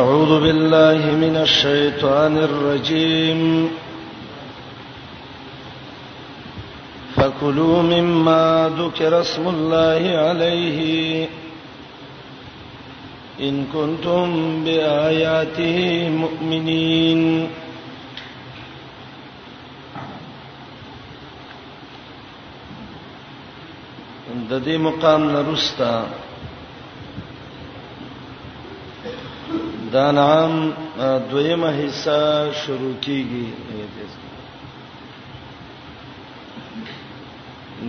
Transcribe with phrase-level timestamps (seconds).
[0.00, 3.40] أعوذ بالله من الشيطان الرجيم
[7.16, 10.80] فكلوا مما ذكر اسم الله عليه
[13.40, 14.26] إن كنتم
[14.64, 15.78] بآياته
[16.22, 17.20] مؤمنين
[24.50, 25.94] د دې مقام نرستا
[29.92, 30.70] دا نام
[31.30, 32.18] دویمه حصہ
[32.64, 33.46] شروع کیږي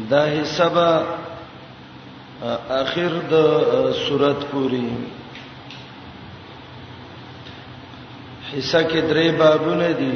[0.09, 0.89] دا حصہ با
[2.81, 4.88] اخر د صورت پوری
[8.53, 10.13] حصہ کې درې بابونه دي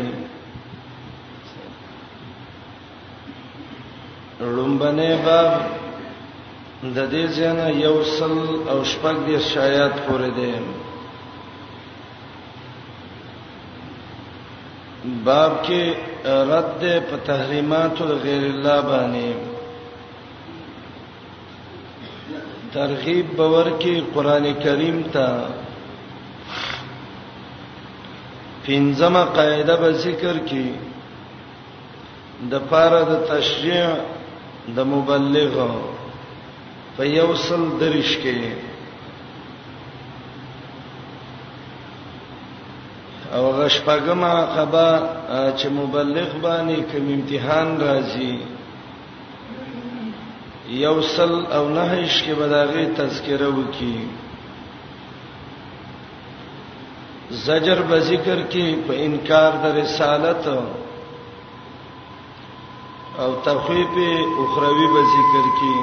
[4.40, 5.56] لومبنه باب
[6.96, 8.36] د دې ځنه یو سل
[8.72, 10.52] او شپږ دي شایعات پورې دي
[15.26, 15.84] باب کې
[16.52, 19.30] رد په تحریمات غیر الله باندې
[22.74, 25.28] ترغیب باور کې قران کریم ته
[28.66, 30.68] پنځمه قاعده به ذکر کې
[32.52, 33.88] د فاره د تشریع
[34.76, 35.54] د مبلغ
[36.98, 38.38] په یوصل درش کې
[43.38, 44.90] او غشپګما قبا
[45.58, 48.34] چې مبلغ باندې کوم امتحان راځي
[50.86, 53.98] یوصل او نهش کې بداغه تذکره وکي
[57.46, 60.44] زجر به ذکر کې په انکار د رسالت
[63.24, 63.96] او تخویب
[64.44, 65.76] اخروی به ذکر کې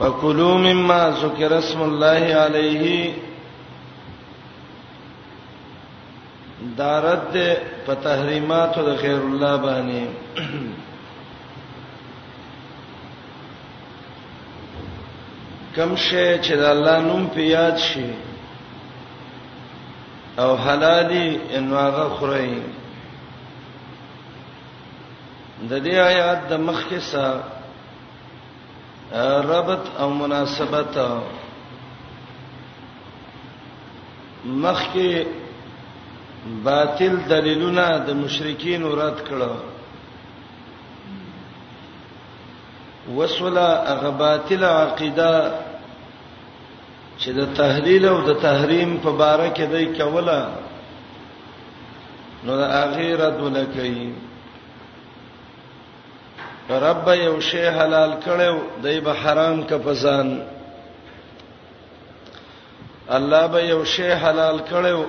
[0.00, 3.14] فکلوا مما ذکر اسم الله علیه
[6.78, 7.34] دارت
[7.86, 10.02] په تحریمات د خیر الله باندې
[15.76, 18.06] کم شي چې د الله نوم په یاد شي
[20.40, 21.28] او حلالي
[21.62, 22.60] انواغه خورئ د
[25.84, 27.40] دې آیات د مخکې سره
[29.12, 30.98] ربط او مناسبت
[34.44, 35.26] مخ کې
[36.68, 39.52] باطل دلیلونه د مشرکین رد کړه
[43.16, 45.34] وسوله هغه باطل عقیده
[47.20, 50.40] چې د تحلیل او د تحریم په باره کې دی کوله
[52.44, 53.86] نو د اخیرت ولکې
[56.70, 60.40] رب یو شی حلال کړو دای به حرام کپزان
[63.08, 65.04] الله به یو شی حلال کړو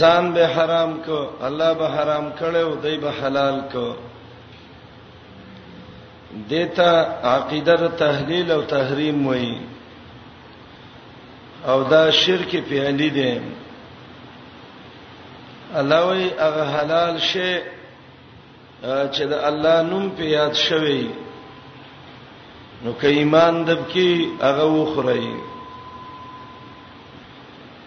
[0.00, 3.92] ځان به حرام کو الله به حرام کړو دای به حلال کو
[6.50, 7.00] دیتا
[7.34, 9.58] عقیده تحلیل او تحریم وایي
[11.68, 13.40] او دا شرک فعلی دی
[15.74, 17.48] الله وی هغه حلال شی
[19.14, 21.04] چې د الله نوم په یاد شوي
[22.82, 24.08] نو کې ایمان دب کې
[24.46, 25.26] هغه وخړی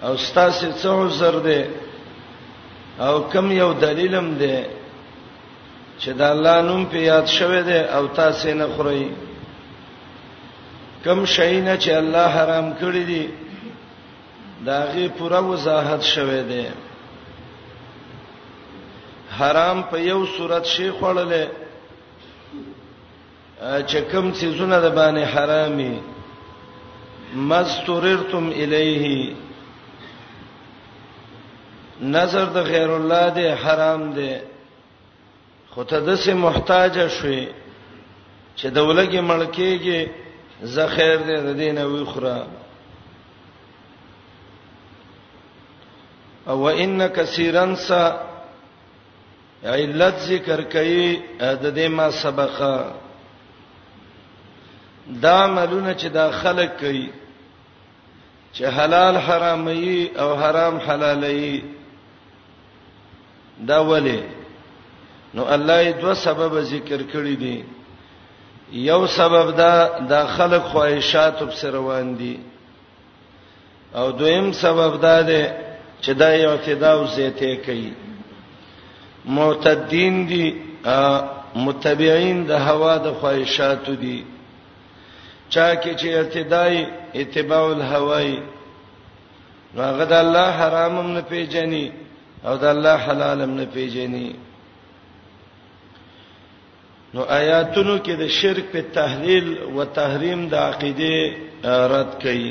[0.06, 1.62] او ستاسو څو عذر ده
[3.08, 4.58] او کم یو دلیلم ده
[6.02, 9.06] چې د الله نوم په یاد شوي ده او تاسو نه خوري
[11.04, 13.24] کم شي نه چې الله حرام کړی دي
[14.66, 16.64] داغه پوره وضاحت شوي ده
[19.40, 21.46] حرام په یو صورت شي خړلې
[23.90, 25.96] چې کوم سيزونه د باندې حرامي
[27.50, 29.36] مستوررتم الیه
[32.02, 34.34] نظر د غیر الله دی حرام دی
[35.72, 37.48] خو ته د سه محتاج شوي
[38.58, 40.10] چې دولګي ملکیږي
[40.62, 42.40] زه خیر دې د دینه وی خورا
[46.48, 48.02] او ان کثیرن سا
[49.64, 52.94] علت ذکر کوي د دې ما سبقه
[55.24, 57.10] دا ملونه چې دا خلق کوي
[58.54, 61.64] چې حلال حرامي او حرام حلالي
[63.60, 64.22] دا ولې
[65.34, 67.64] نو الله یې دوه سبب ذکر کړی دي
[68.72, 72.40] یو سبب دا د خلق خواهشات په سر روان دي
[73.96, 75.44] او دویم سبب دا دی
[76.02, 77.94] چې دا یو اعتداء او زیاته کوي
[79.28, 80.44] معتدین دي
[81.68, 84.18] متبعين د هوا د خواهشاتو دي
[85.56, 86.76] چا کې چې ارتدای
[87.22, 88.34] اتباع الهوای
[89.76, 91.86] نو هغه د الله حرامم نه پیژني
[92.48, 94.30] او د الله حلالم نه پیژني
[97.14, 101.14] نو آیاتونو کې د شرک په تحلیل او تحریم د عقیده
[101.94, 102.50] رد کړي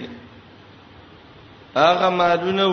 [1.76, 2.66] هغه مالونه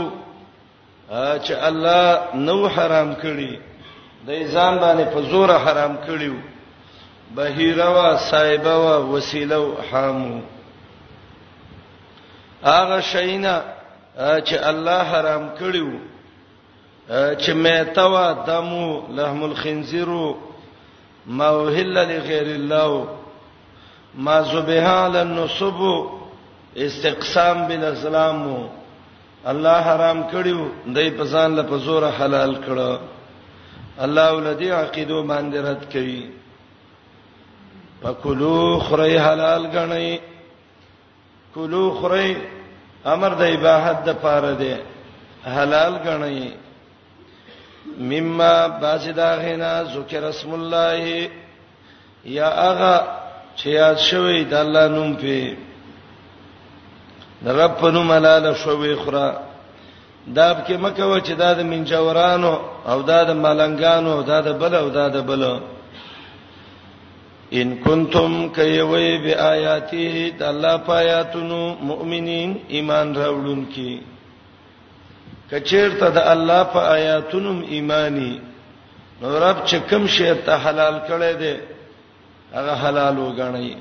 [1.43, 2.03] چې الله
[2.49, 3.51] نو حرام کړی
[4.27, 6.35] د ایزان باندې په زور حرام کړیو
[7.37, 10.35] بهیره وا صایبه وا وسیله او حامو
[12.67, 13.55] هغه شینا
[14.47, 15.95] چې الله حرام کړیو
[17.41, 18.87] چې میتوا دمو
[19.17, 20.09] لحم الخنزیر
[21.39, 23.07] موهل لغیر الله
[24.27, 25.79] ما ذبها للنصب
[26.87, 28.39] استقسام بالاسلام
[29.55, 32.93] الله حرام کړیو دای په ځان له په زور حلال کړو
[34.01, 36.21] الله ولدی عقیدو باندې رد کړي
[38.01, 40.17] پکلو خری حلال غنی
[41.55, 42.35] کلو خری
[43.05, 44.73] امر د عبادت د پاره دی
[45.57, 46.51] حلال غنی
[47.99, 51.29] مما باسدا غنا ذکر اسم الله
[52.25, 53.07] یا اغا
[53.57, 55.53] چې یاد شوی د الله نوم په
[57.61, 59.52] رب نوم حلال شوی خره
[60.27, 62.53] دا به مکه چې دا د منجورانو
[62.87, 65.43] او دا د ملنګانو او دا د بل او دا د بل
[67.59, 71.59] ان کنتم کایوی بیااتی د الله پایاتونو
[71.89, 73.91] مؤمنین ایمان راوړونکي
[75.51, 78.33] کچیرته د الله په آیاتونو ایمانی
[79.21, 81.55] نو رب چې کوم شی ته حلال کړی دی
[82.55, 83.73] هغه حلال وګڼئ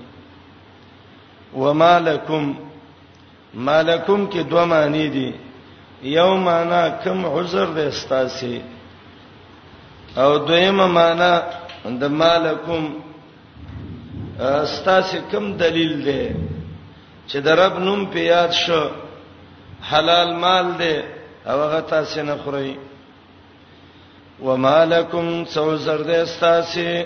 [1.55, 2.53] ومالکم
[3.55, 5.33] مالکم کې دوه معنی دي
[6.11, 8.63] یوم انا کم عذر دې استاسي
[10.17, 11.33] او دویمه معنا
[12.01, 12.83] د مالکم
[14.63, 16.23] استاسي کم دلیل دی
[17.31, 18.83] چې د رب نوم په یاد شو
[19.91, 20.95] حلال مال دی
[21.51, 22.77] او هغه تاسو نه خوري
[24.47, 27.05] ومالکم سوزر دې استاسي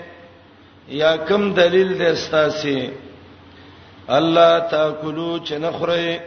[1.01, 2.89] یا کم دلیل دې استاسي
[4.19, 6.17] الله تاکلو چې نه خوري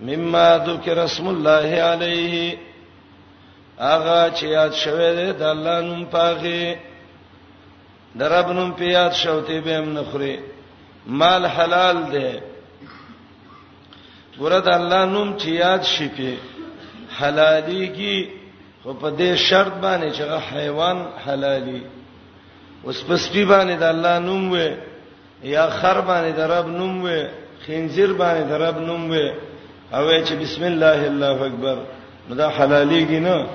[0.00, 2.58] مما ذکر اسم الله علیه
[3.78, 6.74] اغه چې یاد شوه د الله نوم پاغه
[8.18, 10.38] درب نوم په یاد شوتی به هم نخري
[11.06, 12.38] مال حلال دی
[14.38, 16.34] ګوره د الله نوم چې یاد شي په
[17.20, 18.30] حلالي کې
[18.82, 20.22] خو په دې شرط باندې چې
[20.52, 21.82] حیوان حلالي
[22.84, 24.70] اوس په سپی باندې د الله نوم وې
[25.42, 27.28] یا خر باندې د رب نوم وې
[27.66, 29.47] خنزیر باندې د رب نوم وې
[29.94, 31.76] او چې بسم الله الله اکبر
[32.30, 33.46] دا حلاليږي نه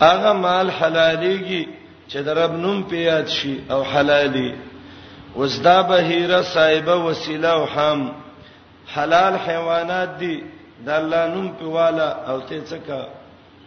[0.00, 1.68] هغه مال حلاليږي
[2.10, 4.54] چې درب نوم پیات شي او حلالي
[5.36, 8.12] وزدا بهيره صاحبه وسيله او حام
[8.94, 10.42] حلال حیوانات دي
[10.86, 13.06] د الله نوم پیواله او ته څکا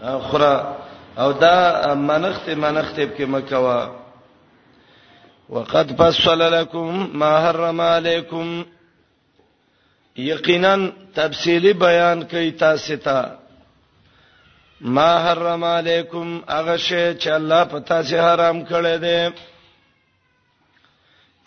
[0.04, 0.60] اخرى
[1.20, 3.90] او دا منخت منخت کې مکوا
[5.50, 8.66] وقد فصل لكم ما حرم عليكم
[10.28, 10.76] یقینا
[11.16, 13.20] تفصیلی بیان کوي تاسو ته
[14.82, 19.20] ما حرم علیکم هغه شی چې الله په تاسو حرام کړی دی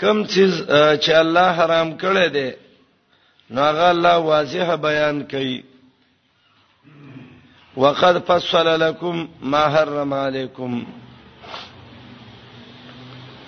[0.00, 0.52] کم چیز
[1.02, 2.48] چې الله حرام کړی دی
[3.50, 5.64] نو هغه الله واضح بیان کوي
[7.76, 10.86] وقد فصل لكم ما حرم عليكم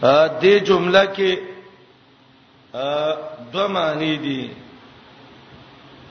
[0.03, 1.39] ا دې جمله کې
[2.75, 3.17] ا
[3.53, 4.51] دوه معنی دي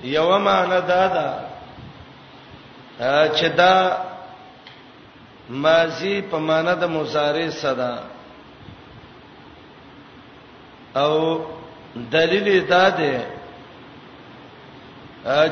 [0.04, 1.34] یو معنا دا ده
[3.36, 3.76] چې دا
[5.50, 7.94] ماضی په معنا د مضارع صدا
[10.96, 11.42] او
[12.12, 13.22] دلیل دا ده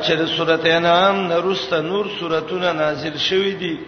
[0.04, 3.78] چې د سورته انعام نورسته نور سوراتونه نازل شوې دي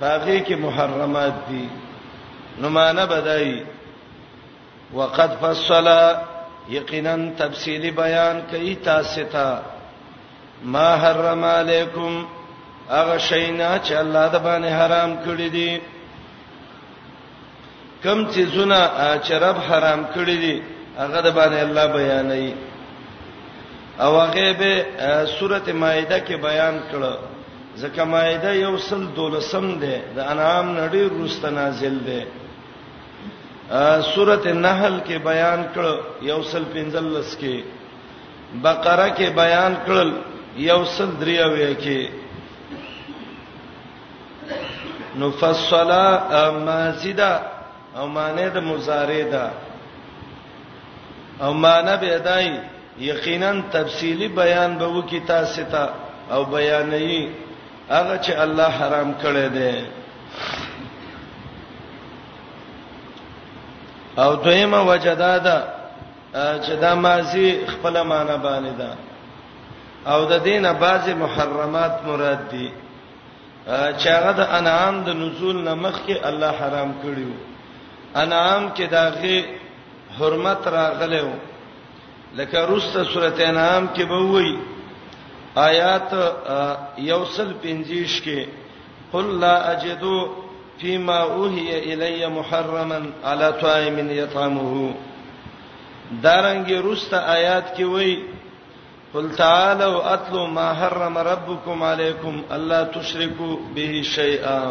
[0.00, 1.68] پاغه کې محرمات دي
[2.60, 3.64] نو معنا بدای
[4.94, 5.88] وقد فصل
[6.68, 9.73] یقینا تفصیلی بیان کوي تاسو ته
[10.62, 12.24] ما حرم علیکم
[12.90, 15.78] هغه شینا چې الله د باندې حرام کړی دی
[18.02, 18.78] کم چې زونه
[19.26, 20.62] چرب حرام کړی دی
[20.98, 22.54] هغه د باندې الله بیانوي
[24.00, 24.86] او هغه به
[25.38, 27.12] سورته مائده کې بیان کړه
[27.76, 32.20] ځکه مائده یو سل دولسم ده د انعام نړۍ روست نازل ده
[34.14, 37.56] سورته نحل کې بیان کړه یو سل پنځلس کې
[38.62, 40.10] بقره کې بیان کړل
[40.62, 42.00] یو سل دریاوې کې
[45.20, 46.04] نفصلا
[46.66, 47.32] مازیدا
[47.98, 49.46] او معنی د مضارع ده
[51.44, 52.58] او معنی به دای
[53.08, 55.84] یقینا تفصیلی بیان به وکي تاسو ته
[56.34, 57.28] او بیانې
[57.90, 59.74] هغه چې الله حرام کړی دی
[64.22, 65.58] او دویمه وجداده
[66.62, 68.90] چې دا مازی خپل معنی باندې ده
[70.06, 72.70] او د دینه بعضی محرمات مراد دي
[73.98, 77.32] چې هغه د انعام د نزول نمخ کې الله حرام کړیو
[78.24, 79.44] انعام کې داغه
[80.18, 81.36] حرمت راغلی وو
[82.38, 84.58] لکه روسته سورته انعام کې به وایي
[85.68, 86.10] آیات
[86.98, 88.46] یوسل پنځیش کې
[89.12, 90.28] قل لا اجدو
[90.78, 94.94] فيما اوهي الي محرما على طائم يطعمه
[96.22, 98.16] دارنګه روسته آیات کې وایي
[99.14, 104.62] قل تعالوا اتل ما حرم ربكم عليكم الا تشركوا به شيئا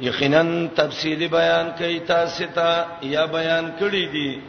[0.00, 0.42] یقینا
[0.76, 2.70] تفصیلی بیان کوي تاسو ته
[3.14, 4.40] یا بیان کړی دي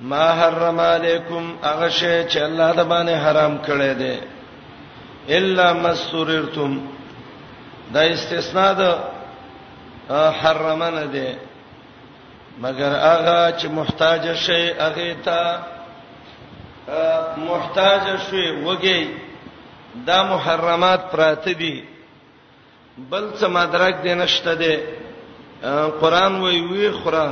[0.00, 4.14] ما حرم علیکم هغه شی چې الله د باندې حرام کړی دی
[5.36, 6.80] الا مسررتم
[7.94, 8.90] دا استثناء ده
[10.30, 11.36] حرمنه ده
[12.62, 15.58] مگر هغه چې محتاج شي هغه ته
[16.88, 19.00] محتاج شوي وګي
[20.06, 21.76] دا محرمات پراته دي
[23.10, 24.74] بل څه مدرک دې نشته دي
[26.00, 27.28] قران وی وی خورا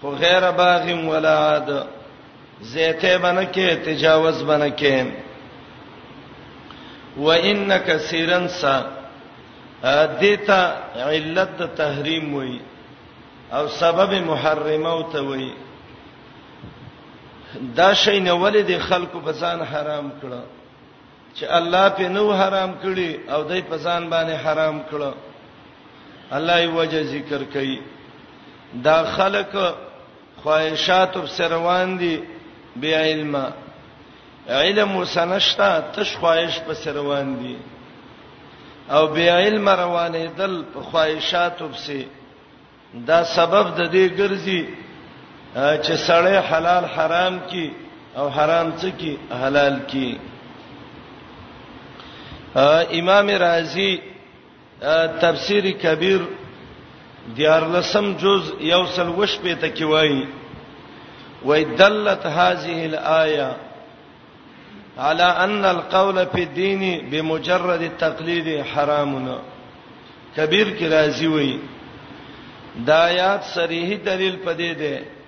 [0.00, 1.68] خو غیر باغم ولا عاد
[2.72, 4.96] زیته بنکه تجاوز بنکه
[7.24, 8.74] وان کثیرن سا
[10.20, 10.60] دیتا
[11.12, 12.58] علت تحریم وی
[13.56, 15.50] او سبب محرمه او ته وی
[17.76, 20.42] دا شی نه ولید خلکو په ځان حرام کړه
[21.36, 25.12] چې الله په نو حرام کړي او دای په ځان باندې حرام کړه
[26.36, 27.78] الله یې وجه ذکر کوي
[28.86, 29.52] دا خلک
[30.42, 32.14] خواهشات وبسروان دي
[32.80, 33.34] بی علم
[34.48, 37.56] علم وسنشتا تش خواهش په سروان دي
[38.94, 42.02] او بی علم روانې دل په خواهشات وبسي
[42.94, 44.62] دا سبب د دې ګرځي
[45.54, 47.70] چې سړی حلال حرام کی
[48.16, 50.18] او حرام څه کی حلال کی
[53.00, 53.96] امام رازی
[55.20, 56.18] تفسیر کبیر
[57.36, 60.26] دیار لسم جز یوصل وش په تکي وای
[61.44, 63.50] وای دلت هذه الايه
[64.98, 69.36] على ان القول في الدين بمجرد التقليد حرام
[70.36, 71.58] کبیر کی رازی وای
[72.86, 75.19] دا آیات صریح دلیل پدې ده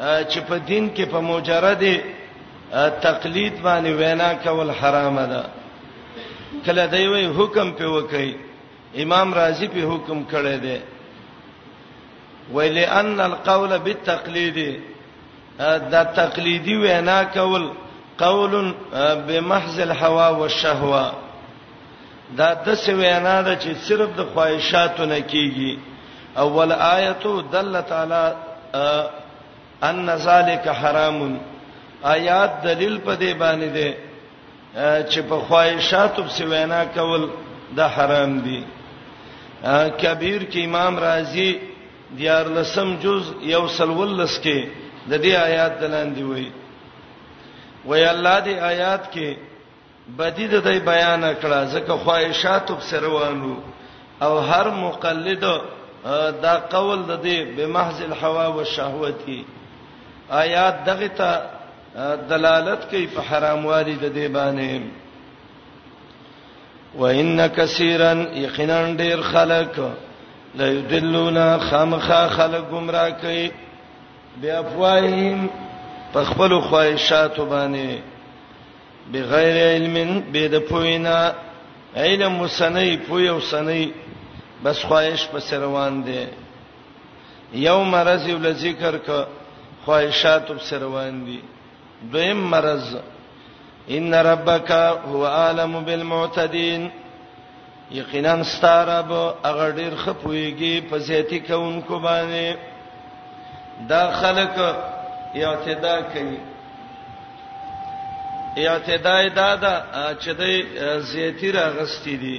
[0.00, 1.82] چې په دین کې په مجرد
[3.02, 5.42] تقلید باندې وینا کول حرام ده
[6.66, 8.36] کله دی وی حکم په وکي
[9.02, 10.78] امام رازی په حکم کړی دی
[12.54, 14.58] ولئن القول بالتقلید
[15.92, 17.70] دا تقلیدی وینا کول
[18.18, 18.74] قول
[19.28, 21.12] بمحض الهوى والشهوه
[22.38, 25.78] دا د څه وینا ده چې صرف د خواهشاتو نه کیږي
[26.38, 28.24] اول آیته دلت علی
[29.82, 31.36] ان ذالک حرام
[32.16, 33.96] آیات دلیل په دې باندې ده
[35.10, 37.28] چې په خواهشاتو په وینا کول
[37.76, 38.62] د حرام دي
[40.02, 41.58] کبیر کې امام رازی
[42.18, 44.66] دیار لسم جز یو سلولس کې
[45.10, 46.50] د دې آیات دلاندې وایي
[47.84, 49.36] وای الله دې آیات کې
[50.18, 53.54] بدی د دې بیان کړه ځکه خواهشات وبسروانو
[54.22, 55.44] او هر مقلد
[56.44, 59.44] دا قول د دې بمحض الحوا والشهوتی
[60.30, 61.40] آیات دغه ته
[62.28, 64.80] دلالت کوي په حرام والی د دی باندې
[66.98, 69.78] وان کثیرا یقینا ډیر خلک
[70.54, 73.50] لا یدلونا خامخا خلق گمراه کوي
[74.40, 75.50] بیا فواهم
[76.12, 77.98] په خپل خواهشات باندې
[79.12, 81.32] بغیر علم به د پوینا
[81.96, 83.92] علم وسنی پوی وسنی
[84.64, 86.26] بس خواهش په روان دي
[87.52, 89.28] یوم رزی ول ذکر ک
[89.88, 91.38] خواہشات وبسر روان دي
[92.12, 92.96] دویم مرز
[93.96, 94.72] ان ربک
[95.12, 96.90] هو عالم بالمعتدين
[97.90, 99.10] یقینا ستارب
[99.44, 102.48] هغه ډیر خپويږي په زیاتی کونکو باندې
[103.94, 104.54] دا خلق
[105.44, 106.38] اعتدا کوي
[108.66, 109.74] اعتدا دا دا
[110.20, 110.46] چې د
[111.14, 112.38] زیاتی راغستې دي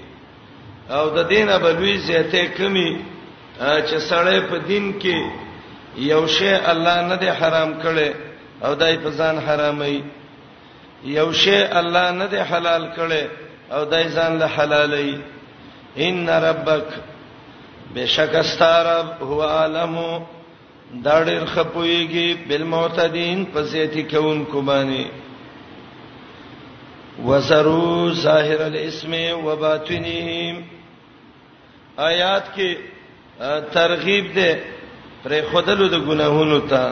[0.89, 2.91] او د دینه بلوي زیاته کمی
[3.59, 5.19] چې سړی په دین کې
[5.97, 8.11] یو شی الله نه دی حرام کړي
[8.63, 10.01] او دای په ځان حرامي
[11.03, 13.23] یو شی الله نه دی حلال کړي
[13.71, 15.19] او دای ځان له حلالي
[15.97, 16.83] ان ربک
[17.95, 20.21] بشکستارب هو عالمو
[21.03, 25.05] دا ډېر خپويږي بالمعتدين پسېتی کون کو باندې
[27.25, 29.11] وزرو ظاهر الاسم
[29.45, 30.63] وباطنهم
[31.97, 32.77] آیات کې
[33.73, 34.55] ترغیب ده
[35.23, 36.83] پرې خودلو د ګناهونو ته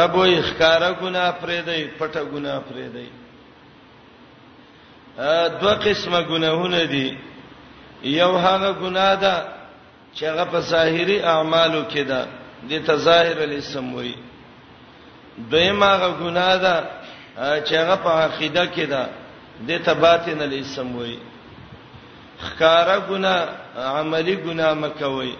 [0.00, 3.08] رب وي ښکارا ګناه پرې دی پټه ګناه پرې دی
[5.34, 7.08] ا دوه قسمه ګناهونه دي
[8.20, 9.34] یو هغه ګناه ده
[10.16, 12.20] چې هغه په ظاهري اعمالو کې ده
[12.70, 14.14] د تظاهر الاسم وي
[15.50, 16.76] دویم هغه ګناه ده
[17.66, 19.02] چې هغه په عقیده کې ده
[19.68, 21.18] د تباتن الاسم وي
[22.46, 23.42] ښکارا ګناه
[23.98, 25.34] عملی ګناه مکوي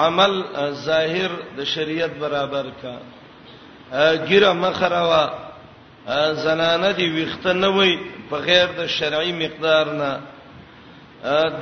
[0.00, 0.42] عمل
[0.86, 2.94] ظاهر د شریعت برابر کا
[4.28, 5.22] ګیره مخروا
[6.44, 7.92] زنانه دی ویخته نه وای
[8.30, 10.10] په غیر د شرعي مقدار نه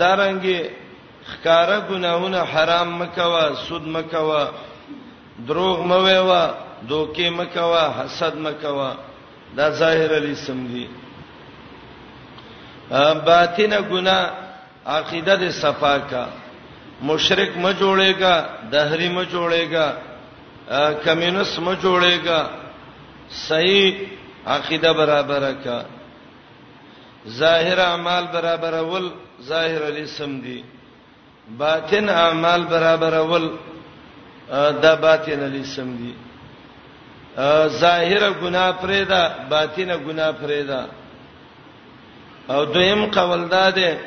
[0.00, 0.60] دارنګي
[1.30, 4.42] خکارا ګناونه حرام مکوا سود مکوا
[5.48, 6.44] دروغ مویوا
[6.90, 8.90] دوکې مکوا حسد مکوا
[9.56, 10.84] دا ظاهر الاسم دی
[13.26, 14.18] باطنه ګنا
[14.86, 16.26] عقیده د صفا کا
[17.10, 18.34] مشرک م جوړېګا
[18.72, 19.86] دهری م جوړېګا
[21.04, 22.40] کمینس م جوړېګا
[23.46, 23.94] صحیح
[24.56, 25.78] عقیده برابر کا
[27.40, 29.04] ظاهر اعمال برابر اول
[29.50, 30.60] ظاهر الاسم دی
[31.62, 33.44] باطن اعمال برابر اول
[34.84, 36.12] دا باطن الاسم دی
[37.82, 40.82] ظاهر ګناه پرېدا باطن ګناه پرېدا
[42.52, 43.96] او دویم قول دا ده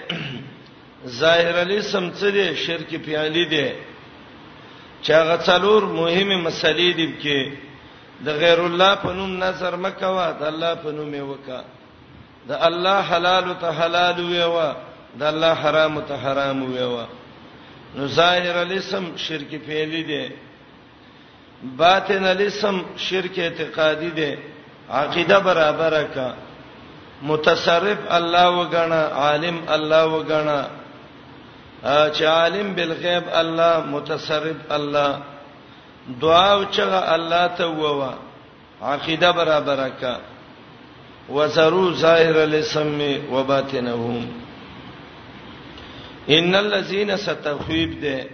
[1.19, 3.67] ظاهر الاسم څه دی شرک پیالي دی
[5.05, 7.39] چا غڅلور مهمه مسلې دي کې
[8.25, 11.61] د غیر الله په نوم نظر مکوا د الله په نوم وکا
[12.49, 14.75] د الله حلال ته حلال ویوا
[15.19, 17.05] د الله حرام ته حرام ویوا
[17.95, 20.25] نو ظاهر الاسم شرک پیالي دی
[21.77, 24.31] باطن الاسم شرک اعتقادي دی
[24.89, 26.33] عقیده برابره کا
[27.21, 30.67] متصرف الله وګڼه عالم الله وګڼه
[31.85, 35.19] چې عالم بالغیب الله متصرف الله
[36.21, 38.13] دعا او چغه الله ته ووا
[38.81, 40.15] عقیده برابر کا
[41.29, 43.01] وزرو ظاهر لسم
[43.33, 44.27] و باطنهم
[46.29, 48.29] ان الذين ستخيب ده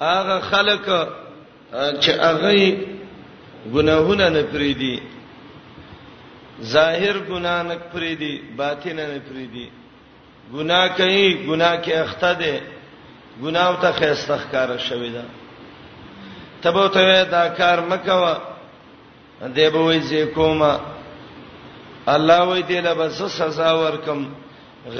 [0.00, 0.86] هغه خلق
[2.00, 2.76] چې هغه
[3.74, 5.02] ګناهونه نه پریدي
[6.62, 9.70] ظاهر ګناه نه پریدي باطن نه پریدي
[10.54, 12.54] ګناه کوي ګناه کې اخته ده
[13.42, 15.24] ګناه ته خیسته ښکارا شوی ده
[16.62, 18.34] تبو ته دا کار مکوا
[19.56, 20.72] دې به وې چې کومه
[22.14, 24.18] الله وې دې له بس سزا ورکم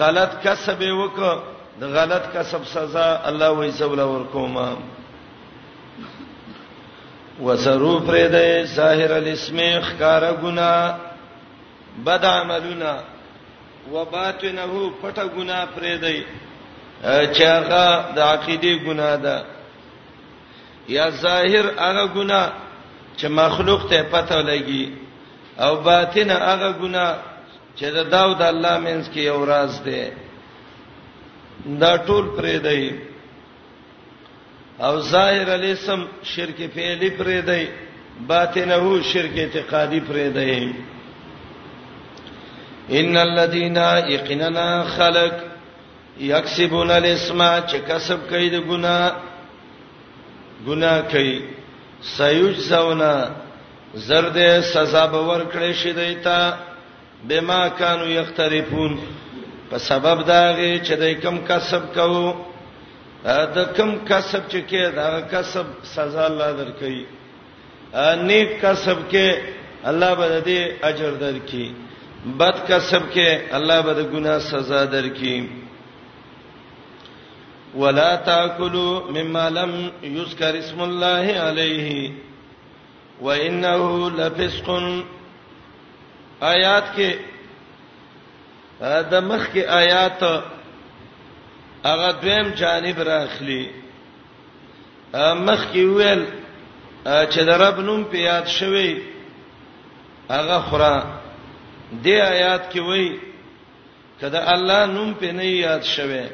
[0.01, 1.19] غلط کسب وک
[1.81, 4.67] د غلط کسب سزا الله وې زول ورکوما
[7.41, 10.75] وسرو پرې ده ظاهر الاسم خکار ګنا
[12.05, 12.93] بد عملونه
[13.89, 14.65] و باطنه
[15.03, 16.19] پټه ګناه پرې دی
[17.35, 19.37] چې هغه د عقیده ګناه ده
[20.97, 22.47] یا ظاهر هغه ګناه
[23.19, 24.85] چې مخلوق ته پته لګي
[25.65, 27.13] او باطنه هغه ګناه
[27.79, 30.03] چې د داوود الله مینس کې یو راز ده
[31.83, 32.83] دا ټول پرې دی
[34.87, 36.01] او ظاهر الاسم
[36.33, 37.63] شرک فعلی پرې دی
[38.33, 40.73] باطنه هو شرک اعتقادي پرې دی
[42.99, 43.77] ان الذين
[44.15, 45.33] يقيننا خلق
[46.21, 49.11] يكسبون الاسم چې کسب کوي د ګنا
[50.67, 51.41] ګنا کوي
[52.19, 53.03] سيجزون
[54.07, 54.39] زرد
[54.75, 56.59] سزا به ورکړې شي دیتا
[57.29, 58.99] بما كانوا يختلفون
[59.71, 62.33] په سبب داږي چې دای کم کسب کوو
[63.25, 66.93] دا کم کسب چې کې دا کسب سزا الله درکې
[68.29, 69.39] نیک کسب کې
[69.85, 71.89] الله به دې اجر درکې
[72.27, 75.49] بد کسب کې الله به د ګناه سزا درکې
[77.75, 82.13] ولا تاكلوا مما لم يذكر اسم الله عليه
[83.21, 84.69] وانه لفسق
[86.43, 87.13] آیات کې
[89.11, 90.23] دا مخ کې آیات
[91.85, 93.63] هغه دویم جانب راخلی
[95.15, 96.25] مخ کې ویل
[97.05, 98.93] چې د رب نوم په یاد شوی
[100.31, 101.20] هغه خورا
[101.99, 103.21] دې آیات کې وایي
[104.21, 106.27] کله الله نوم په نه یاد شوه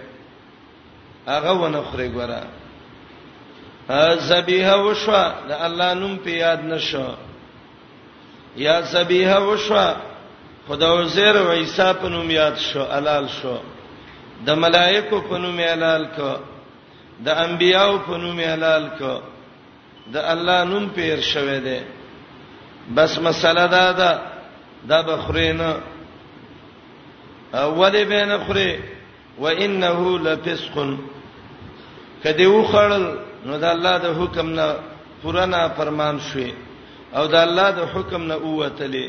[1.27, 2.43] هغه ونخره ګره
[4.17, 7.09] ذبیحه وشوا د الله نوم په یاد نشو
[8.57, 9.95] یا ذبیحه وشوا
[10.69, 13.57] خدا وزیر و عیسی په نوم یاد شو حلال شو
[14.47, 16.37] د ملائکه په نوم حلال کو
[17.25, 19.21] د انبیایو په نوم حلال کو
[20.13, 21.81] د الله نوم پیر شوه دی
[22.97, 24.36] بس مسله دا ده
[24.89, 25.61] دا بخرین
[27.53, 28.79] اول بین خره
[29.41, 30.75] و انه لفسق
[32.25, 33.07] کدی وخړل
[33.47, 34.69] نو دا الله د حکم نه
[35.23, 36.53] پرانا فرمان شوی
[37.17, 39.07] او دا الله د حکم نه اوتلې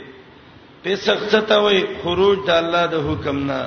[0.84, 3.62] پسخ څه ته وای خروج د الله د حکم نه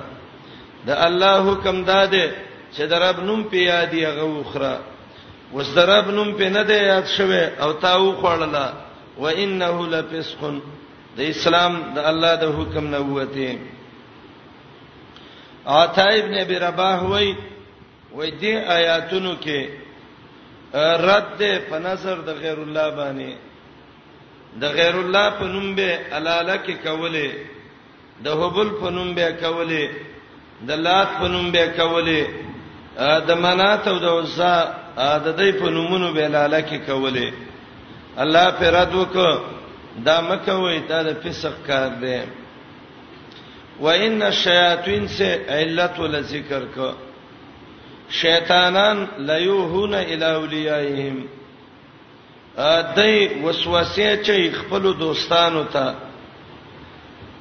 [0.87, 2.31] د الله حکم داده
[2.77, 4.79] چې درب نوم په یاد یغه وخره
[5.55, 8.55] وس درب نوم په نه ده یاد شوه او تا وخړل
[9.19, 10.41] و انه لفسق
[11.17, 13.49] د اسلام د الله د حکم نه وته
[15.83, 17.29] آتا ابن ابي رباح وای
[18.17, 19.59] وای دې آیاتونو کې
[21.09, 23.31] رد په نظر د غیر الله باندې
[24.61, 27.29] د غیر الله په نوم به علاله کې کوله
[28.25, 29.85] د هبل په نوم به کوله
[30.69, 32.23] د لات په نوم به کوله
[33.29, 34.55] د منات او د عزا
[35.27, 37.27] د دې په نومونو به علاله کې کوله
[38.23, 39.33] الله پر رد وکړه
[40.05, 42.19] دا مکه وای ته د فسق کار دی
[43.81, 46.91] و ان الشیاطین سے علت ول ذکر کو
[48.23, 51.17] شیطانان لیوهون الی اولیاءهم
[52.57, 55.95] ادای وسوسه چې خپل دوستانو ته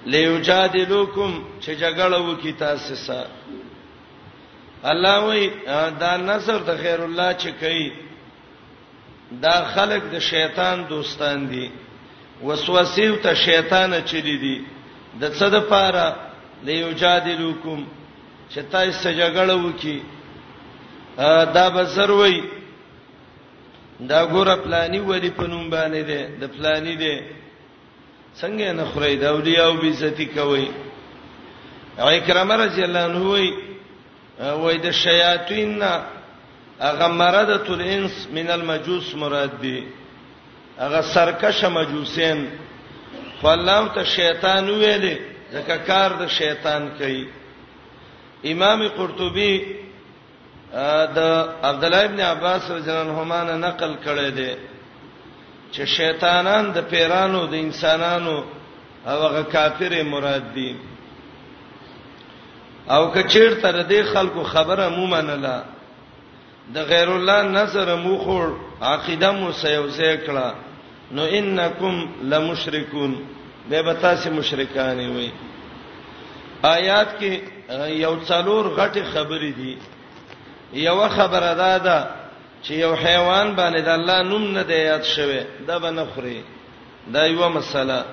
[0.05, 1.31] لیوجادلوکم
[1.61, 3.27] چې جګړه وکي تاسو سره
[4.83, 5.49] الله وی
[5.99, 7.91] دا نصر د خیر الله چې کوي
[9.41, 11.67] دا خلق د شیطان دوستان دي
[12.43, 14.55] وسوسه ته شیطان چلی دي
[15.21, 16.07] د څه د پاره
[16.67, 17.79] ليجادلوکم
[18.53, 19.97] شتای سجګړ وکي
[21.55, 22.35] دا بسر وای
[24.09, 27.13] دا ګوره پلانی ولی پنوم باندې ده د پلانی ده
[28.39, 30.67] څنګه نه خړی دا ودی او بیزتی کوي
[32.01, 33.47] او کرامه رضی الله عنه وای
[34.61, 35.83] وای د شیاطین
[36.87, 39.77] هغه مرده تل انس من المجوس مراد دي
[40.79, 42.39] هغه سرکش مجوسین
[43.41, 45.15] فلم ته شیطان ویلې
[45.53, 47.23] ځکه کار د شیطان کوي
[48.51, 49.55] امام قرطبي
[51.17, 51.19] د
[51.69, 54.51] عبد الله ابن عباس رضی الله عنهما نه نقل کړی دی
[55.73, 58.37] چې شیطانان د پیرانو د انسانانو
[59.07, 60.69] او هغه کافر مراد دي
[62.93, 65.59] او کچیر تر دې خلکو خبره مو منله
[66.73, 68.49] د غیر الله نظر مو خور
[68.93, 70.47] عقیده مو سيوځه کړه
[71.11, 73.15] نو انکم لمشرکون
[73.71, 75.29] دا به تاسو مشرکان وي
[76.63, 77.41] آیات کې
[77.89, 79.77] یو څلور غټي خبرې دي
[80.73, 82.07] یو خبره ده ده
[82.63, 86.41] چې یو حیوان باندې د الله نوم نه دی یاد شوی دا به نه خوري
[87.13, 88.05] دا یو مسله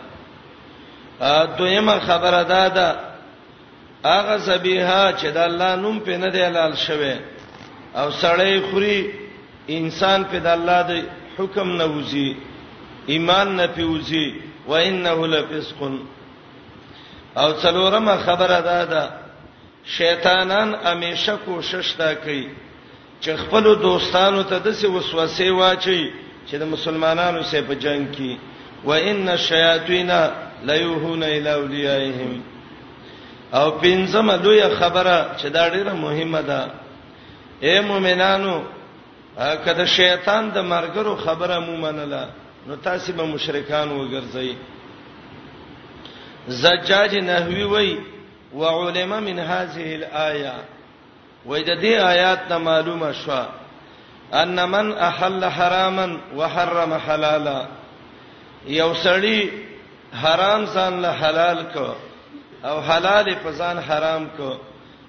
[1.21, 2.99] ا دویمه خبره ده ده
[4.05, 7.15] هغه ذبیحه چې د الله نوم په نه دی حلال شوی
[7.95, 9.11] او سړی خوري
[9.69, 10.93] انسان په د الله د
[11.39, 12.31] حکم نه وځي
[13.13, 14.27] ایمان نه پیوځي
[14.69, 15.77] و انه لفسق
[17.43, 19.03] او څلورمه خبره ده ده
[19.97, 22.45] شیطانان همیشه کوشش تا کوي
[23.23, 26.13] چې خپل دوستانو ته د څه وسوسه واچي
[26.51, 28.31] چې د مسلمانانو سره په جنگ کې
[28.85, 30.11] و ان الشیاطین
[30.67, 32.43] لا یوهون الی اولیاءهم
[33.61, 36.71] او پنځمه دوی خبره چې دا ډیره مهمه ده
[37.63, 38.63] اے مؤمنانو
[39.65, 42.29] کله شیطان د مرګرو خبره مو منله
[42.69, 44.51] نو تاسو به مشرکان وګرځئ
[46.49, 47.99] زجاج نحوی وای
[48.55, 50.55] وعلم من هذه الايه
[51.49, 53.45] وې د دې آیات ته معلومه شو
[54.33, 57.67] ان من احل حراما وحرم حلالا
[58.67, 59.49] یو سړی
[60.23, 61.89] حرام ځان له حلال کو
[62.65, 64.51] او حلال په ځان حرام کو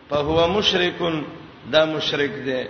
[0.10, 1.24] په هو مشرکون
[1.72, 2.63] دا مشرک دی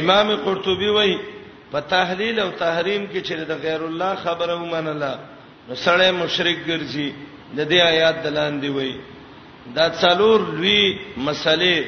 [0.00, 1.33] امام قرطبي وایي
[1.74, 5.08] په تحلیل او تحریم کې چې د غیر الله خبره ومنله
[5.68, 7.08] نو سړی مشرک ګرځي
[7.56, 8.92] د دې آیات دلان دی وای
[9.78, 10.84] دا څلور لوی
[11.16, 11.78] مسلې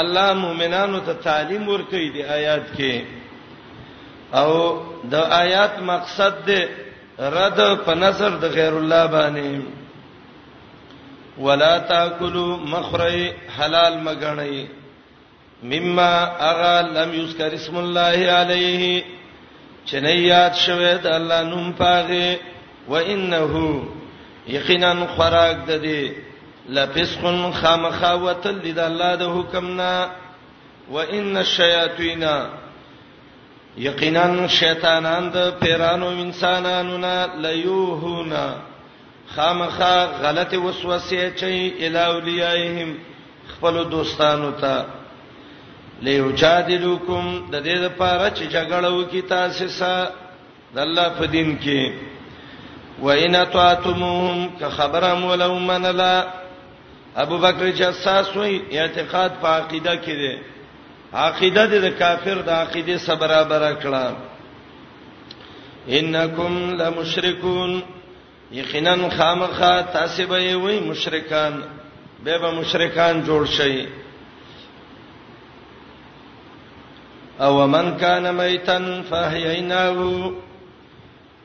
[0.00, 2.94] الله مؤمنانو ته تعلیم ورکړي د آیات کې
[4.42, 4.50] او
[5.12, 6.60] د آیات مقصد دی
[7.36, 9.48] رد په نظر د غیر الله باندې
[11.46, 13.24] ولا تاکلوا مخری
[13.58, 14.56] حلال مګنئ
[15.62, 19.04] مما اغا لم یذکر اسم الله علیه
[19.86, 22.38] چنیات شوه د الله نوم پاغه
[22.88, 23.82] و انه
[24.48, 26.10] یقینا خراق د دې
[26.68, 30.06] لفسق خامخوت لد الله د حکمنا
[30.90, 32.24] و ان الشیاطین
[33.78, 38.54] یقینا شیطانان د پیرانو انسانانو نه لیوهونا
[39.36, 42.94] خامخا غلط وسوسه چي الاولیاءهم
[43.48, 44.84] خپل دوستانو ته
[46.06, 50.02] ليجادلوکم د دې لپاره چې جګړه وکي تاسو سره
[50.74, 51.80] د الله په دین کې
[53.02, 56.16] وإن طاعتموهم كخبرهم ولو من لا
[57.24, 60.34] ابو بکر جساس وی اعتقاد په عقیده کې دی
[61.14, 64.06] عقیده د کافر د عقیده سره برابر کړه
[65.98, 67.70] انکم لمشرکون
[68.52, 71.52] یقینا خامخا تاسو به وی مشرکان
[72.24, 73.76] به به مشرکان جوړ شئ
[77.40, 80.30] او من کان میتن فاحیناه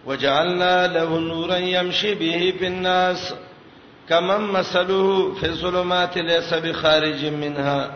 [0.05, 3.33] وجعلنا له نورا يمشي به في الناس
[4.09, 7.91] كمن مثله في الظلمات ليس بخارج منها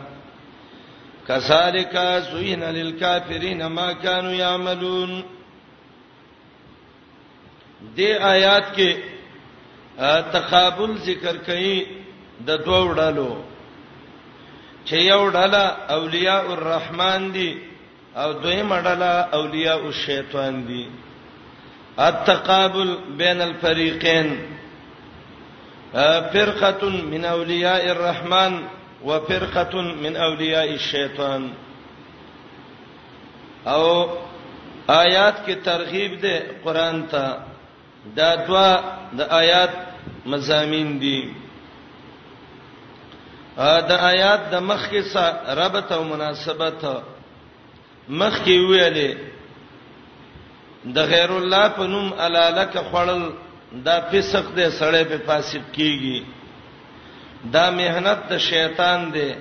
[1.28, 1.98] كذلك
[2.34, 5.24] زين للكافرين ما كانوا يعملون
[7.98, 8.96] دې آیات کې
[10.34, 11.86] تقابل ذکر کړي
[12.46, 13.36] د دوو ډلو
[14.86, 15.64] چې یو ډله
[15.98, 17.50] اولیاء الرحمن دي
[18.22, 20.84] او دوی مړله اولیاء الشیطان دي
[22.04, 24.30] التقابل بین الفریقین
[26.36, 28.56] فرقه من اولیاء الرحمن
[29.06, 31.46] وفرقه من اولیاء الشیطان
[33.66, 33.84] او
[34.88, 37.38] آیات کې ترغیب ده قران ته
[38.16, 38.72] دا دوا
[39.20, 39.70] د آیات
[40.36, 41.22] مزامین دي
[43.92, 46.96] دا آیات د مخکې سره ربط او مناسبت ده
[48.10, 49.12] مخ کې ویلې
[50.96, 53.24] د غیر الله په نوم علالک خړل
[53.88, 56.24] دا فسق دی سړی په فاسق کیږي
[57.56, 59.32] دا مهنت د شیطان دی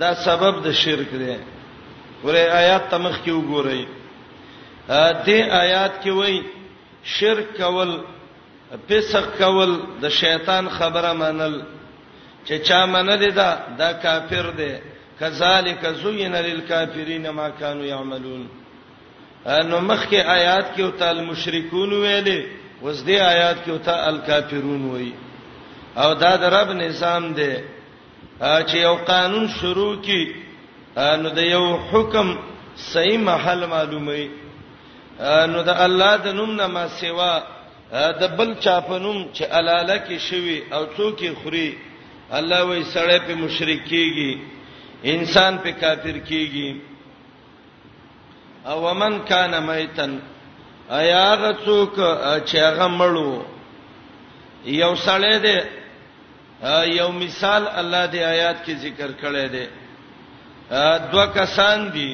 [0.00, 1.36] دا سبب د شرک دی
[2.24, 3.82] ورې آیات تمخ کې وګورئ
[4.88, 6.40] ا دې آیات کې وایي
[7.04, 7.90] شرک کول
[8.88, 11.54] فسق کول د شیطان خبره منل
[12.46, 14.72] چې چا منل دا دا کافر دی
[15.20, 18.46] کذالک زوین للکافرین ما کانوا یعملون
[19.68, 22.40] نو مخکې آیات کې او تعالی مشرکون ویلې
[22.82, 25.12] اوس دې آیات کې او تعالی الکافرون وی
[26.02, 27.54] او دا د رب نظام دی
[28.40, 30.24] چې یو قانون شروع کی
[31.20, 32.32] نو د یو حکم
[32.88, 34.24] صحیح محل معلومي
[35.52, 37.32] نو د الله د نوم نه ما سیوا
[38.22, 41.70] د بل چا په نوم چې الاله کې شوی او څوک یې خوري
[42.40, 44.30] الله وې سړې په مشرکیږي
[45.12, 46.68] انسان په کافر کیږي
[48.70, 50.12] او ومن کان میتن
[51.00, 51.94] ایا غڅوک
[52.48, 53.30] چې هغه مړو
[54.82, 55.58] یو سړی دی
[56.98, 59.66] یو مثال الله دی آیات کې ذکر کړی دی
[61.12, 62.10] دوه کسان دي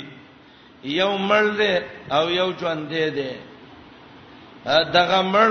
[1.00, 1.74] یو مړ دی
[2.16, 3.10] او یو ژوند دی
[4.96, 5.50] دغه مړ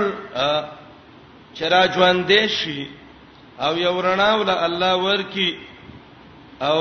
[1.54, 2.80] چرا ژوند دی شي
[3.64, 5.50] او یو رڼا ول الله ورکی
[6.66, 6.78] او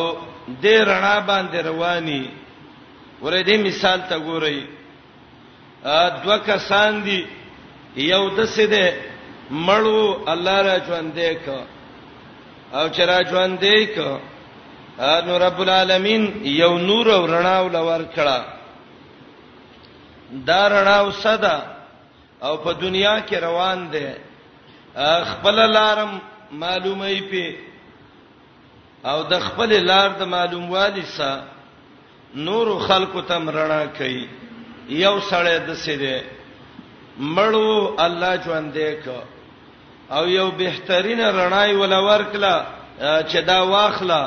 [0.47, 2.23] دې رڼا باندې رواني
[3.21, 4.59] ورې دې مثال ته ګورئ
[5.85, 7.25] ا دوه کسان دي
[7.95, 8.87] یو د سده
[9.51, 11.47] مړو الله را ژوندې ک
[12.77, 13.97] او چې را ژوندې ک
[15.25, 18.39] نو رب العالمین یو نور او رڼا ول ورکړه
[20.47, 21.57] دا رڼا او صدا
[22.43, 24.07] او په دنیا کې روان دي
[25.31, 26.11] خپل لارم
[26.51, 27.55] معلومه یې په
[29.05, 31.43] او د خپل لار د معلوم والی سره
[32.47, 34.23] نور خلق ته مرنا کوي
[34.89, 36.17] یو سړی د سیده
[37.37, 39.17] مړو الله ژوند دې کو
[40.17, 42.55] او یو بهترینه رڼای ولا ورکلا
[43.01, 44.21] چې دا واخلا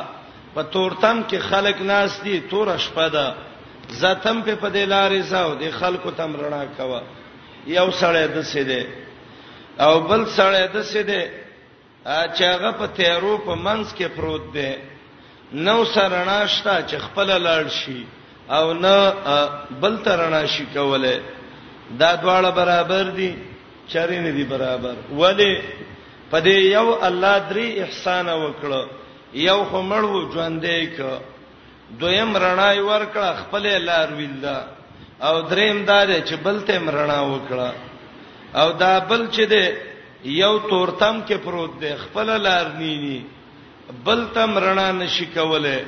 [0.54, 3.26] په تورتم کې خلک ناس دي تور شپه ده
[4.00, 7.00] زتم په پدې لارې زاو دي خلکو تم رڼا کوا
[7.76, 8.82] یو سړی د سیده
[9.84, 11.22] او بل سړی د سیده
[12.06, 14.72] چې هغه په تیرو په منځ کې پروت دی
[15.64, 18.04] نو سرناشتا چې خپل لاړ شي
[18.56, 18.96] او نه
[19.80, 21.16] بل ترنا شي کوله
[22.00, 23.32] دا دواړه برابر دي
[23.88, 25.54] چری نه دي برابر ولی
[26.32, 28.84] پدې یو الله درې احسان وکړو
[29.34, 30.98] یو خمړو ژوندې ک
[32.00, 34.58] دویم رڼای ورکړه خپل لار ویلا
[35.26, 37.70] او دریم دار چې بلته مرنا وکړه
[38.56, 39.76] او دا بل چې ده
[40.24, 43.18] یو تورتم کې پروت دی خپل لار نینی
[44.04, 45.84] بل تم رڼا نشي کوله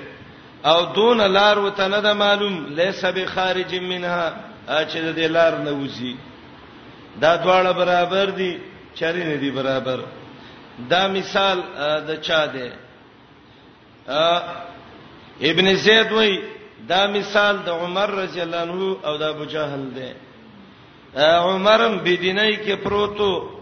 [0.64, 4.34] او دون لار وته نه د معلوم لیس به خارج منها
[4.68, 6.16] چې د لار نه وځي
[7.20, 8.58] دا دواړه برابر دي
[8.94, 10.00] چری نه دي برابر
[10.90, 11.62] دا مثال
[12.08, 12.68] د چا دی
[15.50, 16.40] ابن زید وای
[16.88, 20.10] دا مثال د عمر رضی الله عنه او د ابو جهل دی
[21.22, 23.55] عمرم بيدینای کې پروتو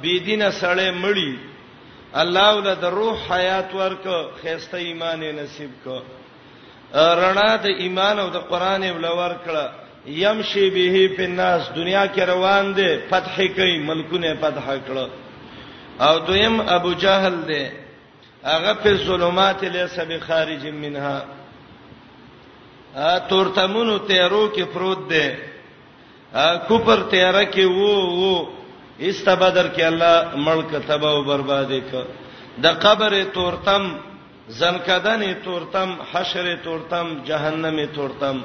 [0.00, 1.38] بی دینه سړی مړی
[2.22, 4.04] الله ول د روح حیات ورک
[4.42, 5.96] خيسته ایمان نصیب کو
[7.20, 9.64] رڼا د ایمان او د قران ول ورکړه
[10.06, 15.06] يمشي به په الناس دنیا کې روان دي فتح کوي ملکونه فتح کړه
[16.06, 17.64] او دویم ابو جهل دی
[18.44, 21.24] هغه په ظلمات لیس به خارج منها
[22.96, 25.28] ا تورتمونو تیرو کې پروت دی
[26.34, 28.61] ا کوپر تیرا کې وو وو
[29.00, 31.94] است بدر کې الله ملک تبا او برباد ک
[32.62, 33.82] د قبر تورتم
[34.48, 38.42] زنکدن تورتم حشر تورتم جهنم تورتم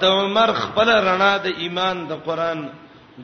[0.00, 2.68] د عمر خپل رڼا د ایمان د قران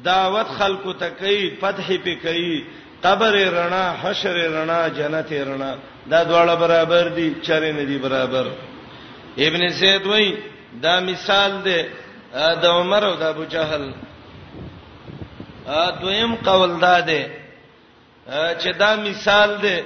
[0.05, 2.65] دعوت خلکو ته کوي فتح په کوي
[3.05, 5.75] قبر رڼا حشر رڼا جنت رڼا
[6.11, 8.47] دا دواړه برابر دي چرې نه دي برابر
[9.39, 10.35] ابن سید وای
[10.83, 11.83] دا مثال دی
[12.63, 13.83] د عمر او د ابو جهل
[16.01, 17.23] دویم قول دا دی
[18.61, 19.79] چې دا مثال دی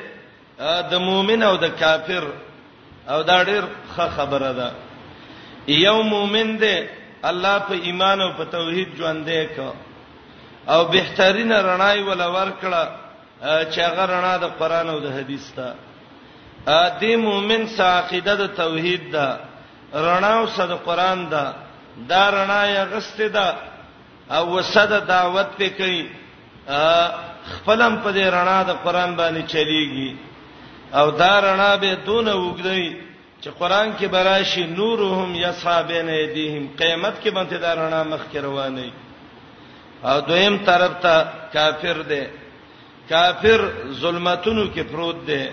[0.90, 2.24] د مؤمن او د کافر
[3.12, 4.70] او دا ډیر ښه خبره ده
[5.86, 6.76] یو مؤمن دی
[7.30, 9.70] الله په ایمان او په توحید ژوند دی کو
[10.74, 12.84] او بهترین رڼای ول ورکړه
[13.70, 15.68] چې هغه رڼا د قران او د حدیث ته
[16.66, 19.28] ا دې مؤمن ساقیده د توحید ده
[19.94, 21.44] رڼا او صد قران ده
[22.10, 23.48] دا رڼا یې غسته ده
[24.34, 26.02] او وسد دعوت پہ کوي
[27.54, 30.12] خپلم په دې رڼا د قران باندې چلیږي
[30.98, 32.84] او دا رڼا به دون وګدئ
[33.42, 38.92] چې قران کې براشي نورهم یصابین ایدیهم قیامت کې باندې دا رڼا مخ کې روانه
[40.08, 41.14] او دویم طرف ته
[41.52, 42.22] کافر دی
[43.08, 43.60] کافر
[44.00, 45.44] ظلمتونو کې پروت دی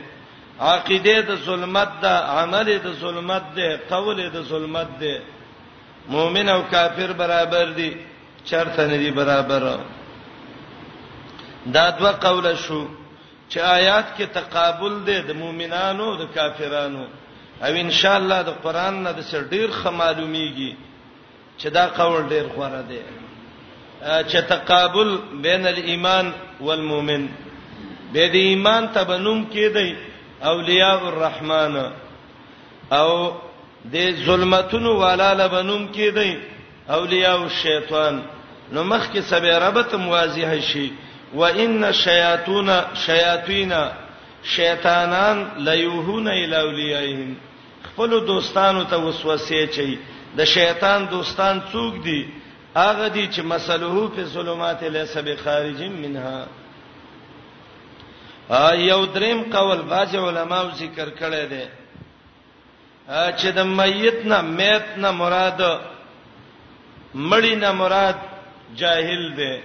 [0.59, 5.15] عقیده د ظلمت ده عمل د ظلمت ده قول د ظلمت ده
[6.15, 7.91] مؤمن او کافر برابر دي
[8.45, 9.63] چرته نه دی برابر
[11.73, 12.88] دا دوه قوله شو
[13.49, 17.06] چې آیات کې تقابل دی د مؤمنانو او د کافرانو
[17.65, 20.75] او ان شاء الله د قران نه د سر ډیر خه معلومیږي
[21.60, 23.01] چې دا قول ډیر خوره دی
[24.03, 27.27] چې تقابل بین الایمان والمؤمن
[28.13, 29.95] به د ایمان تبنوم کېدی
[30.45, 31.91] اولیاء الرحمن
[32.91, 33.32] او
[33.93, 36.52] د ظلمتونو والا لبنوم کېدی
[36.89, 38.19] اولیاء الشیطان
[38.71, 40.89] نو مخ کې سبه ربط موازیه شي
[41.33, 42.69] و ان الشیاطین
[43.05, 43.73] شیاطین
[44.55, 47.33] شیطانان لیوهون الی اولیاءهم
[47.83, 49.97] خپل دوستانو ته وسوسه چي
[50.37, 52.25] د شیطان دوستان څوک دي
[52.75, 56.45] هغه دي چې مسلوه په ظلمات لیس بخارج منها
[58.49, 61.63] ا یو دریم قول باج علماء ذکر کړی دی
[63.09, 65.61] چې د میت نه میت نه مراد
[67.15, 68.13] مړی نه مراد
[68.78, 69.56] جاهل دی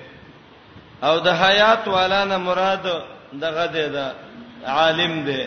[1.06, 2.86] او د حیات والا نه مراد
[3.42, 4.06] دغه دی دا
[4.66, 5.42] عالم دی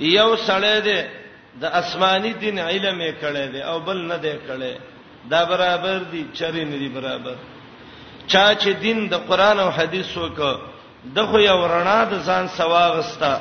[0.00, 1.00] یو سړی دی
[1.60, 4.72] د اسماني دین علم یې کړی دی او بل نه دی کړی
[5.30, 7.36] دا برابر دي چرې نه دي برابر
[8.26, 10.40] چا چې دین د قران او حدیث وک
[11.16, 13.34] د خو یو رڼا د ځان سواغستا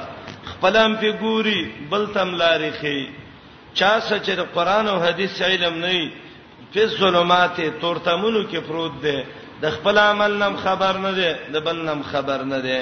[0.46, 3.08] خپلم په ګوري بل تم لارې خي
[3.80, 5.92] چا سچ د قران او حدیث علم نه
[6.74, 9.18] په ظلمات تورتمونو کې پروت دی
[9.62, 12.82] د خپل عمل نم خبر نه دی د بل نم خبر نه دی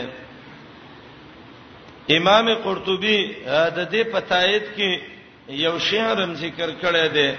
[2.18, 4.92] امام قرطبي د دې پتايت کې
[5.64, 7.30] یو شعر هم ذکر کړی دی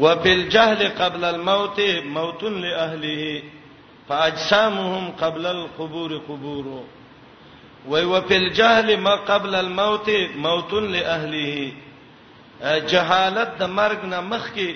[0.00, 1.78] وبالجهل قبل الموت
[2.18, 3.22] موت لاهله
[4.08, 6.66] فاجسامهم قبل القبور قبور
[7.88, 10.08] وبالجهل ما قبل الموت
[10.50, 11.54] موت لاهله
[12.90, 14.68] جهالت د مرګ نه مخکې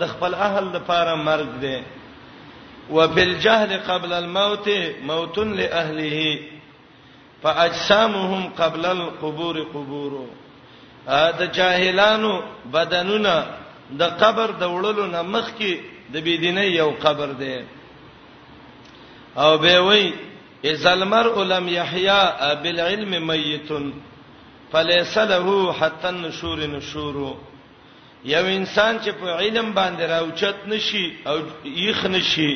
[0.00, 1.76] د خپل اهل لپاره مرګ دی
[2.96, 4.66] وبالجهل قبل الموت
[5.10, 6.18] موت لاهله
[7.42, 10.12] فاجسامهم قبل القبور قبور
[11.40, 12.32] دا جاهلانو
[12.72, 13.34] بدنونه
[13.90, 15.74] د قبر د وړلو نه مخکي
[16.12, 17.56] د بيدینه یو قبر دی
[19.44, 20.12] او به وی
[20.72, 22.22] اذا المرء لم يحيا
[22.62, 23.70] بالعلم ميت
[24.72, 27.30] فليس له حتى النشور نشورو
[28.24, 32.54] یو انسان چې په علم باندې راوچت نشي او یخ نشي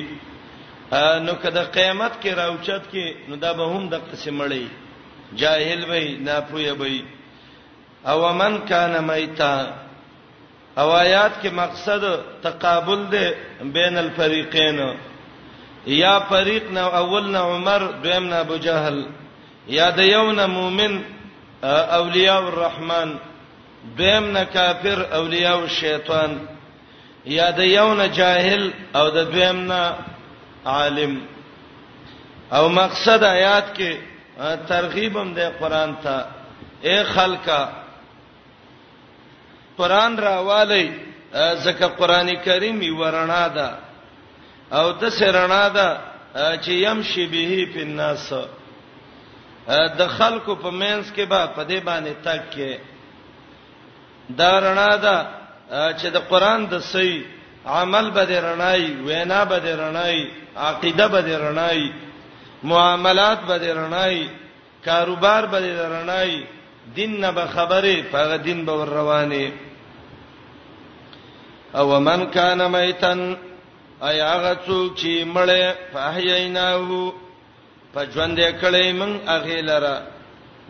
[1.26, 4.66] نو کله قیامت کې راوچت کې نو دا به هم د قسمړی
[5.38, 7.02] جاهل وای ناپوهه وای
[8.04, 9.54] او من کان میتا
[10.78, 12.04] او آیات کې مقصد
[12.42, 14.80] تقابل ده بین الفریقین
[15.86, 19.02] یا فریق نو اول نو عمر دویم نو ابو جهل
[19.68, 21.02] یا د یوم مؤمن
[21.98, 23.16] اولیاء الرحمن
[23.98, 26.30] دویم نه کافر اولیاء او شیطان
[27.24, 28.62] یا د یو نه جاهل
[28.98, 29.82] او د دویم نه
[30.74, 31.14] عالم
[32.56, 33.92] او مقصد آیات کې
[34.72, 36.16] ترغیب هم د قران ته
[36.86, 37.62] اے خلکا
[39.78, 40.86] قران راوالی
[41.64, 43.68] ځکه قران کریم یو رڼا ده
[44.78, 45.88] او د سرنا ده
[46.64, 48.32] چې يمشي به په الناس
[50.00, 52.72] د خلکو په مینس کې به په دې باندې تک کې
[54.40, 55.16] دا رڼا ده
[55.98, 57.20] چې د قران د صحیح
[57.80, 60.18] عمل به د رڼای وینا به د رڼای
[60.68, 61.80] عقیده به د رڼای
[62.70, 64.16] معاملات به د رڼای
[64.86, 66.32] کاروبار به د رڼای
[66.96, 69.46] دین نه به خبره په دین به روانه
[71.80, 73.20] او من کان میتن
[74.10, 75.62] ایا غڅو چې مړې
[75.92, 77.12] فاحیناو
[77.92, 79.96] په ژوند کړي من اغه لره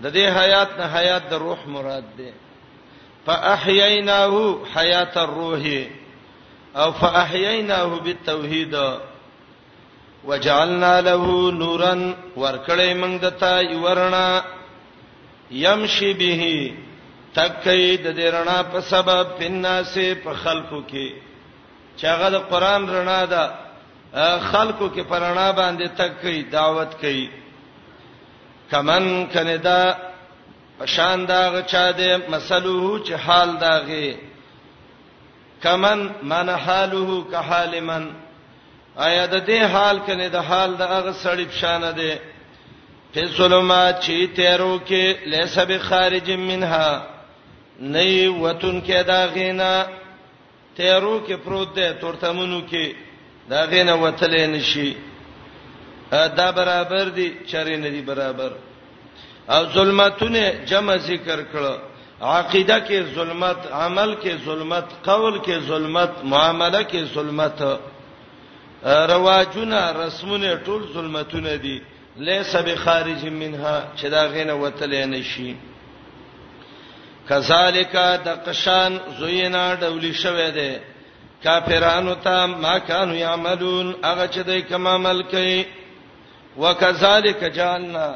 [0.02, 2.30] د دې حیات نه حیات د روح مراد ده
[3.26, 4.34] فاحييناه
[4.76, 5.62] حیات الروح
[6.76, 8.74] او فاحييناه بالتوحید
[10.28, 11.24] وجعلنا له
[11.60, 11.94] نورا
[12.36, 14.42] ورکلې موږ دته یورنا
[15.50, 16.42] يمشي به
[17.34, 21.06] تکي د درنا په سبب پناسه په خلقو کې
[22.00, 23.42] چاغه د قران رڼا ده
[24.38, 27.26] خلقو کې پرانا باندې تکي دعوت کوي
[28.70, 29.82] کمن کندا
[30.78, 34.14] پشان داغ چا دې مسلو چې حال داغه
[35.62, 38.04] کمن من حاله که حال من
[38.96, 42.12] آیا د دې حال کنه د حال د هغه سړی پشان ده
[43.14, 46.90] په ظلمات چې تیرو کې لیسه به خارج منها
[47.80, 49.72] نه وتون کې دا غینا
[50.76, 52.86] تیرو کې پروت ده تورتمونو کې
[53.50, 54.94] دا غینا وتلې نشي
[56.10, 58.50] دا برابر دي چرې نه دي برابر
[59.54, 61.74] او ظلمتونه جمع ذکر کړه
[62.20, 67.60] عقیده کې ظلمت عمل کې ظلمت قول کې ظلمت معامله کې ظلمت
[69.12, 71.82] رواجونه رسمونه ټول ظلمتونه دي
[72.28, 75.56] ليس بخارج منها چې دا غینه وتلې نشي
[77.28, 77.94] کذالک
[78.26, 80.80] د قشان زوینا ډولی شوه ده
[81.44, 85.64] کافرانو ته ما کانوا یعملون هغه چې دوی کوم عمل کوي
[86.58, 88.08] وکذالک جعلنا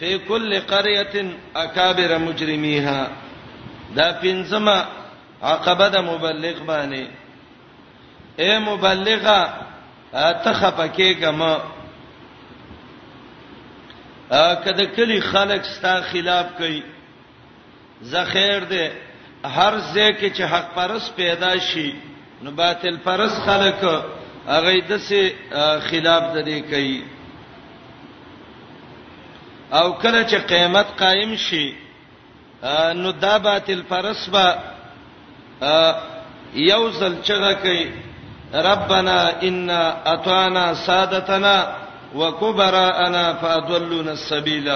[0.00, 1.24] فی کل قريه
[1.54, 3.08] اکابر مجرمیها
[3.96, 4.78] دا پنځما
[5.52, 7.04] عقبه د مبلغ باندې
[8.42, 9.38] اے مبلغه
[10.14, 11.52] اتخپکه کما
[14.64, 16.82] کده کلی خلق ستا خلاف کوي
[18.02, 18.92] زه خیر ده
[19.44, 21.90] هر ځای کې چې حق پرس پیدا شي
[22.42, 23.84] نو باطل پرس خلق
[24.46, 25.32] هغه د سه
[25.90, 27.00] خلاف د دې کوي
[29.72, 31.72] او کله چې قیامت قائم شي
[33.02, 34.48] نو دابات الفرسبا
[36.54, 37.90] یوزل چغه کوي
[38.54, 39.70] ربنا ان
[40.06, 41.76] اطعنا سادتنا
[42.14, 44.68] وكبراءنا فاضلونا السبيل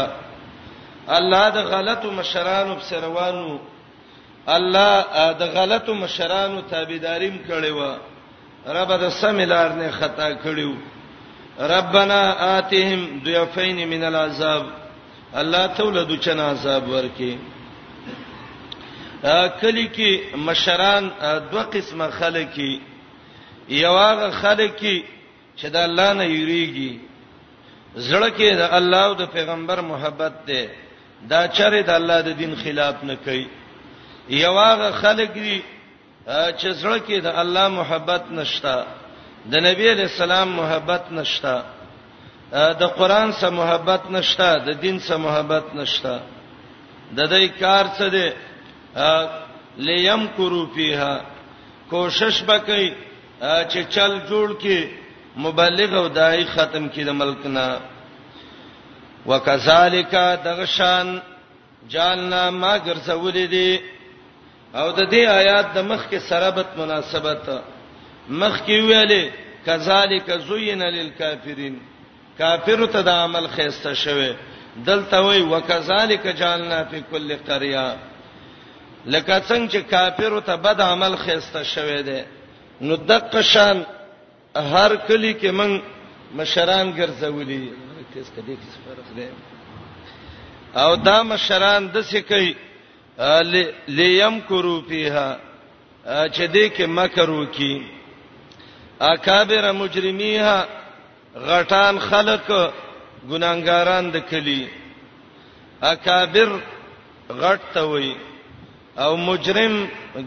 [1.17, 3.59] الله د غلطو مشرانو بسروانو
[4.49, 7.95] الله د غلطو مشرانو تابعداریم کړي و
[8.67, 10.73] رب د سمیلار نه خطا کړیو
[11.61, 12.21] ربنا
[12.59, 14.65] آتهم ضعفین من العذاب
[15.41, 17.37] الله تولد چنا عذاب ورکي
[19.61, 21.11] کلی کې مشران
[21.53, 22.59] دوه قسمه خلک
[23.69, 24.79] یو هغه خلک
[25.57, 27.01] چې د الله نه یریږي
[27.97, 30.63] زړه کې د الله او د پیغمبر محبت ده
[31.31, 33.47] دا چره د الله د دین خلاف نه کوي
[34.29, 35.63] یو هغه خلک دي
[36.59, 38.79] چې زړه کې د الله محبت نشتا
[39.53, 41.57] د نبی له سلام محبت نشتا
[42.53, 46.15] د قران سره محبت نشته د دین سره محبت نشته
[47.17, 48.27] د دې کار څه دی
[49.87, 51.15] لیم کرو فیها
[51.91, 52.89] کوشش وکړي
[53.71, 54.79] چې چل جوړ کې
[55.37, 57.69] مبلغ او دای ختم کړي د ملک نه
[59.27, 60.15] وکذالک
[60.49, 61.21] دغشان
[61.89, 63.81] جالنا ما ګرځولې دي
[64.75, 67.43] او د دې آیات د مخ کې سرابت مناسبت
[68.29, 69.23] مخ کې ویلې
[69.67, 71.77] کذالک زوینا للکافرین
[72.39, 74.35] کافر ته د عمل خيسته شوه
[74.87, 77.89] دلته وای وکذالک جعلنا فی کل قريه
[79.07, 82.23] لکه څنګه چې کافر ته بد عمل خيسته شوه دی
[82.81, 83.83] نو دغه شان
[84.57, 85.79] هر کلی کې من
[86.41, 87.73] مشران ګرځولي
[88.15, 89.29] کیس کدی کیس فرق دی
[90.75, 92.55] او دا مشران د څه کوي
[93.89, 95.37] لیم کرو فیها
[96.07, 97.75] چې دې کې مکرو کی
[99.01, 100.59] اکابر مجرمیها
[101.49, 102.47] غټان خلق
[103.31, 104.61] ګناګاران د کلی
[105.93, 106.51] اکابر
[107.43, 108.11] غټ ته وای
[109.05, 109.75] او مجرم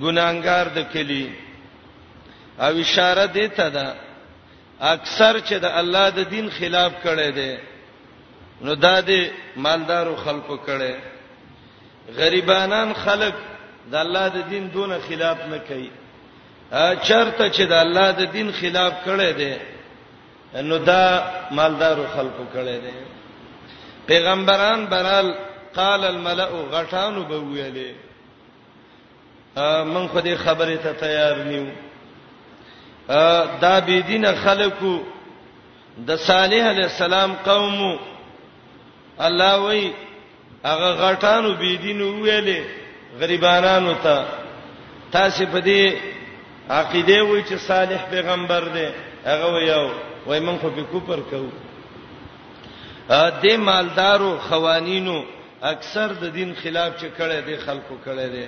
[0.03, 1.26] ګناګار د کلی
[2.66, 3.88] او اشاره دی ته دا
[4.93, 7.53] اکثر چې د الله د دین خلاف کړي دي
[8.62, 9.12] نو دا د
[9.64, 10.95] مالدارو خلکو کړي
[12.20, 13.34] غریبانان خلک
[13.91, 15.89] د الله د دین دونه خلاف نه کوي
[17.08, 19.53] چرته چې د الله د دین خلاف کړي دي
[20.56, 21.04] نو دا
[21.52, 22.91] مالدارو خلکو کړي دي
[24.08, 25.32] پیغمبران برال
[25.76, 27.91] قال الملأ غټانو به ویلې
[29.91, 31.66] من خو دې خبره ته تیار نیو
[33.62, 34.98] دا بی دین خلکو
[35.98, 37.98] د صالح علی السلام قوم
[39.20, 39.93] الله وی
[40.66, 42.64] هغه غټانو بی دین ویلې
[43.20, 44.26] غریبانانو ته تا
[45.12, 45.93] تاسو په دې
[46.72, 48.86] عقیده وی چې صالح پیغمبر دی
[49.26, 49.89] هغه ویاو
[50.28, 51.51] وای مونږ خو په کوپر کوو
[53.09, 55.17] ا دې مالدارو خوانینو
[55.71, 58.45] اکثر د دین خلاف چې کړه دي خلکو کړه دي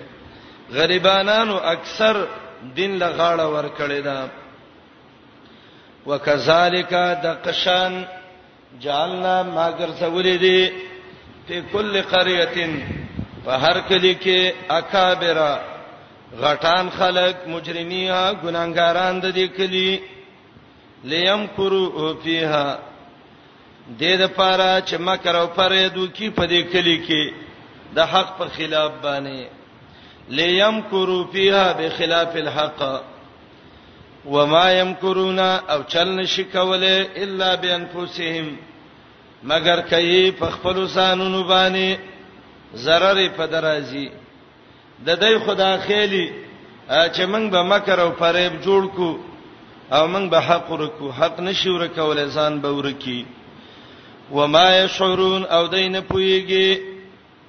[0.80, 2.17] غریبانانو اکثر
[2.77, 4.27] دین لغاړه ور کړی دا
[6.09, 8.03] وکذالک د قشان
[8.84, 10.71] جعلنا ماګر سولې دي
[11.47, 15.59] په کل قريه په هر کلی کې اکابره
[16.43, 20.01] غټان خلق مجرمیا ګناګاران د دې کلی
[21.04, 22.78] ليمکروا فیها
[24.00, 27.34] دې د پاره چې مکر او پرې دوکي په دې کلی کې
[27.95, 29.47] د حق په خلاف باندې
[30.30, 33.04] ليمکروا فیها بخلاف الحق
[34.26, 38.56] وما يمكرون او چل نشي کوله الا بانفسهم
[39.43, 41.97] مگر کوي په خپل ځانونو باندې
[42.86, 44.10] zarar په درازي
[45.06, 46.30] د دې خدا خېلی
[46.89, 49.28] چې موږ به مکر او فریب جوړ کو
[49.98, 53.26] او موږ به حق ورکو حق نشو ورکول ځان به ورکی
[54.32, 56.70] و ما یشعرون او دین پویږي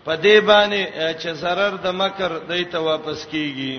[0.05, 0.83] په دې باندې
[1.21, 3.75] چې zarar د مکر دایته واپس کیږي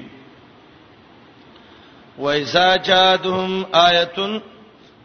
[2.20, 4.40] و اذا جاءتهم آیه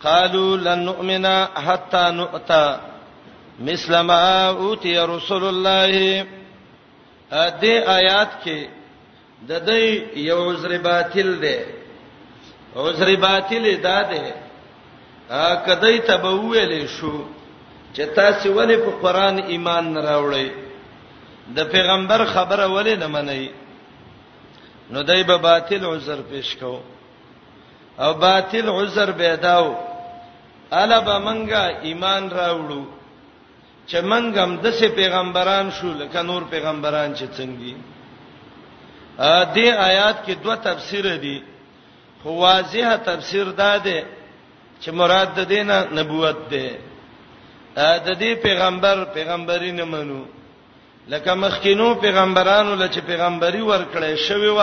[0.02, 1.26] قالوا لن نؤمن
[1.66, 2.66] حتى نؤتى
[3.68, 4.22] مثل ما
[4.62, 6.26] اوتي رسول الله
[7.32, 8.58] ا دې آیات کې
[9.48, 9.82] د دې
[10.16, 11.58] یو عذر باطل دی
[12.76, 14.24] عذر باطل داده
[15.46, 17.12] ا کدی تبویل شو
[17.94, 20.50] چې تاسو ولې په قران ایمان نه راوړی
[21.56, 23.46] د پیغمبر خبره ولې نه منئ
[24.90, 26.74] نو دای په باطل عذر پیش کو
[27.98, 29.66] او باطل عذر به داو
[30.72, 32.84] الا به منګه ایمان راوړو
[33.88, 37.76] چې منګم د سه پیغمبران شو لکه نور پیغمبران چې څنګه دي
[39.18, 41.36] ا دې آیات کې دوه تفسیر دي
[42.26, 43.98] خو واضحه تفسیر دا ده
[44.82, 46.66] چې مراد د دینه نبوت ده
[48.06, 50.22] د دې پیغمبر پیغمبري نه منو
[51.12, 54.60] لکه مخکینو پیغمبرانو له چې پیغمبري ورکړې شوی و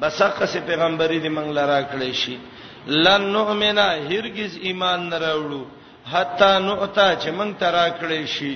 [0.00, 2.36] بسخه سي پیغمبري دې منګ لرا کړې شي
[3.04, 5.62] لن نؤمنا هرگز ایمان نه راوړو
[6.12, 8.54] حتا نؤتا چې منګ ترا کړې شي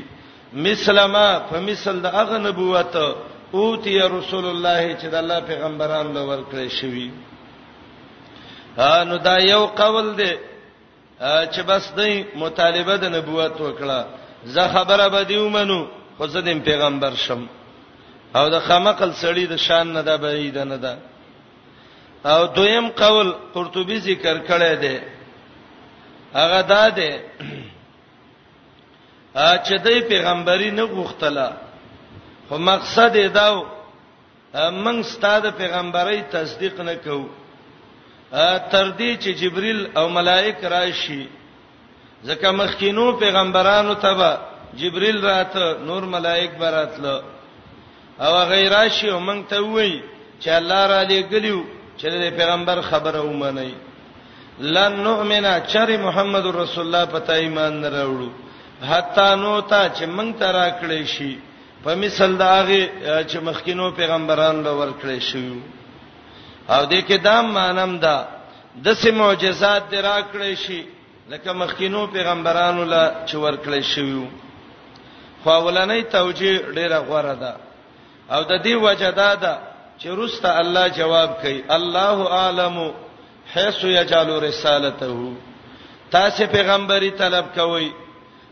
[0.53, 2.95] مسلما فمثل د اغه نبوت
[3.55, 7.11] اوتی رسول الله چې د الله پیغمبرانو له ورکړې شوی
[9.09, 10.31] نو دا یو قول دی
[11.53, 12.13] چې بس دی
[12.43, 14.01] مطالبه د نبوت وکړه
[14.55, 15.81] زه خبره به دیو منو
[16.17, 17.41] خو زه د پیغمبر شم
[18.37, 20.95] او د خامقل سړی د شان نه ده بعید نه ده
[22.33, 24.97] او دویم قول قرطبي ذکر کړی دی
[26.39, 27.11] هغه دا دی
[29.67, 31.47] چې د پیغمبري نه غوښتله
[32.49, 33.65] خو مقصد یې دا و
[34.85, 37.25] من ستاده پیغمبري تصدیق نه کوو
[38.73, 41.23] تر دې چې جبريل او ملائک راشي
[42.29, 44.13] ځکه مخکینو پیغمبرانو ته
[44.81, 47.17] جبريل راته نور ملائک براتله
[48.27, 49.93] او غیر راشي او مونږ ته وای
[50.43, 51.61] چې الله را لګلیو
[52.01, 53.75] چې د پیغمبر خبره ومني
[54.61, 58.31] لن نؤمن چر محمد رسول الله پته ایمان نه راوړو
[58.91, 61.33] حتا نو ته چې مونږ ته راکړې شي
[61.85, 62.83] په مثال داغه
[63.29, 65.49] چې مخکینو پیغمبرانو لور کړې شي
[66.69, 68.17] او دې کې دا مانم دا
[68.85, 70.85] د سه معجزات درا کړې شي
[71.31, 74.27] لکه مخکینو پیغمبرانو لا چې ورکړې شوی
[75.45, 77.53] خو ولنې توجیه ډیره غوړه ده
[78.31, 79.55] او د دې وجه دا ده
[80.01, 82.93] چې روسته الله جواب کوي الله عالم
[83.55, 85.33] حيث يجعل رسالته
[86.11, 87.89] تاسو پیغمبري طلب کوئ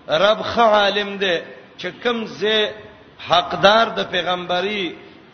[0.09, 1.37] رب خ عالم دی
[1.79, 2.57] چې کوم زه
[3.29, 4.85] حقدار د پیغمبري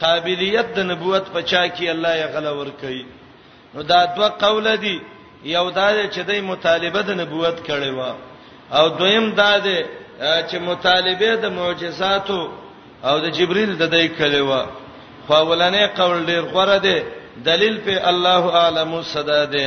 [0.04, 3.04] قابلیت د نبوت په چا کې الله یې غلا ور کوي
[3.74, 4.98] نو دا دوه قول دي
[5.56, 8.10] یو دا چې د مطالبه د نبوت کړي وا
[8.78, 9.78] او دویم دا دی
[10.48, 12.40] چې مطالبه د معجزاتو
[13.08, 14.62] او د جبريل د دای کړي وا
[15.28, 16.98] خو ولنې قول ډیر غره دی
[17.48, 19.66] دلیل په الله اعلم صدا دی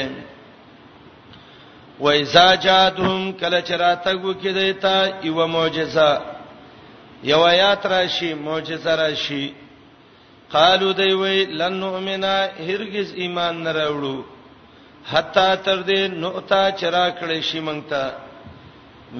[2.00, 4.96] و اذا جاءتهم کله چراتګو کې دیتا
[5.28, 6.22] یو معجزه
[7.24, 9.46] یو آیات راشي معجزه راشي
[10.58, 12.36] قالو دی وی لن نؤمنا
[12.68, 14.18] هرگز ایمان نه راوړو
[15.14, 18.04] حتا تر دې نوتا چرا کړې شي مونږ ته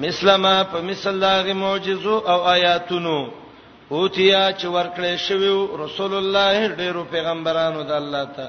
[0.04, 3.18] مسلمه په مثل لاغه معجزو او آیاتونو
[3.92, 5.52] اوتیا چې ورکړې شوی
[5.84, 8.46] رسول الله ډېرو پیغمبرانو د الله ته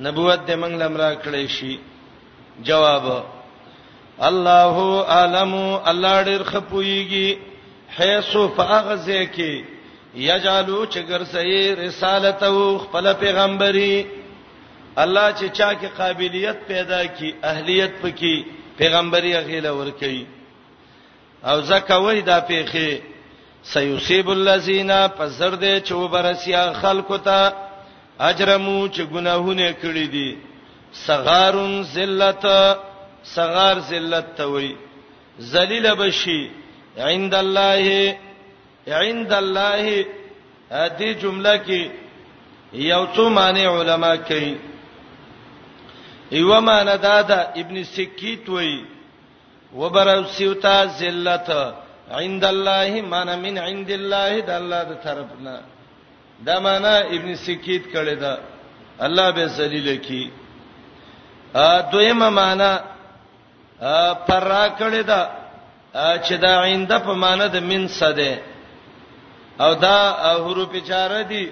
[0.00, 1.78] نبوت دې مونږ لمرا کړې شي
[2.64, 3.24] جواب
[4.30, 4.76] الله
[5.08, 5.54] علم
[5.90, 7.38] الله ډېر خپويږي
[7.98, 9.77] حيث فاغزه کې
[10.26, 13.92] یجالو چګر سي رسالت او خپل پیغمبري
[15.02, 18.34] الله چې چا کې قابلیت پیدا کی اهلیت پکې
[18.78, 20.24] پیغمبري غیله ور کوي
[21.48, 23.00] او زکوي دا پیخي
[23.62, 27.52] سيصيب الذين فزرد چوبرسیا خلق ته
[28.30, 30.36] اجرمو چې ګناهونه کړی دي
[31.06, 32.42] صغارن ذلت
[33.36, 34.76] صغار ذلت ته وي
[35.40, 36.40] ذلیل بشي
[36.98, 38.16] عند الله
[38.92, 40.04] عند الله
[40.70, 41.90] دې جمله کې
[42.72, 44.54] یو څه معنی علما کوي
[46.32, 48.84] ایو معنی دا ده ابن سکیت وای
[49.74, 51.48] وبرسیوتا ذلت
[52.10, 55.56] عند الله معنی من عند الله د الله د طرفنا
[56.46, 58.38] دا معنی ابن سکیت کړی دا
[59.00, 60.30] الله به ذلیل کی
[61.54, 62.72] ا دویمه معنی
[64.26, 65.20] پر را کړی دا
[65.96, 68.32] چې دا عند په معنی د من صده
[69.64, 70.12] او دا
[70.44, 71.44] حروف چاره دي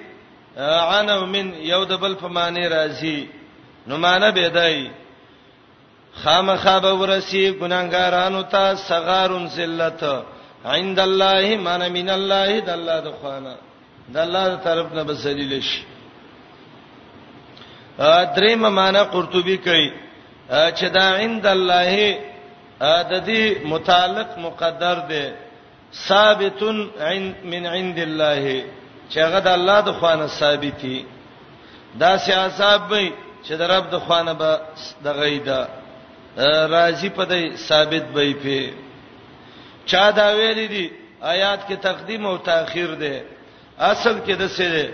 [0.93, 3.19] عن من یو د بل په معنی راځي
[3.89, 4.79] نو معنی به دی
[6.23, 10.01] خامخاب ورسی ګناګارانو ته صغارون ذلت
[10.65, 13.55] عند الله معنی من الله د الله د خوانه
[14.15, 15.79] د الله طرف نه بسلیل شي
[18.37, 19.91] دریم معنی قرطبی کوي
[20.79, 21.93] چې دا عند الله
[23.11, 25.27] د دې متعلق مقدر دی
[25.95, 26.63] ثابت
[27.45, 28.65] من عند الله
[29.13, 30.97] چې هغه د الله د خوانه ثابتي
[32.01, 33.07] دا سي عذاب وي
[33.47, 34.51] چې د رب د خوانه به
[35.05, 35.61] د غیدا
[36.77, 38.57] راضي پدې ثابت وي په
[39.91, 40.87] چا دا ویل دي
[41.33, 43.15] آیات کې تقدیم او تاخير ده
[43.93, 44.85] اصل کې د سره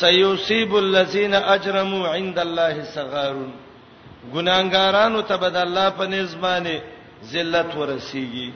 [0.00, 3.36] سيصيب الذين اجرموا عند الله صغار
[4.34, 6.76] ګناګارانو ته بد الله په نسبانه
[7.32, 8.48] ذلت ورسیږي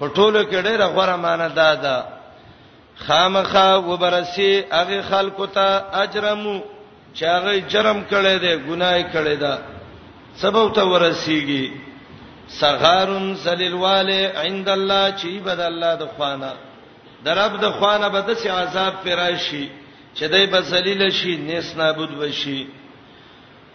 [0.00, 1.96] خټولو کې ډېر غوړه مان ده دا
[3.04, 5.66] خامخا وبرسي هغه خلکو ته
[6.02, 6.56] اجرمو
[7.16, 9.54] چې هغه جرم کړي دي ګناي کړي ده
[10.42, 11.64] سبب ته ورسیږي
[12.60, 16.52] صغارن سللواله عند الله چې بد الله د خوانه
[17.24, 19.70] درب د خوانه به د سي عذاب پرایشي
[20.16, 22.60] چې دای په ذلیل شي نس نابود وشي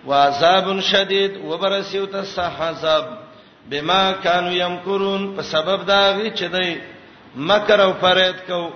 [0.08, 3.06] وعذاب شدید وبرسیو ته صح عذاب
[3.70, 6.78] بما كانوا يمكرون په سبب دا غي چې دوی
[7.36, 8.70] مکر او فرید کو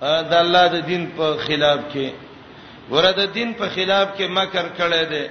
[0.00, 2.08] د الله د دین په خلاف کې
[2.90, 5.26] ورته دین په خلاف کې مکر کړي دي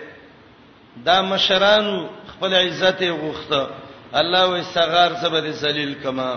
[1.06, 3.68] دا مشرانو خپل عزت غوښته
[4.16, 6.36] الله وي صغار سبد ذلیل کما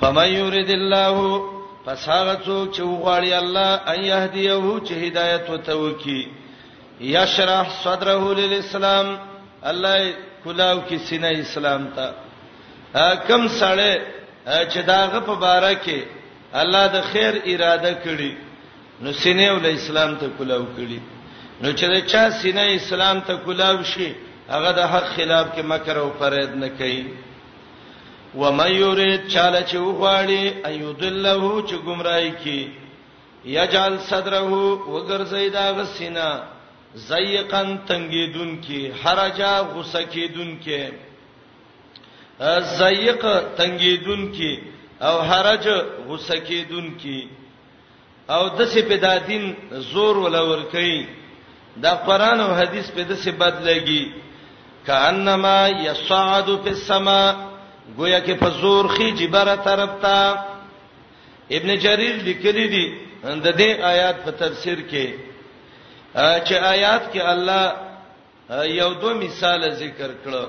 [0.00, 1.42] فمن يريد الله
[1.86, 6.28] فساغتو چې وغواړي الله ان يهديه چې هدايت وتوکي
[7.00, 9.18] يشرح صدره للاسلام
[9.64, 10.14] الله
[10.44, 12.06] کلاو کې سینه اسلام ته
[13.28, 13.92] کم سړی
[14.70, 16.00] چې داغه په باره کې
[16.62, 18.32] الله د خیر اراده کړي
[19.06, 21.00] نو سینه ول اسلام ته کلاو کړي
[21.62, 24.10] نو چې چا سینه اسلام ته کلاو شي
[24.52, 27.02] هغه د حق خلاف کې مکر او فرید نه کوي
[28.40, 32.60] و مې یرید چاله چې وغواړي ایودلهو چې گمراهي کی
[33.56, 36.30] یجال صدره وګرځیدا غسینا
[36.96, 40.78] زیقن تنگیدون کی حرجا غصه کیدون کی
[42.78, 43.26] زیق
[43.56, 44.54] تنگیدون کی
[45.00, 45.68] او حرج
[46.08, 47.18] غصه کیدون کی
[48.34, 49.44] او د سی په دادین
[49.92, 51.06] زور ولور کوي
[51.82, 54.02] دا قران او حدیث په دسه بدلږي
[54.86, 57.22] کانما یصعد فی السما
[57.98, 60.18] گویا کې په زور خيږي بره طرف ته
[61.56, 62.86] ابن جریر لیکلی دی
[63.24, 65.33] د دې آیات په تفسیر کې
[66.14, 67.72] چې آیات کې الله
[68.80, 70.44] یو دو مثال ذکر کړو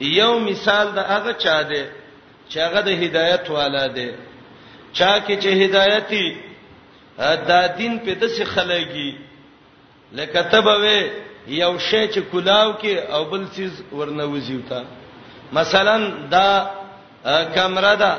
[0.00, 1.80] یو مثال د هغه چا دی
[2.48, 4.10] چې هغه د هدایت والا دی
[4.98, 6.36] چا کې چې هدایتي
[7.50, 9.18] دا دین په دسه خلګي
[10.18, 11.00] لکه تبوي
[11.46, 14.82] یو شی چې کلاو کې او بل چیز ورنوځي وتا
[15.52, 15.96] مثلا
[16.30, 16.70] دا
[17.54, 18.12] کمره ده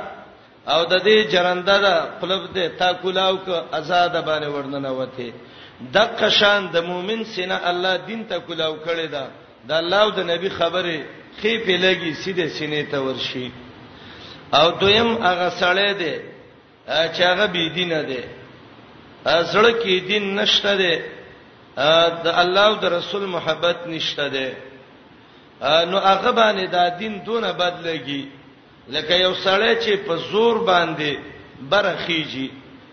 [0.67, 5.31] او د دې جرنده ده خپل دې تا کلاو ک آزاد باندې ورننه وته
[5.93, 9.25] د قشان د مؤمن سینه الله دین ته کلاو کړی دا
[9.67, 10.97] د الله او د نبی خبره
[11.39, 13.47] خې په لګي سیده سینې ته ورشي
[14.59, 16.13] او دویم هغه سړی دی
[17.13, 18.21] چې هغه بی دینه دی
[19.53, 20.95] سړی کې دین نشته دی
[22.25, 24.47] د الله او د رسول محبت نشته دی
[25.89, 28.23] نو هغه باندې دا دین دونه بدلږي
[28.95, 31.11] لکه یو سړی چې په زور باندې
[31.71, 32.47] برخیږي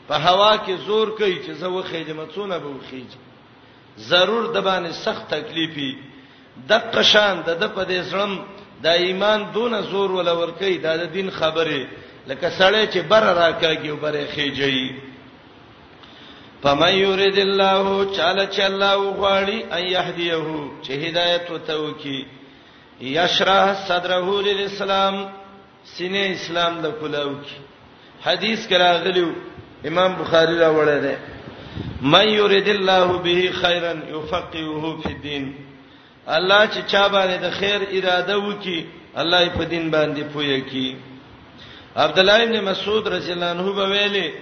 [0.09, 3.11] په هوا کې زور کوي چې زه وخې دې مڅونه به وخېج
[4.11, 5.91] ضرور د باندې سخت تکلیفي
[6.71, 8.33] د قشان د د په دې سلام
[8.85, 11.81] د ایمان دون زور ولا ور کوي دا د دین خبره
[12.31, 14.93] لکه سړی چې بر راکاږي وبره خېجي
[16.63, 22.19] پمن یرید الله چاله چې الله غواړي ان يهديه چې هدایت وتوکي
[23.01, 25.29] یشرح صدره للاسلام
[25.97, 27.57] سینې اسلام د کلاو کی
[28.25, 29.29] حدیث کراغلیو
[29.85, 31.19] امام بخاری را وړه ده
[32.03, 35.55] من یرید الله به خیرا یفقهه فی الدین
[36.27, 40.97] الله چې چا باندې د خیر اراده وکي الله په دین باندې پوهه کی
[41.97, 44.33] عبد الله ابن مسعود رضی الله عنه به ویلي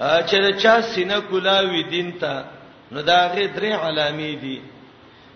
[0.00, 2.44] چې چا سینه کولاوي دین ته
[2.92, 4.60] نو دا غي درې علامې دي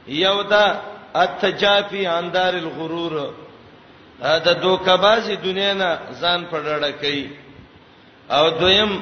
[0.08, 0.80] یو دا
[1.14, 3.30] اتجافی اندار الغرور
[4.22, 7.28] دا دوکبازي دنیا نه ځان پړړه کوي
[8.30, 9.00] او دویم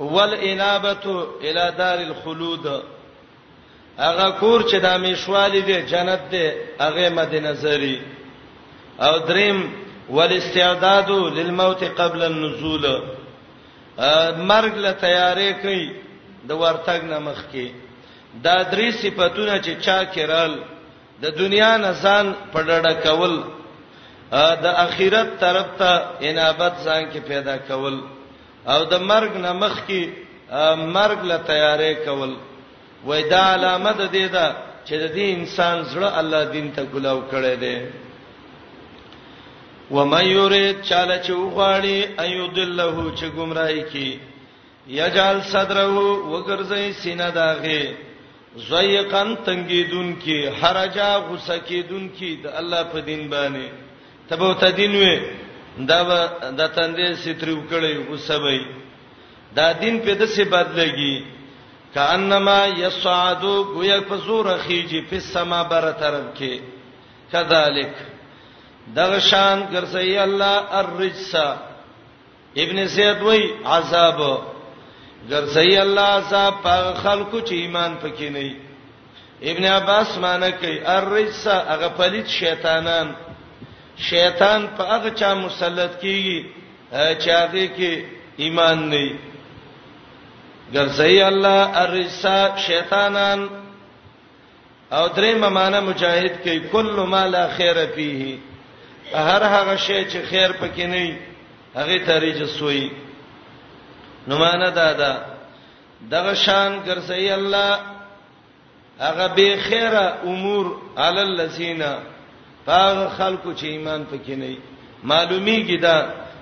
[0.00, 1.06] والانابه
[1.42, 2.82] الی دار الخلود
[3.98, 8.02] هغه کور چې د امیشوالي دی جنت دی هغه مدینه زری
[9.00, 9.72] او دریم
[10.10, 13.00] والاستعداد للموت قبل النزول
[14.48, 15.92] مرګ له تیارې کوي
[16.48, 17.72] د ورتګ نه مخکي
[18.42, 20.50] دا درې صفاتونه چې چا کړهل
[21.22, 23.42] د دنیا نه ځان پړډه کول
[24.62, 28.00] د اخرت طرف ته انابت ځان کې پیدا کول
[28.72, 30.02] او د مرګ نه مخ کې
[30.96, 32.32] مرګ له تیارې کول
[33.08, 34.46] وای دا علامه ده دی دا
[34.86, 37.76] چې د دې انسان زړه الله دین ته ګلاو کړي دی
[39.94, 44.08] و مې یرید چاله چې وغواړي ایودلهو چې گمراهي کی
[45.00, 45.86] یجال صدره
[46.32, 47.82] وګرځي سینه داغه
[48.56, 53.66] زویقن تنګیدون کی حرجا غوسه کیدون کی د الله په دین باندې
[54.28, 55.16] تبو ته دین وې
[55.78, 56.00] دا
[56.58, 58.62] د تندې ستریو کړي او سبي
[59.56, 61.14] دا دین په دسه بدلږي
[61.94, 66.60] کانما یصعدو گویا فزور خیجی په سما بر طرف کې
[67.32, 67.94] کذالک
[68.96, 71.34] دغه شان ګرځي الله الرجس
[72.56, 74.18] ابن زید وای عذاب
[75.30, 78.56] ګرځي الله عذاب په خلکو چې ایمان پکې نه
[79.50, 83.12] ابن عباس معنی کوي الرجس هغه پلید شیطانان
[83.98, 86.44] شیطان په هغه چا مسلط کیږي
[86.92, 87.92] چې هغه کې
[88.36, 89.18] ایمان نه وي
[90.74, 93.48] ګرځي الله ارسا شیطانان
[94.92, 98.38] او درې ممانه مجاهد کې کل ما لا خیر فيه
[99.14, 101.16] هر هغه شی چې خیر پکې نه وي
[101.74, 102.88] هغه تاریخ سوی
[104.28, 105.22] نو معنا دا ده
[106.10, 107.80] دغه شان ګرځي الله
[109.00, 110.66] هغه به خیره امور
[110.98, 111.82] علی الذین
[112.66, 114.58] هغه خلکو چې ایمان پکې نه وي
[115.02, 115.96] معلومیږي دا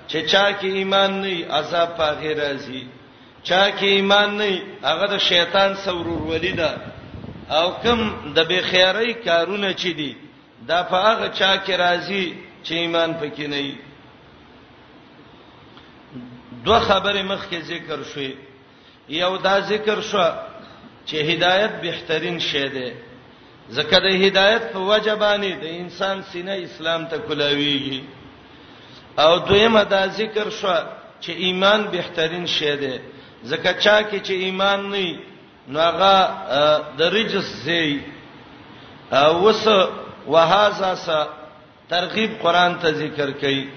[0.07, 2.81] چې چا کې ایمان نه وي عذاب پاغه راځي
[3.43, 6.71] چا کې ایمان نه وي هغه د شیطان سرور ولیدا
[7.55, 7.99] او کوم
[8.35, 10.13] د بے خیرۍ کارونه چي دي
[10.67, 12.25] دا په هغه چا کې راځي
[12.65, 13.75] چې ایمان پکې نه وي
[16.65, 18.33] دوه خبرې مخکې ذکر شوې
[19.09, 20.27] یو دا ذکر شو
[21.07, 22.87] چې هدایت بهترین شی ده
[23.69, 27.99] زکه د هدایت په وجبانی د انسان سینه اسلام ته کولاویږي
[29.23, 30.75] او دویمه دا ذکر شو
[31.23, 32.95] چې ایمان بهترین شی دی
[33.43, 35.19] زکه چا کې چې ایمان نه
[35.67, 36.17] نو هغه
[36.97, 38.01] د رجس زی
[39.11, 39.63] او وس
[40.33, 41.07] وهذا س
[41.89, 43.67] ترغیب قران ته ذکر کړي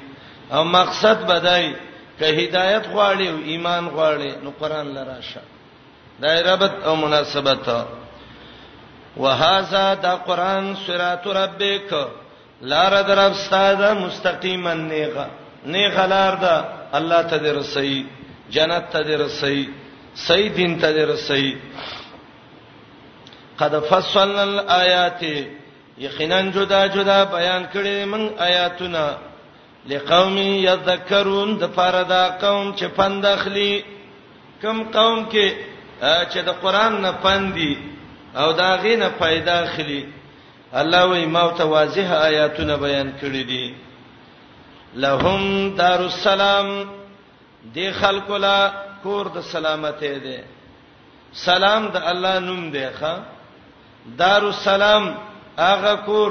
[0.52, 1.74] او مقصد بدای
[2.18, 5.40] که هدایت غواړي او ایمان غواړي نو قران لراشه
[6.22, 7.78] دایره او مناسبت ته
[9.22, 11.90] وهذا دا قران صراط ربک
[12.62, 15.26] لار در استاد مستقیما نیغه
[15.74, 16.56] نیغه لار دا
[16.98, 17.92] الله ته درسي
[18.54, 19.58] جنت ته درسي
[20.26, 21.44] صحیح دین ته درسي
[23.60, 25.22] قد فصلنا الايات
[26.04, 29.06] یقینا جدا جدا بیان کړي من آیاتنا
[29.90, 30.36] لقوم
[30.68, 33.82] یذکرون د پاره دا قوم چې پند اخلي
[34.62, 35.48] کم قوم کې
[36.32, 37.76] چې د قران نه پندي
[38.36, 40.06] او دا غینه फायदा خلی
[40.72, 43.74] الله وی ما ته واضح آیاتونه بیان کړی دي
[44.94, 46.84] لهم دار السلام
[47.74, 48.72] دی خلکو لا
[49.02, 50.44] کور د سلامته ده
[51.32, 53.14] سلام د الله نوم دی ښا
[54.18, 55.14] دار السلام
[55.58, 56.30] هغه کور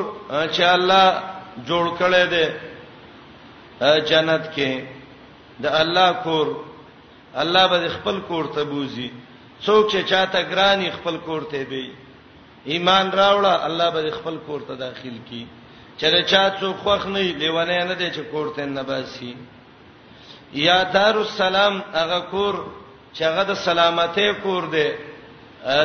[0.51, 1.19] چې الله
[1.67, 2.45] جوړ کړی دی
[4.09, 4.81] جنت کې
[5.61, 6.47] د الله کور
[7.35, 9.11] الله به خپل کور ته بوزي
[9.66, 11.86] څوک چې چاته ګرانی خپل کور ته دی
[12.74, 15.41] ایمان راوړه الله به خپل کور ته داخل کی
[16.01, 19.32] چره چا څوک خوخ نه لیوانه نه دی چې کور ته نه باسي
[20.68, 22.55] یا دارالسلام هغه کور
[23.16, 24.89] چې هغه د سلامته کور دی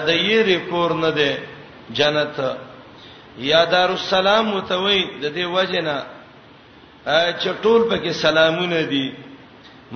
[0.09, 1.31] د یری کور نه دی
[2.01, 2.37] جنت
[3.53, 5.97] یا دارالسلام متوي د دې وجنه
[7.41, 9.07] چې ټول پکې سلامونه دي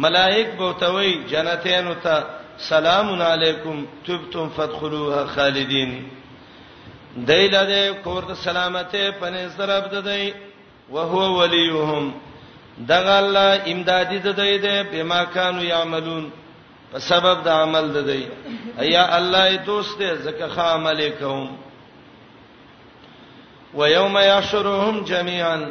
[0.07, 2.14] ملائک بوتوي جنتین او ته
[2.59, 5.92] سلام علیکم تبتم فادخلوها خالدین
[7.26, 10.32] دایله دې کور ته سلامته پنه سره بددای
[10.90, 12.14] او هو ولیهم
[12.88, 16.32] دغه الله امدادي د دوی دې په ما کانوا یعملون
[16.92, 18.26] په سبب د عمل د دوی
[18.80, 21.57] ایا الله یې دوست دې زکه خا عمل کوم
[23.74, 25.70] ويوم يحشرهم جميعا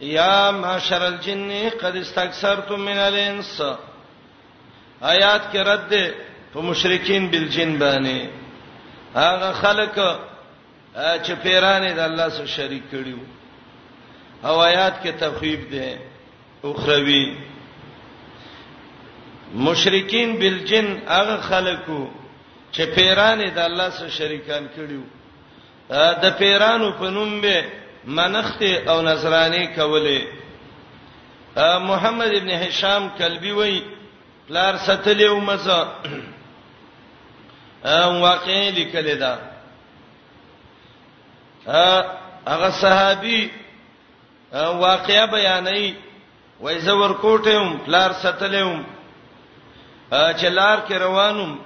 [0.00, 3.60] يا معشر الجن قد استكثرتم من الانس
[5.12, 6.04] آیات کې رد ده
[6.52, 8.26] په مشرکین بالجن باندې
[9.14, 9.96] هغه خلق
[11.24, 13.22] چې پیرانې د الله سره شریک کړیو
[14.48, 15.98] او آیات کې تخویب ده
[16.70, 17.24] اخروی
[19.68, 20.86] مشرکین بالجن
[21.16, 22.00] هغه خلقو
[22.72, 25.04] چې پیرانې د الله سره شریکان کړیو
[26.22, 27.64] د پیرانو په نوم به
[28.18, 30.20] منخت او نصرانی کولې
[31.90, 33.82] محمد ابن هشام کلبی وایي
[34.48, 35.82] پلار ستلې ومزه
[37.84, 39.38] ام واقعي لیکل دا
[42.46, 43.48] هغه صحابي
[44.52, 45.92] واقعیا بیانې
[46.60, 48.82] وای زور کوټم پلار ستلېم
[50.40, 51.58] چلار کې روانم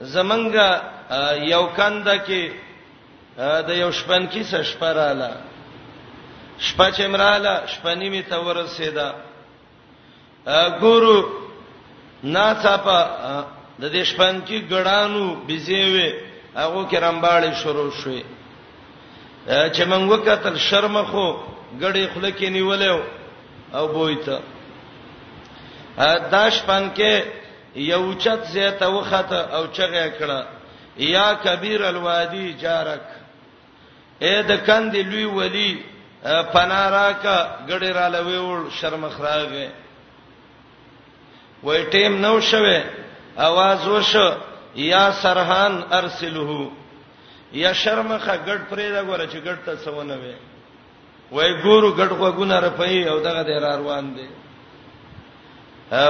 [0.00, 0.54] زمنګ
[1.50, 2.50] یو کنده کې
[3.68, 5.30] د یو شپن کې سشپراله
[6.58, 9.10] شپه چې مراله شپنی می تور رسیدا
[10.80, 11.47] ګورو
[12.24, 12.98] ناڅاپه
[13.80, 16.10] د دې شپن کې ګړانو بيزيوي
[16.56, 18.22] هغه کرامبالې شروع شوې
[19.74, 21.26] چې موږ وکتل شرم خو
[21.82, 23.02] ګړې خله کې نیولې
[23.74, 24.36] او بویته
[26.32, 27.12] دا شپن کې
[27.76, 30.40] یو چت زه ته وخته او چغه کړه
[30.98, 33.04] یا کبیر الوادی جارک
[34.24, 35.82] اے د کندې لوی ولی
[36.52, 37.36] پناراکا
[37.68, 39.68] ګړې را لوي ول شرم خراغه
[41.62, 42.82] وې ټیم نو شوه
[43.46, 44.28] आवाज وشو
[44.74, 46.70] یا سرحان ارسلوه
[47.60, 50.34] یا شرمخه ګډ پرې دا غوړه چې ګډ ته سونه وي
[51.32, 54.26] وای ګورو ګډ وګونه رپي او دغه دې روان دي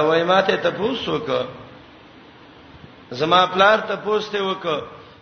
[0.07, 1.28] وای ماته ته پوسوک
[3.20, 4.64] زما پلار ته پوسته وک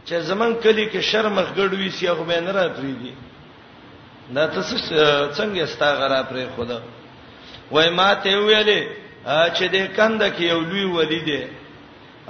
[0.07, 3.13] چې زمون کلی کې شرمخ ګډ وی سی هغه مې نه را پری دي
[4.35, 4.77] دا تاسو
[5.35, 6.79] څنګه ستا غرا پرې خدا
[7.71, 8.83] وای ماته ویلې
[9.27, 11.45] چې د کند کې یو لوی ولی دی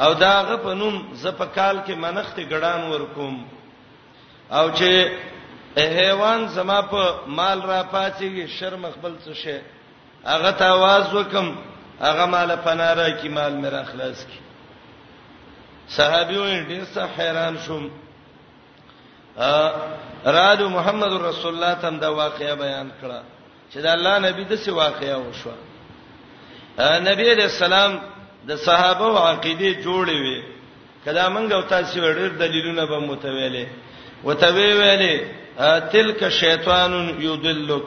[0.05, 3.35] او دا غ په نوم زپکال کې منخت غډان ورکوم
[4.51, 4.93] او چې
[5.77, 9.59] حیوان زما په مال را پاتېږي شرم خپل څه شي
[10.25, 11.57] هغه ته आवाज وکم
[12.01, 14.41] هغه مال پناره کی مال میرا خلاص کی
[15.89, 17.91] صحابي وې ډېر څه حیران شوم
[19.39, 19.73] ا
[20.25, 23.23] راد محمد رسول الله تم دا واقعیا بیان کړه
[23.75, 25.55] چې دا الله نبی د څه واقعیا وشوه
[26.79, 27.97] نبی علیہ السلام
[28.49, 30.43] د صحابه او عقیده جوړې وي
[31.05, 33.67] کله مونږ او تاسو ډېر دلیلونه به متویلې
[34.25, 35.21] وتوی ویلې
[35.93, 37.85] تلک شیطان یضلک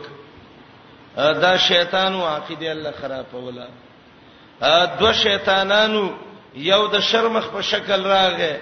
[1.41, 3.67] دا شیطان او عقیده الله خرابوله
[4.99, 6.03] دو شیطانانو
[6.55, 8.57] یو د شرمخ په شکل راغې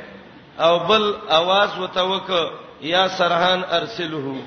[0.59, 2.32] او بل आवाज وتوک
[2.93, 4.38] یا سرحان ارسلوه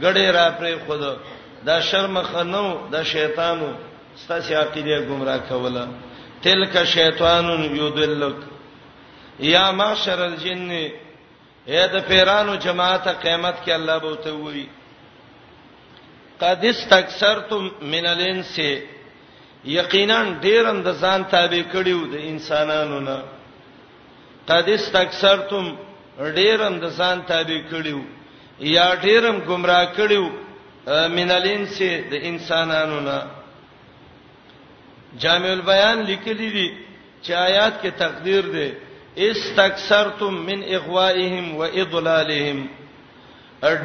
[0.00, 1.18] غړې را پرې خود
[1.66, 3.72] دا شرمخ نو دا شیطانو
[4.28, 5.84] ساسي عقیده گمراه کوله
[6.44, 8.38] تلک شیطانون یودلک
[9.54, 10.70] یا معشر الجن
[11.72, 14.66] اے د پیرانو جماعت قیامت کې الله به ته وی
[16.42, 17.62] قد استكثرتم
[17.92, 18.54] من الانس
[19.78, 23.18] یقینا ډیر اندزان تابع کړیو د انسانانو نه
[24.50, 25.64] قد استكثرتم
[26.40, 28.00] ډیر اندزان تابع کړیو
[28.76, 30.26] یا ډیرم گمراه کړیو
[31.16, 31.76] من الانس
[32.12, 33.18] د انسانانو نه
[35.18, 36.68] جامع البیان لیکلی دي
[37.22, 38.76] چې آیات کې تقدیر ده
[39.30, 42.68] استکثرتم من اغوائهم واضلالهم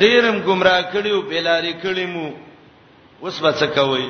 [0.04, 2.30] ډیرم گمراه کړیو بلاری کړیمو
[3.22, 4.08] اوس به څه کوي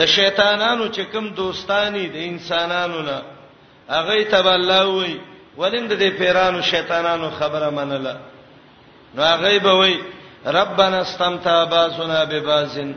[0.00, 3.22] د شیطانانو چې کوم دوستانی د انسانانو نه
[3.88, 5.18] هغه ته الله وای
[5.56, 8.16] ولند دې پیرانو شیطانانو خبره منله
[9.14, 9.94] نو هغه به وای
[10.60, 12.92] ربنا استمتع باسنا ببازن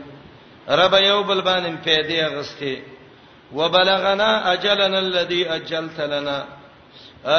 [0.68, 2.76] رب یو بل باندې پیدا غسته
[3.56, 6.44] وبلغنا اجلنا الذي اجلت لنا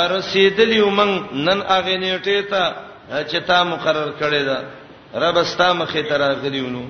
[0.08, 2.74] رسیدلی ومن نن اغه نیټه ته
[3.10, 4.62] چې تا مقرر کړی دا
[5.16, 6.84] رب استا مخه تراغلیونو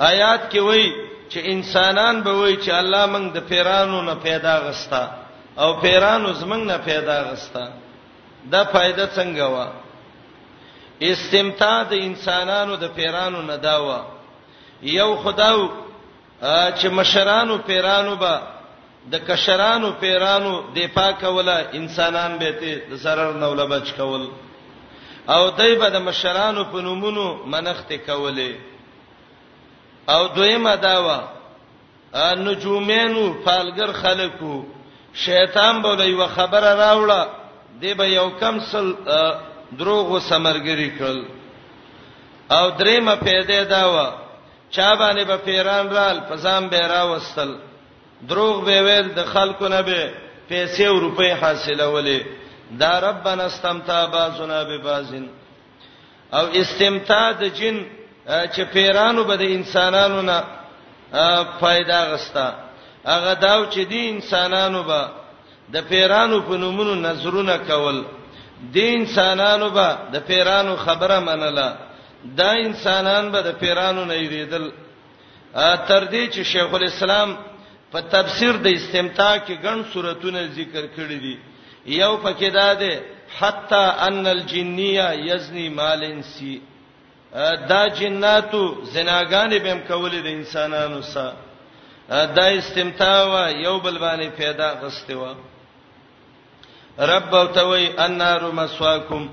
[0.00, 0.92] آیات کې وای
[1.30, 5.10] چې انسانان به وای چې الله موږ د پیرانو نه پیدا غستا
[5.58, 7.66] او پیرانو زمنګ نه پیدا غستا
[8.50, 9.68] دا فائدہ څنګه وا
[11.02, 14.13] استمتاع د انسانانو د پیرانو نه داوا
[14.82, 15.66] یو خداو
[16.80, 18.40] چې مشرانو پیرانو به
[19.12, 24.28] د کشرانو پیرانو د پاکوله انسانان به ته د zarar نه ولبچ کول
[25.28, 28.54] او دای په د مشرانو په نومونو منخت کوله
[30.08, 31.20] او دویمه داوا
[32.34, 34.64] نجومینو فالګر خلکو
[35.14, 37.26] شیطان به لوي خبره راوړه
[37.80, 38.92] دی به یو کم سل
[39.78, 41.16] دروغ او سمرګری کړ
[42.52, 44.23] او درېمه پیدا داوا
[44.74, 47.54] چا باندې به با پیران رال پسام به را وستل
[48.28, 50.12] دروغ به ویل د خلکو نه به
[50.50, 52.20] پیسې او روپۍ حاصله ولې
[52.80, 55.26] دا ربنا استمتع بازنا ببازن
[56.32, 57.86] او استمتاع د جن
[58.28, 60.40] چې پیرانو به د انسانانو نه
[61.60, 62.54] فائدہ غستا
[63.06, 65.08] هغه داو چې دی انسانانو به
[65.72, 68.04] د پیرانو په نومونو نظرونه کول
[68.60, 71.72] د انسانانو به د پیرانو خبره منله
[72.38, 74.64] دا انسانان به د پیرانو نه یریدل
[75.88, 77.36] تر دې چې شیخ الاسلام
[77.92, 81.36] په تفسیر د استمتاع کې ګڼ صورتونه ذکر کړی دي
[81.86, 83.00] یو پکې دا ده
[83.38, 86.60] حتا ان الجنیه یزنی مال انسی
[87.68, 91.36] دا جناتو زناګانې به هم کولې د انسانانو سره
[92.08, 95.32] دا استمتاع وا یو بل باندې پیدا غسته وا
[96.98, 99.28] رب او توي النار مسواکم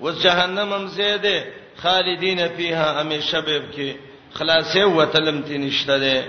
[0.00, 1.38] وس جهنم هم زیاده
[1.82, 3.90] خالدین فیها همیشه به کې
[4.38, 6.26] خلاصې وتلم تی نشته ده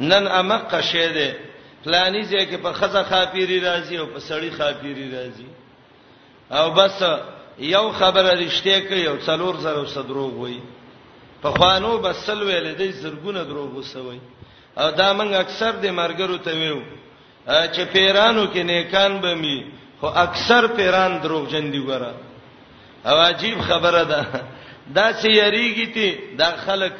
[0.00, 1.36] نن امق شه ده
[1.84, 5.48] پلانی ځکه په خزه خافيري راځي او په سړی خافيري راځي
[6.50, 7.02] او بس
[7.58, 10.62] یو خبره رښتیا کوي او څلور زره صدروغ وایي
[11.42, 14.20] په خوانو بسل ویل د زرګونه دروغ وسوي
[14.78, 16.82] او دا موږ اکثر د مرګرو ته ویو
[17.74, 19.64] چې پیرانو کې نیکان به می
[20.00, 22.12] خو اکثر پیران دروغ جن دي ګره
[23.06, 24.26] او عجیب خبره ده
[24.96, 26.08] دا چې یریږي تی
[26.38, 26.98] دا خلک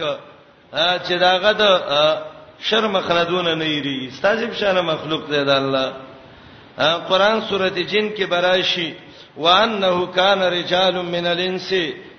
[1.07, 1.63] چې داغه د
[2.61, 5.93] شرم خلدونه نه یری استاجب شانه مخلوق دی د الله
[7.09, 8.95] قران سورته جن کې براشي
[9.37, 11.73] وانه کان رجال من الانس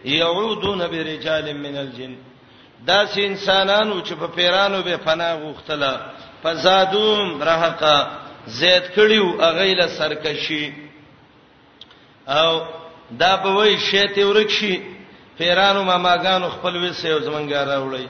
[0.05, 2.15] يعودون برجال من الجن
[2.87, 5.93] دا چې انسانانو چې په پیرانو به پناه غوښتله
[6.43, 8.07] فزادوم رهقا
[8.47, 10.73] زید کړیو اغیله سرکشي
[12.27, 12.61] او
[13.19, 14.75] دا به وای شیته ورکشي
[15.39, 18.07] پیرانو ماماګانو خپل وسیو زمونږه راوړی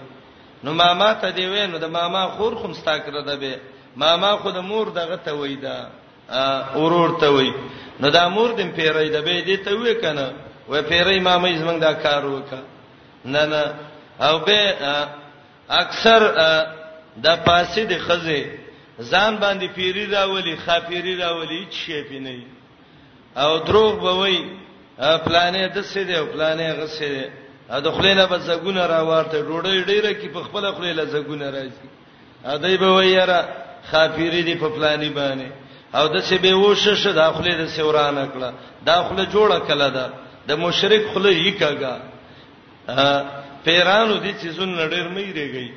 [0.63, 3.53] نو ماما ته دی وینو د ماما خور خمستا کړه ده به
[4.03, 5.75] ماما خود مور دغه ته وې ده
[6.79, 7.49] اورور ته وې
[8.01, 10.27] نو دا مور دم پیرې ده به دې ته وې کنه
[10.69, 12.59] وې پیرې ماما زمونږ دا کار وکا
[13.33, 13.63] نه نه
[14.27, 14.61] او به
[15.81, 16.19] اکثر
[17.25, 18.41] د پاسې د خزه
[19.11, 22.37] ځان باندې پیری راولي خافيري راولي چی پینې
[23.43, 24.37] او دروغ به وای
[24.99, 27.25] پلانې د څه دی پلانې غسه دی
[27.85, 31.87] د خلینا به زګونه راوړته ډوډۍ ډیره کې په خپل خلینا زګونه راځي
[32.45, 33.41] ادی به ویرا
[33.91, 35.47] خافيري دی په پلانې باندې
[35.95, 38.49] او د څه به وشه شه داخله د سورانه کړه
[38.85, 40.07] داخله جوړه کړه دا
[40.47, 41.93] د مشرک خله یې کاګه
[43.65, 45.67] پیرانو دي چې زون نړیر مې ریږي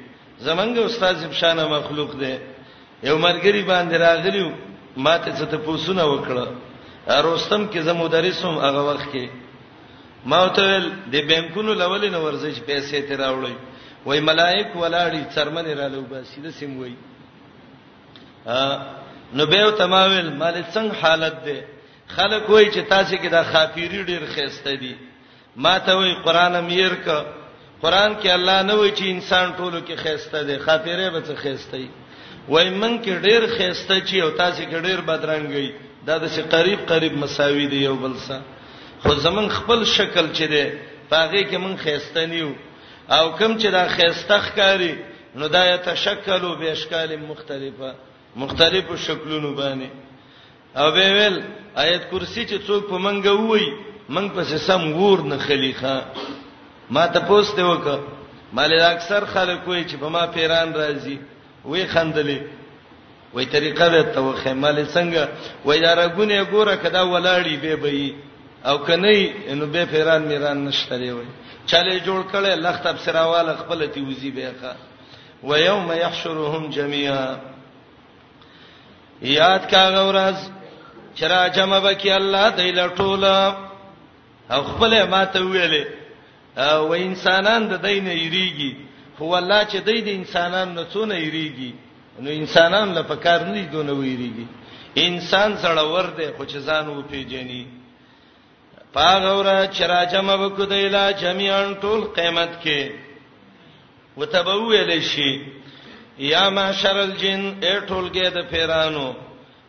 [0.46, 2.36] زمنګ استاد شپشانه مخلوق دی
[3.02, 4.50] یو مرګري باندې راغلیو
[4.96, 6.46] ماته څه ته پوسونه وکړه
[7.10, 9.26] اروستم کې زمو درسوم هغه وخت کې
[10.26, 10.80] ما ته
[11.14, 13.52] د بانکونو لولې نو ورزش پیسې ته راوړې
[14.06, 16.94] وای ملائک ولاړې څرمنې را لوبه سیده سیم وای
[19.34, 21.58] نو به تمامل مال څنګه حالت ده
[22.08, 24.94] خلک وای چې تاسو کې دا خافيري ډیر خسته دي
[25.56, 27.08] ما ته وای قران امیر ک
[27.82, 31.78] قران کې الله نه وای چې انسان ټولو کې خسته دي خافيره به څه خسته
[31.78, 31.88] وي
[32.48, 35.70] وای من کې ډیر خسته چی او تاسو کې ډیر بدرنګي
[36.06, 38.42] دا د شي قریب قریب مساوي دی یو بل سره
[39.02, 40.62] خو زمون خپل شکل چې دی
[41.10, 42.52] باغې کې مون خيستنیو
[43.16, 44.92] او کم چې دا خيستخ کاری
[45.40, 47.94] نو دا تشکلو به اشکال مختلفه
[48.44, 49.88] مختلفو شکلونو باندې
[50.82, 51.36] او به ویل
[51.84, 53.66] آیت کرسی چې څوک په منګه وای
[54.10, 56.02] منګ پسې سم ور نه خلیخه
[56.96, 57.98] ما ته پوسته وکړه
[58.54, 61.16] مالې اکثر خلک وای چې په ما پیران راځي
[61.72, 62.38] وی خندلې
[63.34, 65.28] وای طریقه به تو خیمال څنګه
[65.64, 68.14] وای دا رګونه ګوره کدا ولاړی به به
[68.70, 71.26] او کني نو به پیران میران نشته دی وای
[71.66, 74.74] چاله جوړ کړي لخت ابصراواله خپل تی وزي به ښه
[75.46, 77.36] و یوم یحشرهم جميعا
[79.22, 80.38] یاد کا غورز
[81.14, 83.54] چرا جمع بکی الله دایله ټوله
[84.54, 85.84] او خپل ماته ویلې
[86.58, 88.72] او انسانان د دینه یریږي
[89.20, 91.72] هو الله چې د دې انسانان نه څونه یریږي
[92.22, 94.46] نو انسانان له پکار نه دي دونه ویریږي
[95.08, 97.62] انسان سره ورده خو چې ځان و پیژني
[98.94, 102.92] پاغورا چراجم وکدای لا جميعا ټول قیامت کې
[104.16, 105.32] وتبویل شي
[106.18, 109.08] یا معشر الجن اټولګه د پیرانو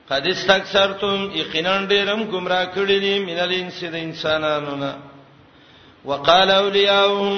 [0.10, 4.94] قد استكثرتم یقینا ډیرم گمراه کړی دي مینل انس د انسانانو نه
[6.06, 7.38] وقال اولیاءهم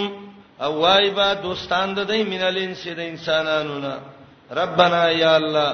[0.67, 3.95] اوایبا دوستان د دې مینل انس د انسانانو نه
[4.61, 5.71] ربنا یا الله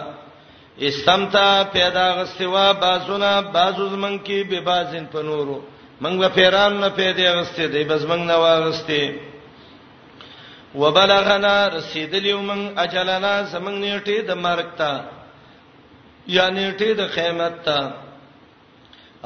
[0.87, 5.57] استمتا پیدا غستوا بازونه بازو زمنګ کې به بازن په نورو
[6.03, 9.01] منګ به پیران نه پیدا غسته دی بس منګ نه واغسته
[10.81, 14.93] وبلغنا رسیدلیو من اجلنا زمنګ نیټه د مرګ تا
[16.35, 17.77] یا نیټه د قیامت تا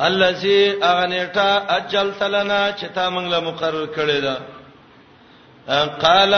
[0.08, 4.36] الزی اغنیټه اجل تلنا چې تا موږ له مقرر کړی دا
[6.04, 6.34] قال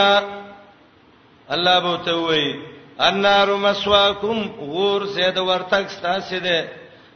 [1.54, 2.50] الله بو ته وایي
[3.00, 6.70] النار مسواکم غور زید ورتک ستاسو ده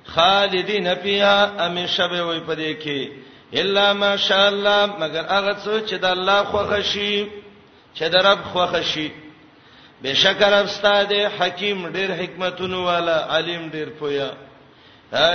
[0.05, 3.11] خالدین فیها همیشه به وي پدې کې
[3.59, 7.27] الا ماشاء الله مگر هغه څو چې د الله خوښ شي
[7.97, 9.13] چې د رب خوښ شي
[10.03, 14.31] بشکر استاد حکیم ډیر حکمتونو والا عالم ډیر پویا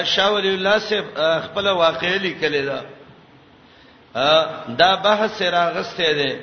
[0.03, 1.01] شاول الله سے
[1.45, 2.81] خپل واقعې لیکل دا
[4.77, 6.35] دا بحث راغسته ده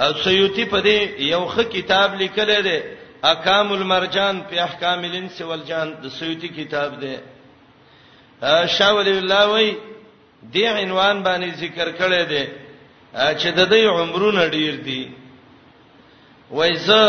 [0.00, 2.95] او سیوطی په دې یو ښه کتاب لیکل دی
[3.30, 7.14] احکام المرجان په احکام الانس والجان د سویتی کتاب دی
[8.76, 9.68] شاول الله وی
[10.54, 12.44] دی عنوان باندې ذکر کړی دی
[13.14, 15.02] چې د دې عمرونه ډیر دي
[16.56, 17.02] وایزه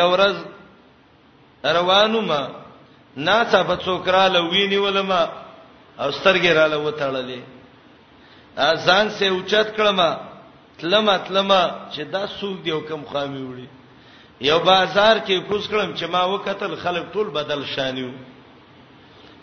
[0.00, 0.36] یو ورځ
[1.76, 2.40] روانو ما
[3.16, 5.22] ناڅه په څوکرا لوینی ولما
[6.00, 7.40] او سترګې را لوتړلې
[8.88, 10.00] ځان سه اوچت کړم
[10.78, 11.50] تلم تلم
[11.92, 13.81] چې دا سوق دی او کم خامي وړي
[14.42, 18.10] یو بازار کې کوز کړم چې ما وکتل خلک ټول بدل شانیو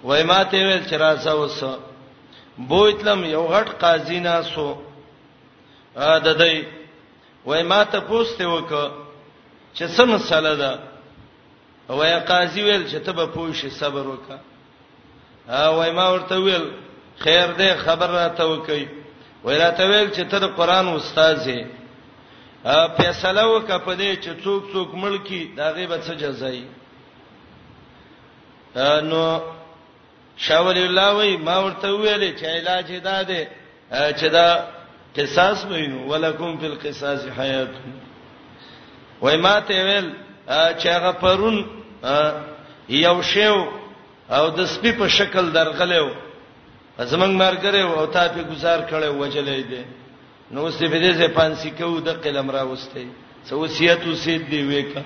[0.03, 1.57] وای ما ته ویل چې راځه اوس
[2.71, 4.67] بوتلم یو غټ قاضی ناسو
[5.95, 6.59] ا ددی
[7.47, 8.91] وای ما ته پوښتنه وکړه
[9.75, 10.79] چې څه مسله ده
[11.97, 14.39] وای قاضی ویل چې ته به پوښی صبر وکړه
[15.49, 16.69] ا وای ما ورته ویل
[17.23, 18.85] خیر دې خبر راته وکړي
[19.43, 21.78] وای راته ویل چې ته د قران استاد یې
[22.63, 26.61] فیصله وکړه په دې چې څوک څوک ملکی دا غیبت څه جزای
[29.09, 29.23] نو
[30.45, 33.47] شاول الله وی ما ورته ویلې چې علاج دا ده
[34.19, 34.47] چې دا
[35.15, 37.73] قصاص وینو ولکم فی القصاص حیات
[39.21, 40.07] وای ما ته ویل
[40.79, 41.57] چې هغه پرون
[42.89, 43.63] یو شیو
[44.35, 46.07] او د سپی په شکل درغلېو
[46.99, 49.83] زمنګ مار کړو او تا په گزار کړو وجلې دې
[50.51, 53.03] نو استفاده زې پانسی کو د قلم را وسته
[53.47, 55.01] سو وصیت وسید دی وېکا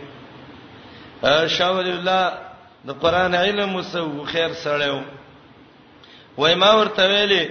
[1.55, 2.33] شاول الله
[2.87, 5.01] د قران علم وسو خیر سړیو
[6.37, 7.43] وای ما ورته ویلي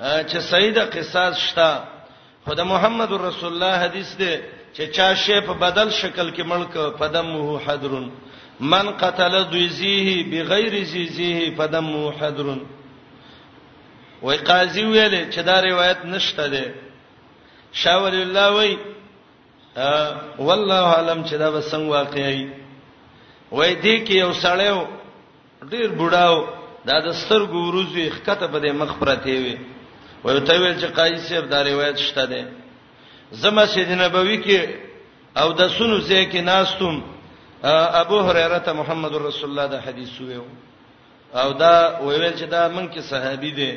[0.00, 1.70] چې سید قصاص شتا
[2.46, 4.30] خدای محمد رسول الله حدیث دی
[4.76, 8.08] چې چا شی په بدل شکل کې ملک پدمه حضرن
[8.74, 12.60] من قتل ذیزه بغیر ذیزه پدمه حضرن
[14.22, 16.81] وای قاضی ویل چې دا روایت نشته ده
[17.72, 18.78] شاول الله وای
[20.38, 22.50] والله علم چې دا به څنګه واقعي
[23.52, 24.78] وای دې کې یو سړیو
[25.72, 26.36] ډیر بډاو
[26.86, 29.56] دا د سترګو وروزي خکته په دې مخ پرته وي
[30.24, 32.52] وای ته ویل چې قایص صاحب دا روایت شته ده
[33.40, 34.60] زما سید نبوي کې
[35.40, 37.00] او د سونو ځای کې ناستم
[38.04, 40.44] ابو هريره ته محمد رسول الله دا حدیث ویو
[41.34, 43.72] او دا ویل چې دا من کې صحابي دي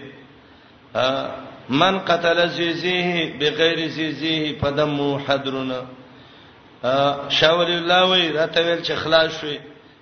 [1.69, 5.81] من قتل زیزیه بغیر زیزیه فدم حدرنا
[7.29, 9.59] شاول الله وی راته ویل چې خلاص شوی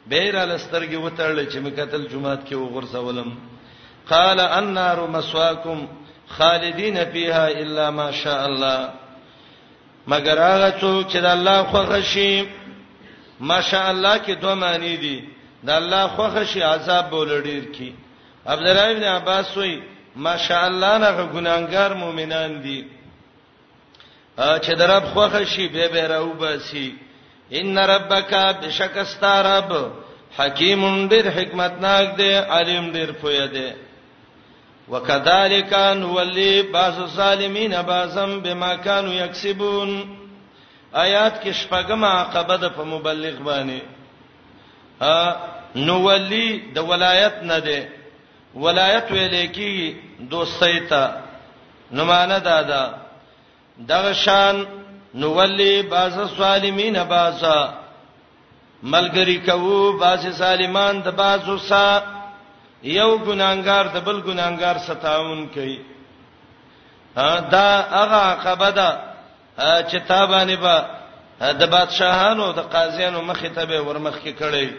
[0.09, 3.27] بیر السترګي وترل چې مقتل جمعات کې وغورځولم
[4.09, 5.85] قال النار مسواکم
[6.27, 8.89] خالدین فیها الا ما شاء الله
[10.07, 12.45] مگر هغه څوک چې د الله خوښ شي
[13.39, 15.23] ماشاء الله کې دوه معنی دي
[15.63, 17.93] د الله خوښ شي عذاب بولډیر کی
[18.45, 19.81] عبد الله ابن عباس وی
[20.15, 22.85] ماشاء الله نه ګناګار مؤمنان دي
[24.37, 26.95] چې درب خوخه شي به به راو باسي
[27.51, 29.73] ان ربک بشک استرب
[30.39, 33.71] حکیم ډیر حکمت ناک دی عالم ډیر پوهه دی
[34.89, 40.03] وکذالک ان ولی باز ظالمین بازم بما كانوا یکسبون
[40.93, 43.81] آیات کې شپږم عقبه د په مبلغ باندې
[45.01, 45.31] ا
[45.75, 47.81] نو ولی د ولایت نه دی
[48.61, 51.13] ولایت ویلې کی دوستۍ ته
[51.91, 52.85] نمانه دادا
[53.89, 54.63] دغه شان
[55.13, 57.57] نو ولی باز سالمین بازا
[58.83, 61.85] ملګری کوو باز سالمان د بازو سا
[62.83, 65.79] یو ګناګار د بل ګناګار ستاون کوي
[67.53, 68.99] دا هغه عقبدا
[69.59, 70.77] چې تابانه با
[71.41, 74.69] د بادشاهانو د قاضیانو مخې ته به ورمخ کې کړي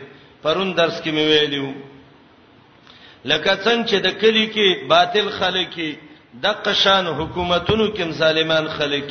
[0.43, 1.73] پرون درس کې مې ویلیو
[3.31, 5.77] لکه څنګه چې د کلی کې باطل خلک
[6.45, 9.11] د قشان حکومتونو کې ظالمان خلک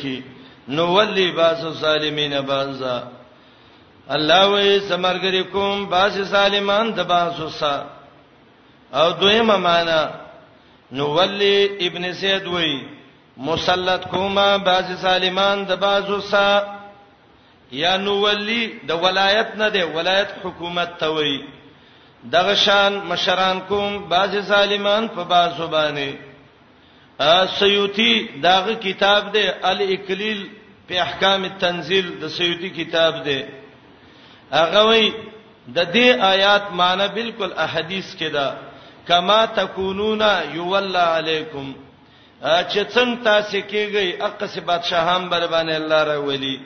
[0.76, 2.96] نو ولي بعض ظالمین بعضا
[4.16, 7.90] الله وې سمرګری کوم بعض ظالمان د بعضو سره
[9.00, 10.00] او دویمه معنا
[10.92, 11.56] نو ولي
[11.88, 12.72] ابن سید وې
[13.48, 16.70] مسلط کوما بعض ظالمان د بعضو سره
[17.82, 21.36] یا نو ولي د ولایت نه دی ولایت حکومت ته وې
[22.32, 26.12] دغه شان مشران کوم بعض ظالمان په بعضو باندې
[27.58, 30.46] سیوطی داغه کتاب دی الاکلیل
[30.88, 33.42] په احکام التنزیل د سیوطی کتاب دی
[34.52, 35.10] هغه وی
[35.76, 38.56] د دې آیات معنی بالکل احادیث کې ده
[39.08, 40.22] کما تکونون
[40.54, 41.72] یولى علیکم
[42.42, 46.56] چې څنګه تاسو کېږي اقصی بادشاہان بر باندې الله راولي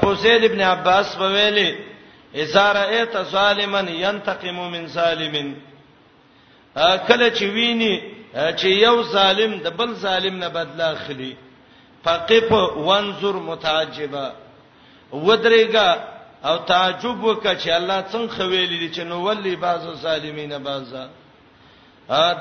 [0.00, 1.68] پوسید ابن عباس په ویلي
[2.34, 5.56] اذا رايت ظالما ينتقم من ظالم
[7.08, 8.00] کله چې ویني
[8.34, 11.32] چې یو ظالم د بل ظالم نه بدلا اخلي
[12.04, 12.50] فقف
[12.88, 14.26] وانظر متعجبا
[15.26, 15.88] ودرېګه
[16.48, 21.08] او تعجب وکړه چې الله څنګه ویلي چې نو ولي بعضو ظالمین بعضا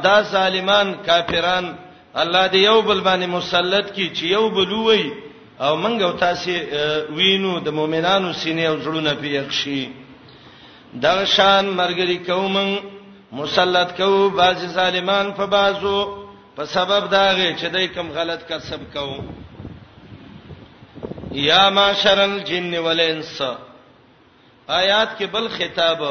[0.06, 1.76] دا ظالمان کافران
[2.16, 5.12] الله دې یو بل باندې مسلط کی چې یو بل وای
[5.62, 6.52] او منګ او تاسو
[7.16, 9.90] وینو د مؤمنانو سینې او زړونه په یخ شي
[10.94, 12.58] دا شان مرګري قوم
[13.32, 15.98] مسلط کو باز ظالمان په بازو
[16.56, 19.16] په سبب داغه چې دای کم غلط کسب کو
[21.32, 23.42] یا معاشر الجن والانس
[24.70, 26.02] آیات کې بل خطاب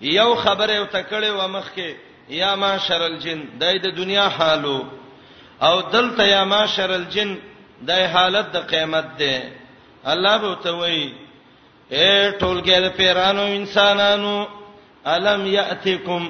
[0.00, 1.90] یو خبره او تکړه و مخ کې
[2.28, 4.78] یا معاشر الجن دای د دنیا حالو
[5.60, 7.36] او دلته یا معاشر الجن
[7.86, 9.32] د حالت د قیامت ده
[10.12, 11.06] الله به ته وایي
[11.96, 14.34] اے ټولګه د پیرانو انسانانو
[15.14, 16.22] الم یاتیکم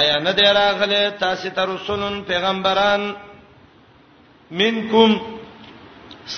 [0.00, 3.02] ایا نه دی راغله تاسو ته رسولون پیغمبران
[4.60, 5.12] منکم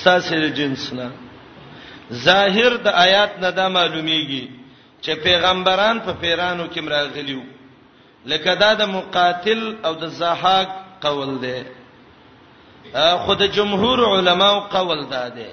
[0.03, 1.09] ساسل جنسنا
[2.27, 4.45] ظاهر د آیات نه دا معلومیږي
[5.05, 7.43] چې پیغمبران په پیرانو کې مراغلیو
[8.33, 10.69] لکه دا د مقاتل او د زحاق
[11.05, 11.57] قول دی
[13.17, 15.49] خود جمهور علماو قول داده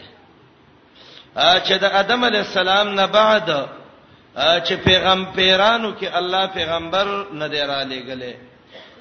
[1.66, 3.50] چې د ادم علی السلام نه بعد
[4.66, 8.34] چې پیغمبرانو کې الله پیغمبر نه دی را لېګلې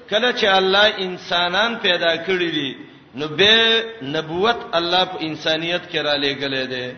[0.09, 2.75] کله چې الله انسانان پیدا کړی دي
[3.15, 6.95] نو به نبوت الله په انسانيت کې را لېګلې ده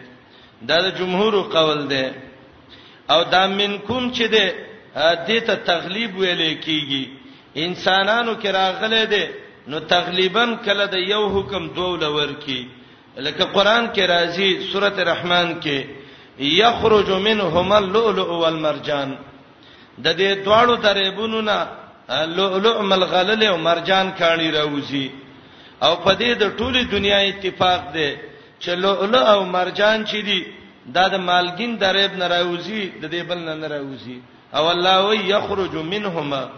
[0.68, 2.14] دا د جمهور قول ده
[3.10, 4.54] او دا منکم چې ده
[5.28, 7.10] دې ته تغلیب ویلې کیږي
[7.56, 9.32] انسانانو کې راغلې ده
[9.72, 12.62] نو تقریبا کله د یو حکم دوله ورکی
[13.26, 15.78] لکه قران کې راځي سوره رحمان کې
[16.62, 19.10] یخرج منهما اللؤلؤ والمرجان
[20.06, 21.60] د دې دواړو درېبونو نه
[22.40, 25.06] لؤلؤ ملغلل او مرجان کاڼي راوځي
[25.84, 28.10] او په دې د ټوله دنیا اتفاق دی
[28.62, 30.46] چې لؤلؤ او مرجان چې دي
[31.00, 34.18] دا د مالګین درېب نه راوځي د دې بل نه نه راوځي
[34.58, 36.50] او الله وي یخرج منهما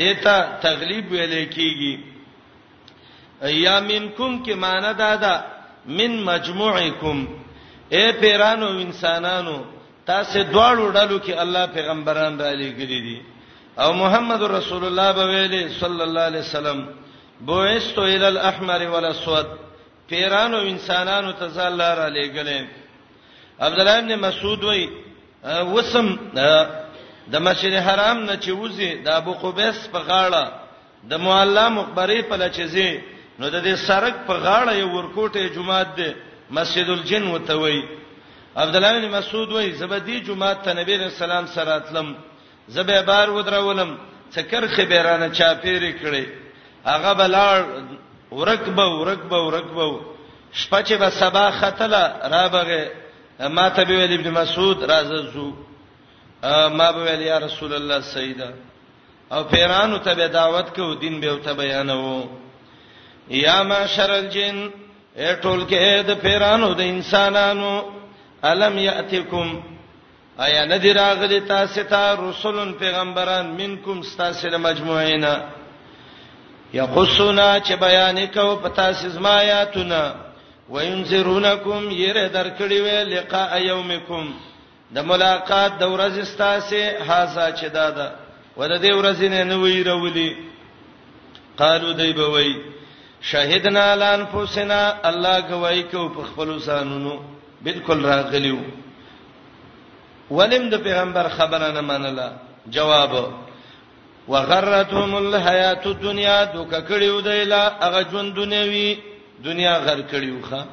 [0.00, 2.17] دیتا تغلیب ویل کیږي
[3.46, 5.42] ایامینکم کې معنی دا ده
[5.86, 7.24] من مجموعکم
[7.94, 9.56] اے پیرانو انسانانو
[10.06, 13.22] تاسو دواړو ډلو کې الله پیغمبران را لېګلې دي
[13.78, 16.86] او محمد رسول الله به ویلي صلی الله علیه وسلم
[17.40, 19.46] بوئستو ال الاحمر والاسود
[20.08, 22.66] پیرانو انسانانو ته ځل را لېګلې
[23.60, 24.88] عبد الله ابن مسعود وای
[25.44, 26.08] وسم
[27.32, 30.50] د مسجد حرام نه چې وځي د ابو قبیس په غاړه
[31.10, 32.90] د مولا مخبري په لچزي
[33.38, 36.10] نو د دې سرک په غاړه یو ورکوټه جمعات دی
[36.56, 37.82] مسجد الجن وته وای
[38.62, 42.08] عبد الله بن مسعود وای زبدی جمعات ته نبی رسول الله سره اتلم
[42.76, 43.96] زبې بار ودرولم
[44.34, 46.24] څکر خبرانه چا پیری کړي
[46.86, 47.64] هغه بلار
[48.30, 50.00] ورکبه ورکبه ورکبه
[50.52, 52.02] شپه چې به سبا ختله
[52.34, 52.92] را بغه
[53.56, 55.54] ما ته ویل ابن مسعود راځه زو
[56.78, 58.50] ما به ویل یا رسول الله سیدا
[59.32, 62.24] او پیرانو ته دعوت کو دین به او ته بیانو
[63.30, 64.56] یا معاشر الجن
[65.42, 67.72] ټول کې د پیرانو د انسانانو
[68.50, 69.48] الم یاتکم
[70.44, 75.38] ایا ندی راغلی تاسو ته رسولن پیغمبران منکم تاسو له مجموعینا
[76.74, 80.02] یقصنا چې بیان کو پتا سزما آیاتنا
[80.70, 84.28] وینذرونکم یره درکړی وی لقاء یومکم
[84.94, 88.10] د ملاقات د ورځ استاسه هاذا چې دادا
[88.56, 90.36] ور دې ورځ نه نوې رولي
[91.58, 92.56] قالو دی به وی
[93.20, 97.16] شهدنا لان فوسنا الله گواہی کو په خپل سانونو
[97.62, 98.58] بالکل راغلیو
[100.30, 102.32] ولم د پیغمبر خبره نه منله
[102.66, 103.32] جواب
[104.28, 108.96] وغرتهم الحیات الدنیا دوک کړیو دیلا هغه ژوند دنیوي
[109.44, 110.64] دنیا غر کړیو ښا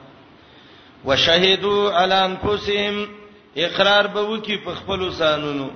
[1.05, 3.07] وشهدوا على انفسهم
[3.57, 5.69] اقرار به وکي په خپل سانونو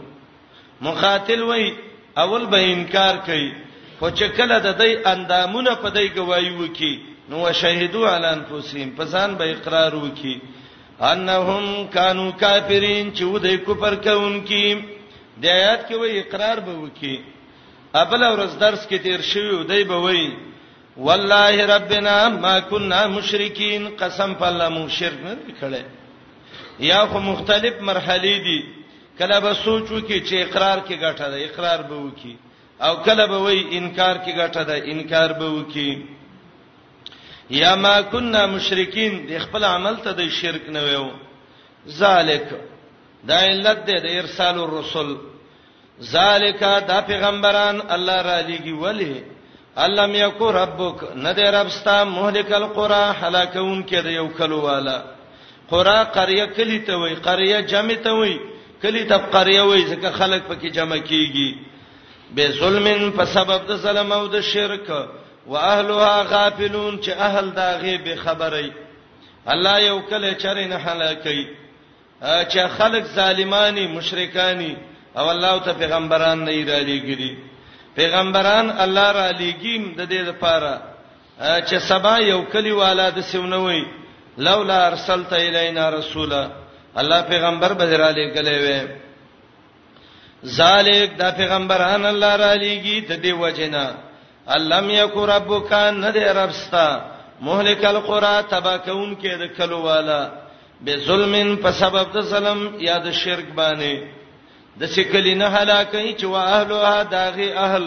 [0.81, 1.73] مخاتل وای
[2.17, 3.51] اول به انکار کوي
[3.99, 6.93] خو چې کله د دې اندامونه په دې گواہی وکي
[7.29, 10.35] نو وشهدو علی انفسهم پسان به اقرار وکي
[11.11, 11.65] انهم
[11.95, 14.61] کانوا کافرین چې ودې کفر کوونکي
[15.41, 17.15] د آیات کې وایي اقرار به وکي
[18.01, 20.29] ابل ورځ درس کې تیر شوی ودې به وایي
[20.97, 25.83] والله ربنا ما كنا مشرکین قسم په الله مو شرک نه کړي
[26.91, 28.59] یا خو مختلف مرحله دي
[29.19, 32.35] کله به سوچو کې چې اقرار کې ګټه ده اقرار به وکي
[32.81, 36.05] او کله به وای انکار کی ګټه ده انکار به وکي
[37.49, 41.07] یا ما كنا مشرکین د خپل عمل ته د شرک نه ویو
[42.01, 42.45] ذالک
[43.27, 45.09] دا علت ده د ارسال الرسل
[46.15, 49.13] ذالک دا پیغمبران الله را لګي ولی
[49.77, 55.01] علم یکو ربک ندی ربستا مهلک القرى هلاکون کې د یو کلو والا
[55.71, 58.39] قرى قريه کلی ته وای قريه جمع ته وای
[58.81, 61.68] کلی ته قريه وای ځکه خلک پکې جمع کیږي کی
[62.35, 64.87] بظلم په سبب د ظلم او د شرک
[65.47, 68.71] واهلها غافلون چې اهل دا غیب خبري
[69.53, 71.41] الله یو کله چرې نه هلاکي
[72.21, 74.75] چې خلق ظالمانی مشرکانی
[75.17, 77.31] او الله ته پیغمبران نه راځيږي
[77.95, 80.81] پیغمبران الله را لګیم د دې لپاره
[81.41, 83.85] چې سبا یو کلی والا د سیمنوي
[84.37, 86.49] لولا ارسلت الینا رسولا
[86.95, 89.08] الله پیغمبر به را لګلې وې
[90.45, 93.91] ذالک دا پیغمبران الله را لېږي د دې وجنا
[94.47, 96.99] الم یک ربک نه دې ربستا
[97.41, 100.29] مهلک القرى تباکون کې د کلو والا
[100.81, 103.93] به ظلمن په سبب د ظلم یا د شرک باندې
[104.79, 107.83] د شکل نه هلاکې چې واهلها داغي اهل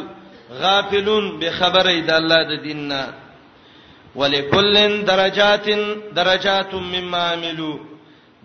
[0.60, 3.06] غافلون به خبرې د الله د دیننا
[4.16, 5.66] ولکلن درجات
[6.14, 7.91] درجات مما عملوا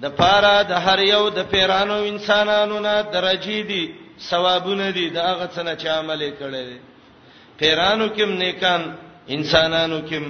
[0.01, 3.83] د پاره د هر یو د پیرانو انسانانو نه درجی دي
[4.29, 6.67] ثوابونه دي دا هغه څنګه چې عمل کړي
[7.59, 8.81] پیرانو کې نیکان
[9.35, 10.21] انسانانو کې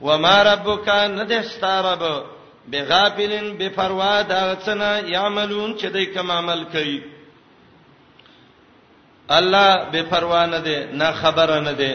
[0.00, 0.86] و ما ربک
[1.18, 2.02] ندسترب
[2.72, 6.98] بغافلن بفروا دا څنګه یعملون چې دوی کوم عمل کوي
[9.38, 11.92] الله بفروا نه دي نه خبر نه دي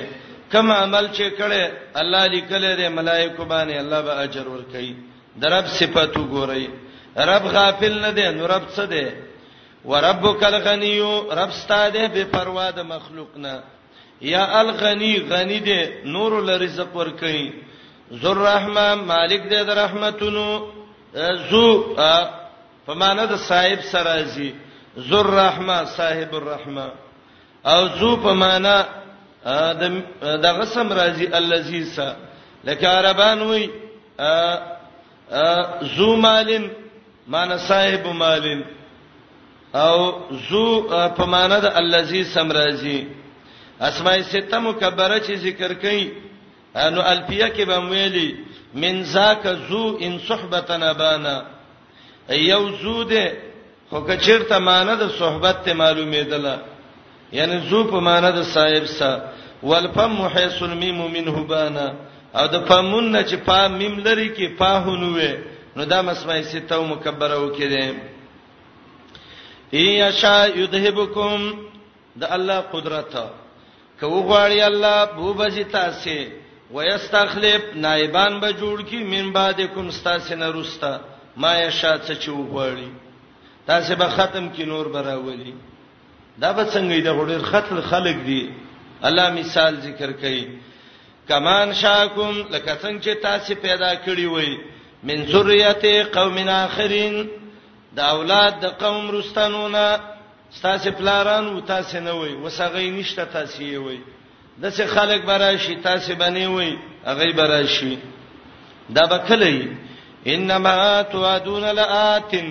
[0.51, 1.63] کوم عمل چې کړي
[1.99, 6.65] الله لیکل دي ملائکه باندې الله به با اجر ورکړي درب صفاتو ګورئ
[7.17, 9.07] رب غافل نه دی نو رب څه دی
[9.85, 10.99] وربک الغنی
[11.31, 13.59] رب ستاده به پروا د مخلوق نه
[14.21, 17.51] یا الغنی غنی دی نور ل رزق ور کوي
[18.13, 20.67] ذو الرحمن مالک دی د رحمتونو
[21.51, 21.83] ذو
[22.85, 24.51] په معنا د صاحب سرازی
[24.99, 26.89] ذو الرحمن صاحب الرحمه
[27.65, 28.83] او ذو په معنا
[30.43, 31.97] د غسم رازی الذی س
[32.63, 33.69] لکه عربان وی
[35.97, 36.67] زو مالن
[37.33, 38.61] معنی صاحب مالن
[39.83, 39.97] او
[40.49, 40.63] زو
[41.17, 42.99] په معنی د الزی سمراجی
[43.89, 46.09] اسماء سته مکبره چې ذکر کړي
[46.85, 48.29] انو الفیه کې به ویلي
[48.83, 51.37] من ذاک زو ان صحبتنا بانا
[52.35, 53.25] یو زو ده
[53.89, 56.57] خو کچیرته معنی د صحبت ته معلومه ده
[57.31, 59.21] یعنی زو په معنی د صاحب سره
[59.63, 61.87] والفم حيث الميم منه بانا
[62.35, 65.31] او د فمون نه چې پا میم لري کې پاهون وې
[65.75, 67.95] نو دا مسمع سته او مکبره وکړي
[69.77, 71.41] ای اشا یذهبکم
[72.21, 73.13] د الله قدرت
[73.99, 76.17] کو غواړي الله بو بزی تاسو
[76.75, 80.93] ويستخلف نائبان به جوړ کی من بعدکم تاسو نه رستا
[81.37, 82.89] ما یشا څه چې وغواړي
[83.67, 85.53] تاسو به ختم کی نور براولي
[86.39, 88.43] دا به څنګه دی غوړي خطر خلق دی
[89.03, 90.45] الله مثال ذکر کوي
[91.31, 94.53] کمان شاکم لکه څنګه چې تاسو پیدا کړی وای
[95.07, 97.15] من ذریته قوم اخرین
[97.97, 99.83] دا اولاد د قوم رستنونه
[100.65, 103.99] تاسو پلاران او تاسو نه وای وسغې نشته تاسو یې وای
[104.63, 106.73] دسه خلک برای شي تاسو بنی وای
[107.07, 107.97] هغه برای شي
[108.95, 109.67] دا بکلې
[110.33, 112.49] انما توعدون لاتن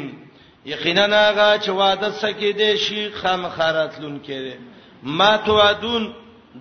[0.73, 4.57] یقینا هغه چې وعده سکه دي شي خامخارتلون کړي
[5.19, 6.11] ما توعدون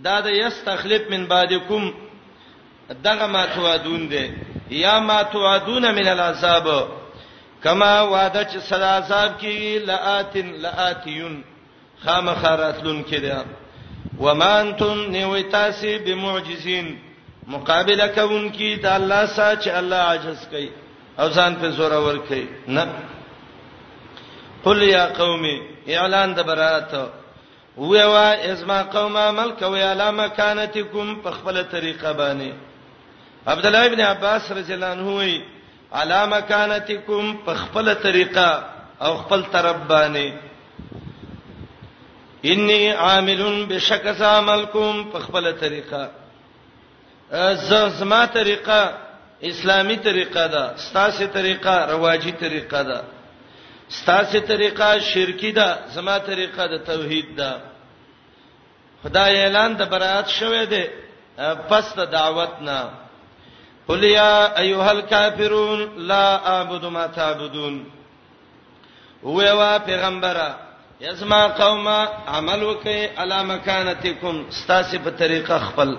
[0.03, 1.91] دا د یستخلف من بعدکم
[3.03, 4.31] دغه ما توعدون دي
[4.69, 6.87] یا ما توعدون من العذاب
[7.63, 11.43] کما وعده چې صدا عذاب کې لاتن لاتیون
[12.03, 13.45] خامخراتلون کې ده
[14.19, 16.97] ومانتم نیوتاسی بمعجزین
[17.47, 20.69] مقابله کوم کی د الله سره چې الله عجز کوي
[21.19, 22.87] او ځان په زور اور کوي نه
[24.65, 27.09] قل یا قومي اعلان د برات
[27.77, 32.68] ویوا ازما قومه ملک وی علا مکانتکم په خپل طریقه باندې
[33.47, 35.43] عبد الله ابن عباس رضی الله عنه وی
[35.93, 38.63] علامه کانتکم په خپل طریقه
[39.01, 40.33] او خپل تربانه
[42.43, 46.09] انی عامل بشکس عملکم په خپل طریقه
[47.99, 48.93] زما طریقه
[49.41, 52.99] اسلامی طریقه ده ستاسو طریقه رواجی طریقه ده
[53.89, 57.51] ستاسو طریقه شرکی ده زما طریقه ده توحید ده
[59.03, 60.89] خدای اعلان د برائت شوه ده
[61.69, 62.79] پس د دعوت نه
[63.89, 65.79] قل یا ایها الکافرون
[66.09, 67.75] لا اعبد ما تعبدون
[69.23, 70.49] ویوا پیغمبره
[71.05, 71.87] یسما قوم
[72.37, 75.89] عمل وکي علی مکانتکم استاسی په طریقه خپل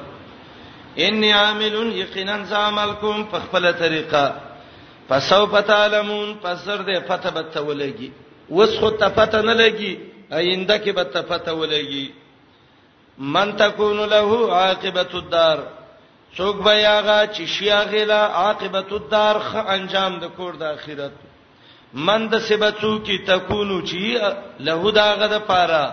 [0.97, 4.23] انی عامل یقینا زعمل کوم په خپل طریقه
[5.09, 8.09] پسو پتالمون پسر دې پته به تولېږي
[8.51, 9.95] وس خو ته پته نه لګي
[10.33, 12.11] آینده کې به ته پته ولېږي
[13.19, 15.59] من تکون له عاقبت الدار
[16.37, 21.13] څوک به یاغه چې شیاغه لا عاقبت الدار خ انجام د کور د اخرت
[22.07, 24.23] من د سبتو کی تکونو چې
[24.67, 25.85] له دا غد پاره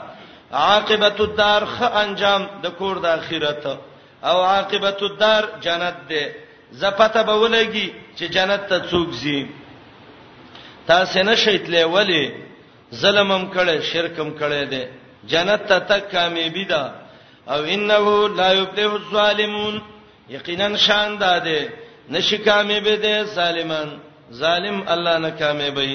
[0.52, 3.66] عاقبت الدار خ انجام د کور د اخرت
[4.30, 6.24] او عاقبت الدار جنت ده
[6.82, 7.88] زپته به ولګي
[8.18, 9.40] چې جنت ته څوک زی
[10.88, 12.26] تاسو نه شیت لولې
[12.94, 14.84] ظلمم کړي شرکم کړي ده
[15.32, 16.84] جنت ته تک کامیابی ده
[17.48, 19.82] او انه لا یفلح الظالمون
[20.36, 21.60] یقینا شان داده
[22.16, 23.90] نشی کامیابې دي ظالمان
[24.34, 25.90] ظالم الله نه کامیابې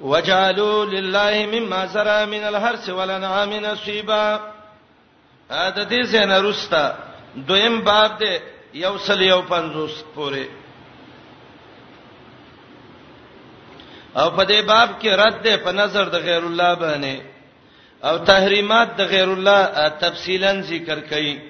[0.00, 4.40] وجعلوا لله مما زرع من الحرث والانعام نصيبا
[5.50, 6.94] اته دې سينه رستا
[7.36, 8.40] دویم باب دې
[8.74, 10.44] یو سل یو پنځوس پورې
[14.16, 17.22] او په دې باب کې رد ده په نظر د غیر الله باندې
[18.04, 21.49] او تحریمات د غیر الله تفصیلا ذکر کړي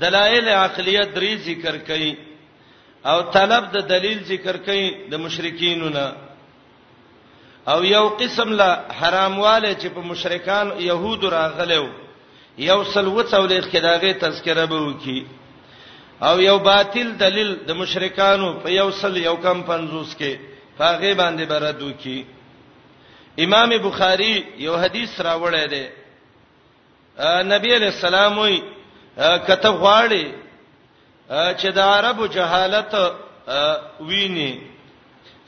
[0.00, 2.14] دلایل عقلیه درې ذکر کړي
[3.10, 6.06] او طلب د دلیل ذکر کړي د مشرکینو نه
[7.72, 11.86] او یو قسم لا حرامواله چې په مشرکان يهود راغلو
[12.58, 15.26] یو سلوت او لیک کداغه تذکره به وکي
[16.22, 20.32] او یو باطل دلیل د مشرکانو په یو سل یو کم 50 کې
[20.78, 22.24] فقې باندې بردو کی
[23.38, 25.84] امام بخاری یو حدیث راوړی دی
[27.52, 28.60] نبی علیہ السلام وی
[29.18, 30.34] کته غواړي
[31.30, 32.94] چې د عربو جهالت
[34.00, 34.52] ویني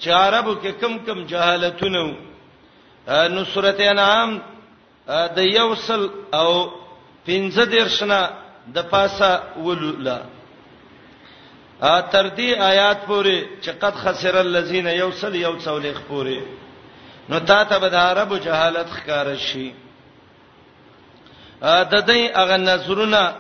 [0.01, 2.17] چې عربو کې کم کم جهالتونه
[3.29, 4.39] نو سورته انعام
[5.37, 6.49] د یوصل او
[7.27, 8.31] پنځه درشنه
[8.67, 10.19] د پاسه ولولا
[12.13, 16.41] تر دې آیات پورې چې قد خسر الذين يوصل يوصل اخ پورې
[17.29, 19.73] نو تا ته به د عربو جهالت ښکار شي
[21.63, 23.35] د دې اغه نظرونه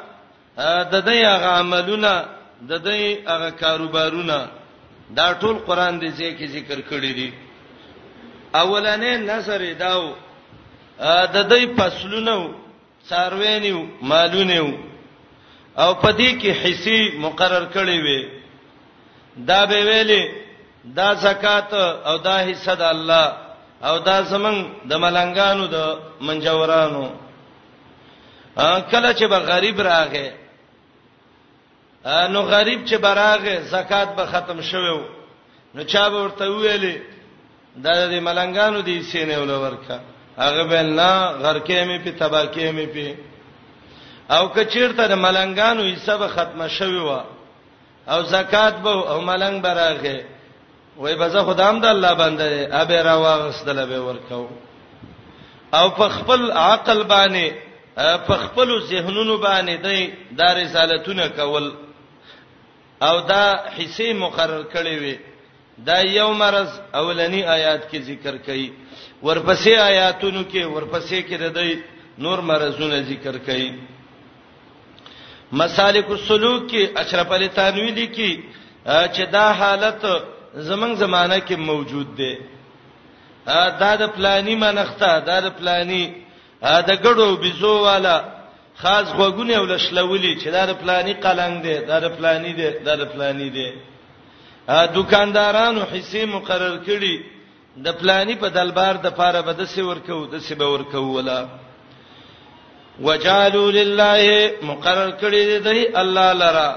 [0.93, 2.13] د دې هغه عملونه
[2.71, 4.39] د دې هغه کاروبارونه
[5.11, 7.29] دا ټول قران دې ځکه ذکر کړی دي
[8.63, 10.03] اولنې نظر داو
[11.35, 12.39] د دې فصلونو
[13.09, 13.79] څاروینیو
[14.11, 14.69] مالونیو
[15.83, 18.21] او پدې کې حصے مقرر کړی وي
[19.49, 20.23] دا به ویلې
[20.85, 21.75] دا زکات
[22.11, 23.27] او دا حصہ د الله
[23.83, 25.79] او دا زمنګ د ملنګانو د
[26.27, 27.05] منجورانو
[28.91, 30.29] کله چې به غریب راغې
[32.07, 35.01] نو غریب چې براغه زکات به ختم شوو
[35.75, 36.97] نو چا به ورته ویلې
[37.85, 39.99] دا د ملنګانو دی سینې ولورکا
[40.39, 41.11] هغه بل نه
[41.43, 43.17] غرکې می په تباکې می په
[44.37, 47.21] او کچیرته د ملنګانو حساب ختمه شوی و
[48.13, 50.25] او زکات به او ملنګ براغه
[50.97, 54.49] وای بزه خدام د الله باندې ابه را واغستل به ورکاو
[55.75, 57.49] او په خپل عقل باندې
[58.27, 60.09] په خپل ذهنونو باندې
[60.39, 61.73] د رسالتونه کول
[63.07, 63.45] او دا
[63.77, 65.17] حصے مقرر کړي وي
[65.87, 66.69] دا یو مرز
[67.01, 68.69] اولنی آیات کې ذکر کړي
[69.27, 71.71] ورپسې آیاتونو کې ورپسې کې د دې
[72.25, 73.69] نور مرزونه ذکر کړي
[75.61, 78.33] مسالک السلوک کې اشرف علی تنوی لیکي
[79.15, 80.01] چې دا حالت
[80.69, 82.35] زمنګ زمانہ کې موجود دی
[83.83, 86.05] دا د پلانی منخته دا د پلانی
[86.89, 88.17] د ګړو بيزو والا
[88.83, 93.05] خاص غوګونه ولشلولي چې دا د پلاني قلنګ دی دا د پلاني دی دا د
[93.13, 93.69] پلاني دی
[94.79, 97.15] ا دکاندارانو حصے مقرر کړي
[97.87, 101.41] د پلاني په دلبار د پاره به د سی ورکو د سی به ورکو ولا
[103.07, 105.57] وجالو لله مقرر کړي دی
[105.93, 106.71] د الله لرا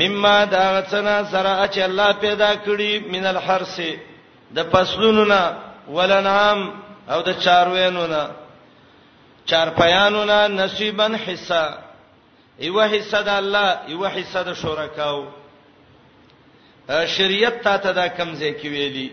[0.00, 3.80] مما دا غتنا سره چې الله پیدا کړي من الحرس
[4.56, 5.42] د فصلونو نه
[5.96, 6.60] ولنعام
[7.12, 8.24] او د چاروینو نه
[9.50, 11.62] چارپیانو نه نصیبن حصہ
[12.64, 15.20] ایو حصہ د الله ایو حصہ د شرکاو
[17.14, 19.08] شریعت ته ته دا کمزې کې ویلي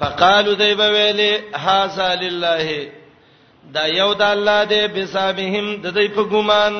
[0.00, 1.30] فقالو دیبه ویلي
[1.66, 2.88] هاذا لله
[3.78, 6.74] دا یو د الله دی بسابهم د دې په ګومان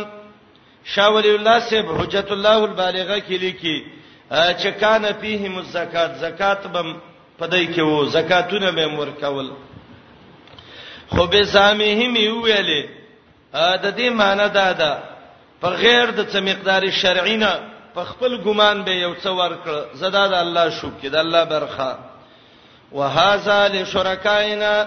[0.96, 3.78] شاول الله سیب حجت الله البالغه کې لیکي
[4.30, 6.94] چې کان فیهم الزکات زکات بم
[7.38, 9.50] پدای کې وو زکاتونه به مور کول
[11.08, 12.82] خو به سامهم ویلې
[13.54, 14.92] د دې معنی دا ده
[15.60, 17.52] په غیر د څه مقدار شرعي نه
[17.94, 21.98] په خپل ګمان به یو څه ورکړه زدا د الله شکر د الله برخه
[22.92, 24.86] وهذا لشرکائنا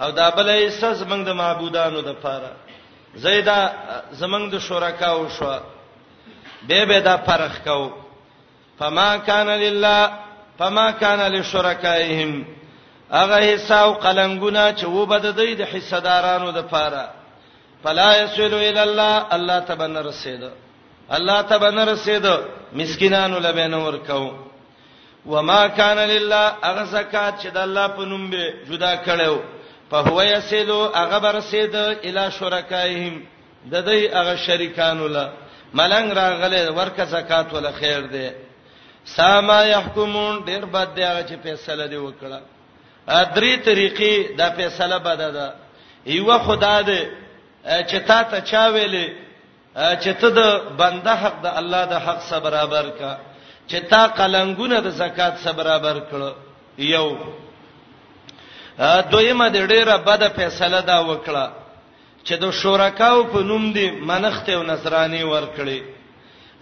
[0.00, 2.52] او دا بلې سز موږ د معبودانو د پاره
[3.14, 3.70] زیدا
[4.20, 5.46] زمنګ د شرکا او شو
[6.68, 7.92] به به دا فرق کو
[8.78, 10.10] فما کان لله
[10.58, 12.32] فما کان لشرکائهم
[13.20, 17.04] هغه حصہ او قلمګونه چې و بد دوی د حصدارانو د پاره
[17.84, 20.42] فلا یسلو ال الله الله تبن رسید
[21.16, 22.26] الله تبن رسید
[22.72, 24.32] مسکینانو لبین ورکو
[25.26, 29.36] وما کان لله هغه زکات چې د الله په نوم به جدا کړو
[29.90, 33.22] په هو یسلو هغه برسید ال شرکایهم
[33.72, 35.32] د دوی هغه شریکانو له
[35.74, 38.30] ملنګ راغله ورکه زکات ول خیر دی
[39.16, 42.40] ساما يحكمون ډیر بد دی هغه چې فیصله دی وکړه
[43.08, 45.54] درې طریقې د فیصله بده ده
[46.06, 47.00] یو خدا دې
[47.90, 49.08] چې تا ته چا ویلې
[49.74, 53.18] چې ته د بنده حق د الله د حق سره برابر کا
[53.68, 56.30] چې تا قلنګونه د زکات سره برابر کړو
[56.78, 57.16] یو
[59.10, 61.46] دویمه د ډیره بده فیصله دا وکړه
[62.24, 65.80] چې د شوراکاو په نوم دی منخته او نصرانی ورکړي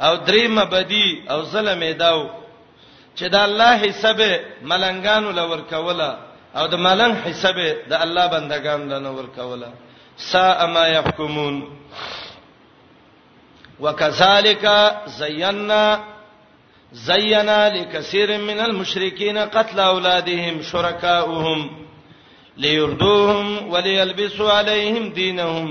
[0.01, 2.31] او دریمه بدی او ظلم یې داو
[3.17, 4.21] چې د الله حساب
[4.63, 7.57] ملنګانو لور کوله او د مالنګ حساب
[7.91, 9.71] د الله بندگان له نور کوله
[10.33, 11.57] سا ما يحكمون
[13.81, 14.65] وكذلك
[15.19, 16.01] زينا
[16.93, 21.61] زينا لكثير من المشركين قتل اولادهم شركاؤهم
[22.57, 25.69] ليردوهم وليلبسوا عليهم دينهم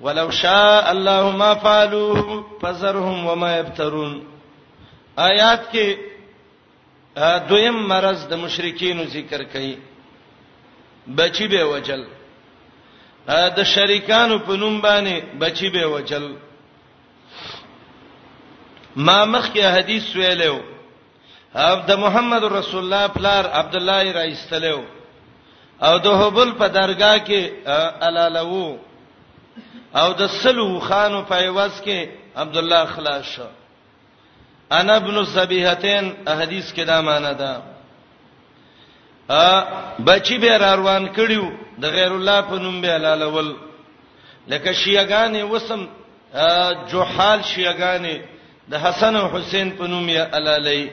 [0.00, 4.26] ولو شاء الله ما فعلوه فذرهم وما يبترون
[5.18, 5.96] آیات کې
[7.48, 9.76] دویم مرز د مشرکین ذکر کړي
[11.18, 12.04] بچی به وجل
[13.26, 16.36] دا شریکانو په نوم باندې بچی به وجل
[18.96, 20.60] ما مخکې حدیث ویلو
[21.54, 24.82] عبد محمد رسول الله پلار عبد الله رئیس تلو
[25.82, 27.68] او د هبل په درگاه کې
[28.02, 28.78] علالو
[29.94, 33.44] او د سلو خانو په ایواز کې عبد الله خلاص شو
[34.72, 37.69] انا ابن سبيهتين احاديث کې دا معنا ده
[39.32, 39.48] ا
[40.06, 41.44] بچی به روان کړیو
[41.82, 43.50] د غیر الله په نوم به حلال ول
[44.50, 45.80] لکه شیعاګانې وسم
[46.90, 48.16] جوحال شیعاګانې
[48.70, 50.90] د حسن او حسین په نوم یې علالای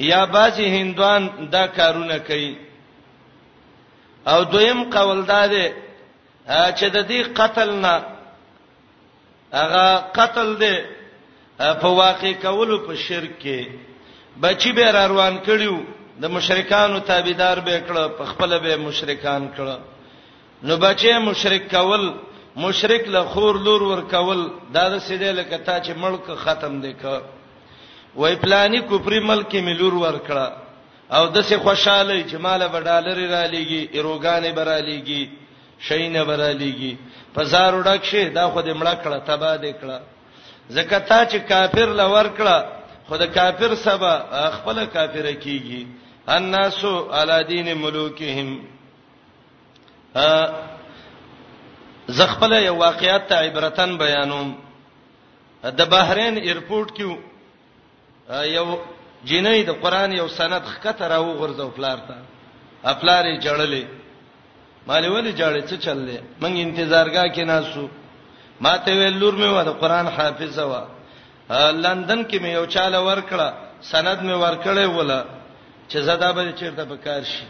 [0.00, 1.22] یا بعضی هندوان
[1.52, 2.56] دا کارونه کوي
[4.26, 5.66] او دویم قول دا دی
[6.48, 7.94] چې د دې قتل نه
[9.52, 9.86] هغه
[10.18, 10.76] قتل دی
[11.58, 13.68] په واقع کولو په شرک کې
[14.42, 19.76] بچی به روان کړیو د مشرکانو تابعدار به کړه په خپل به مشرکان کړه
[20.66, 22.04] نو بچي مشرک کول
[22.64, 24.40] مشرک له خور لور ور کول
[24.74, 27.22] دا د سیده لکه تا چې ملک ختم وکړه
[28.20, 30.46] وای پلاني کوپری ملک می لور ور کړه
[31.16, 35.22] او د سه خوشاله چې مال به ډالر را لېږي ایروګان به را لېږي
[35.86, 36.96] شین به را لېږي
[37.34, 39.98] فزار وډک شي دا خو دې مړه کړه تبا دې کړه
[40.76, 42.56] زکه تا چې کافر لور کړه
[43.10, 44.12] خدای کافر سبا
[44.56, 45.82] خپل کافر کیږي
[46.36, 46.80] الناس
[47.20, 48.48] علی دین ملوکهم
[52.18, 54.48] زخپل یو واقعیت ته عبرتن بیانوم
[55.78, 57.04] د بحرین ایرپورټ کې
[58.58, 58.78] یو
[59.24, 62.14] جنې د قران یو سند خکته راو غرزو فلار ته
[62.92, 63.84] افلارې جړلې
[64.88, 67.84] مالې ولې جړې څه چللې مونږ انتظارګا کې ناسو
[68.60, 70.82] ما ته ویل لور مې و د قران حافظه و
[71.58, 73.52] لندن کې مې یو چاله ورکړه
[73.82, 75.24] سند مې ورکړې وله
[75.88, 77.44] چې زدا به چیرته به کار شي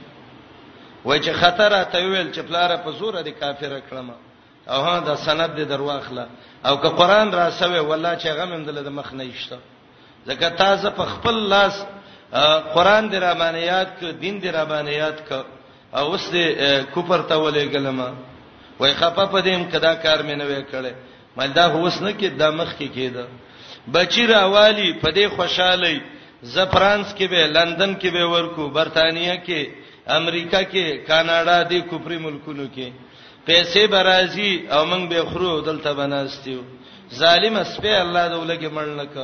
[1.04, 4.08] وای چې خطر ته ویل چې پلاره په زور دي کافر کړم
[4.68, 6.26] او ها دا سند دې درواخله
[6.64, 9.58] او که قران را سوي والله چې غم دې له مخ نه یشته
[10.28, 11.84] ځکه تاسو په خپل لاس
[12.74, 15.32] قران دې را باندې یاد ک دین دې را باندې یاد ک
[15.92, 16.58] او اوس دې
[16.94, 18.12] کوپر ته ولې ګلما
[18.80, 20.92] وای خپه پدیم کدا کار مې نه وې کړې
[21.36, 23.24] مله دا هوس نه کې د مخ کې کېده
[23.88, 26.00] بچی راوالی په دې خوشاله
[26.42, 29.62] ز فرانس کې به لندن کې به ورکو برتانیې کې
[30.06, 32.92] امریکا کې کاناډا دې کوپری ملکونو کې
[33.46, 36.60] پیسې برازي او موږ به خرو دلته بناستیو
[37.14, 39.16] ظالم اسپه الله دولګي مړلک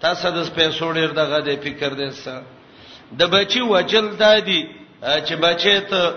[0.00, 2.42] تاسو د پیسو ډیر دغه دې فکر دې سه
[3.18, 4.62] د بچي وجل دادی
[5.26, 6.14] چې بچي ته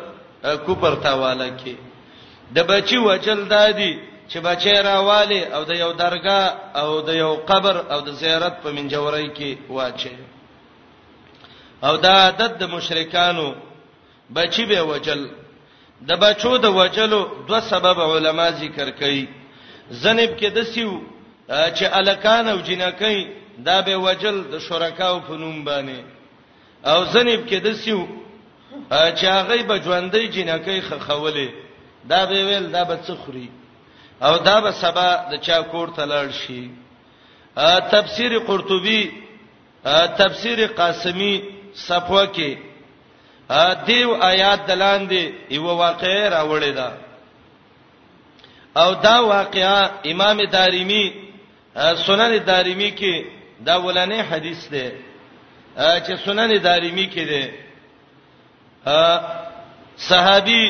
[0.66, 1.76] کوپر تاواله کې
[2.56, 3.94] د بچي وجل دادی
[4.32, 6.45] چې بچی راواله او د یو درگاه
[6.82, 10.14] او د یو قبر او د زیارت په منجورای کې واچي
[11.88, 13.48] او دا عادت د مشرکانو
[14.36, 15.22] بچی به وجل
[16.10, 19.26] د بچو د وجلو دوه سبب علما ذکر کوي
[20.02, 20.91] زنب کې د سیو
[21.78, 23.28] چې الکان او جنکې
[23.68, 25.99] دا به وجل د شرکاو په نوم باندې
[26.90, 28.08] او زنب کې د سیو
[28.91, 31.49] چې هغه به ژوندۍ جنکې خخولې
[32.12, 33.48] دا به ویل دا به څخري
[34.22, 36.64] او دا به سبا د چا کوړ ته لړ شي
[37.94, 39.03] تفسیر قرطبي
[40.22, 41.34] تفسیر قاسمی
[41.88, 42.52] صفوه کې
[43.88, 45.23] دیو آیات دلاندې
[45.56, 46.89] یو واقعې راوړې ده
[48.81, 49.81] او دا واقعا
[50.11, 51.03] امام دارمی
[52.06, 53.15] سنن دارمی کې
[53.68, 54.88] دا ولنې حدیث ده
[56.06, 57.44] چې سنن دارمی کې ده
[59.98, 60.65] صحابي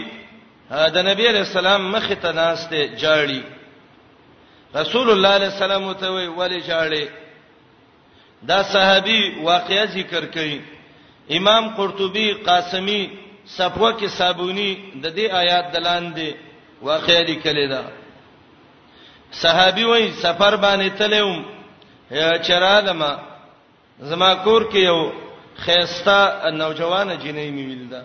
[0.70, 3.44] دا نبی علیہ السلام مخ ته ناس ته جاړي
[4.80, 7.10] رسول الله علیہ السلام ته وی ولی جاړي
[8.50, 10.62] دا صحابي واقعي ذکر کړي
[11.38, 13.00] امام قرطبي قاسمي
[13.46, 16.36] صفوه کې صابوني د دې آیات دلاندې
[16.90, 17.82] واقعي لیکل دا
[19.44, 21.46] صحابي وای سفر باندې تلوم
[22.50, 23.12] چرالما
[24.12, 25.12] زما کور کې یو
[25.64, 28.04] خيستا نوجوانه جنې مې ویل ده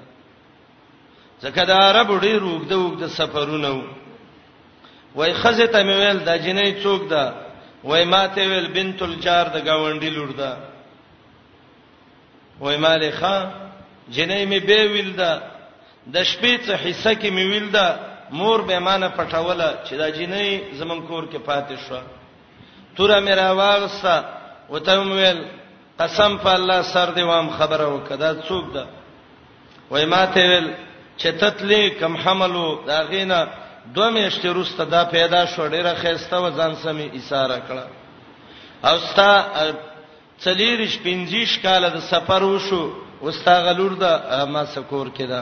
[1.43, 3.71] ځکه دا عرب ډیر وګد وګد سفرونه
[5.17, 7.25] وای خزه ته ویل دا جنې څوک ده
[7.85, 10.51] وای ماته ویل بنت الجار د گاونډي لور ده
[12.61, 13.37] وای مالخه
[14.15, 15.33] جنې می به ویل ده
[16.15, 17.87] د شپې څه حصہ کې می ویل ده
[18.39, 21.99] مور به مانه پټوله چې دا جنې زمون کور کې پاتې شو
[22.97, 24.15] توره مې راوغسته
[24.71, 25.41] وته ویل
[25.99, 28.85] قسم په الله سر دی وام خبره وکړه دا څوک ده
[29.91, 30.69] وای ماته ویل
[31.17, 33.45] چتتلې کم حملو دا غینا
[33.95, 37.85] دوه میاشتې وروسته دا پیدا شو ډیره خېسته و ځان سمې اساره کړه
[38.89, 39.31] او ستا
[40.45, 42.83] چلیرش پنځیش کال د سفر وشو
[43.27, 44.13] وستا غلور دا
[44.53, 45.41] ما سکور کړه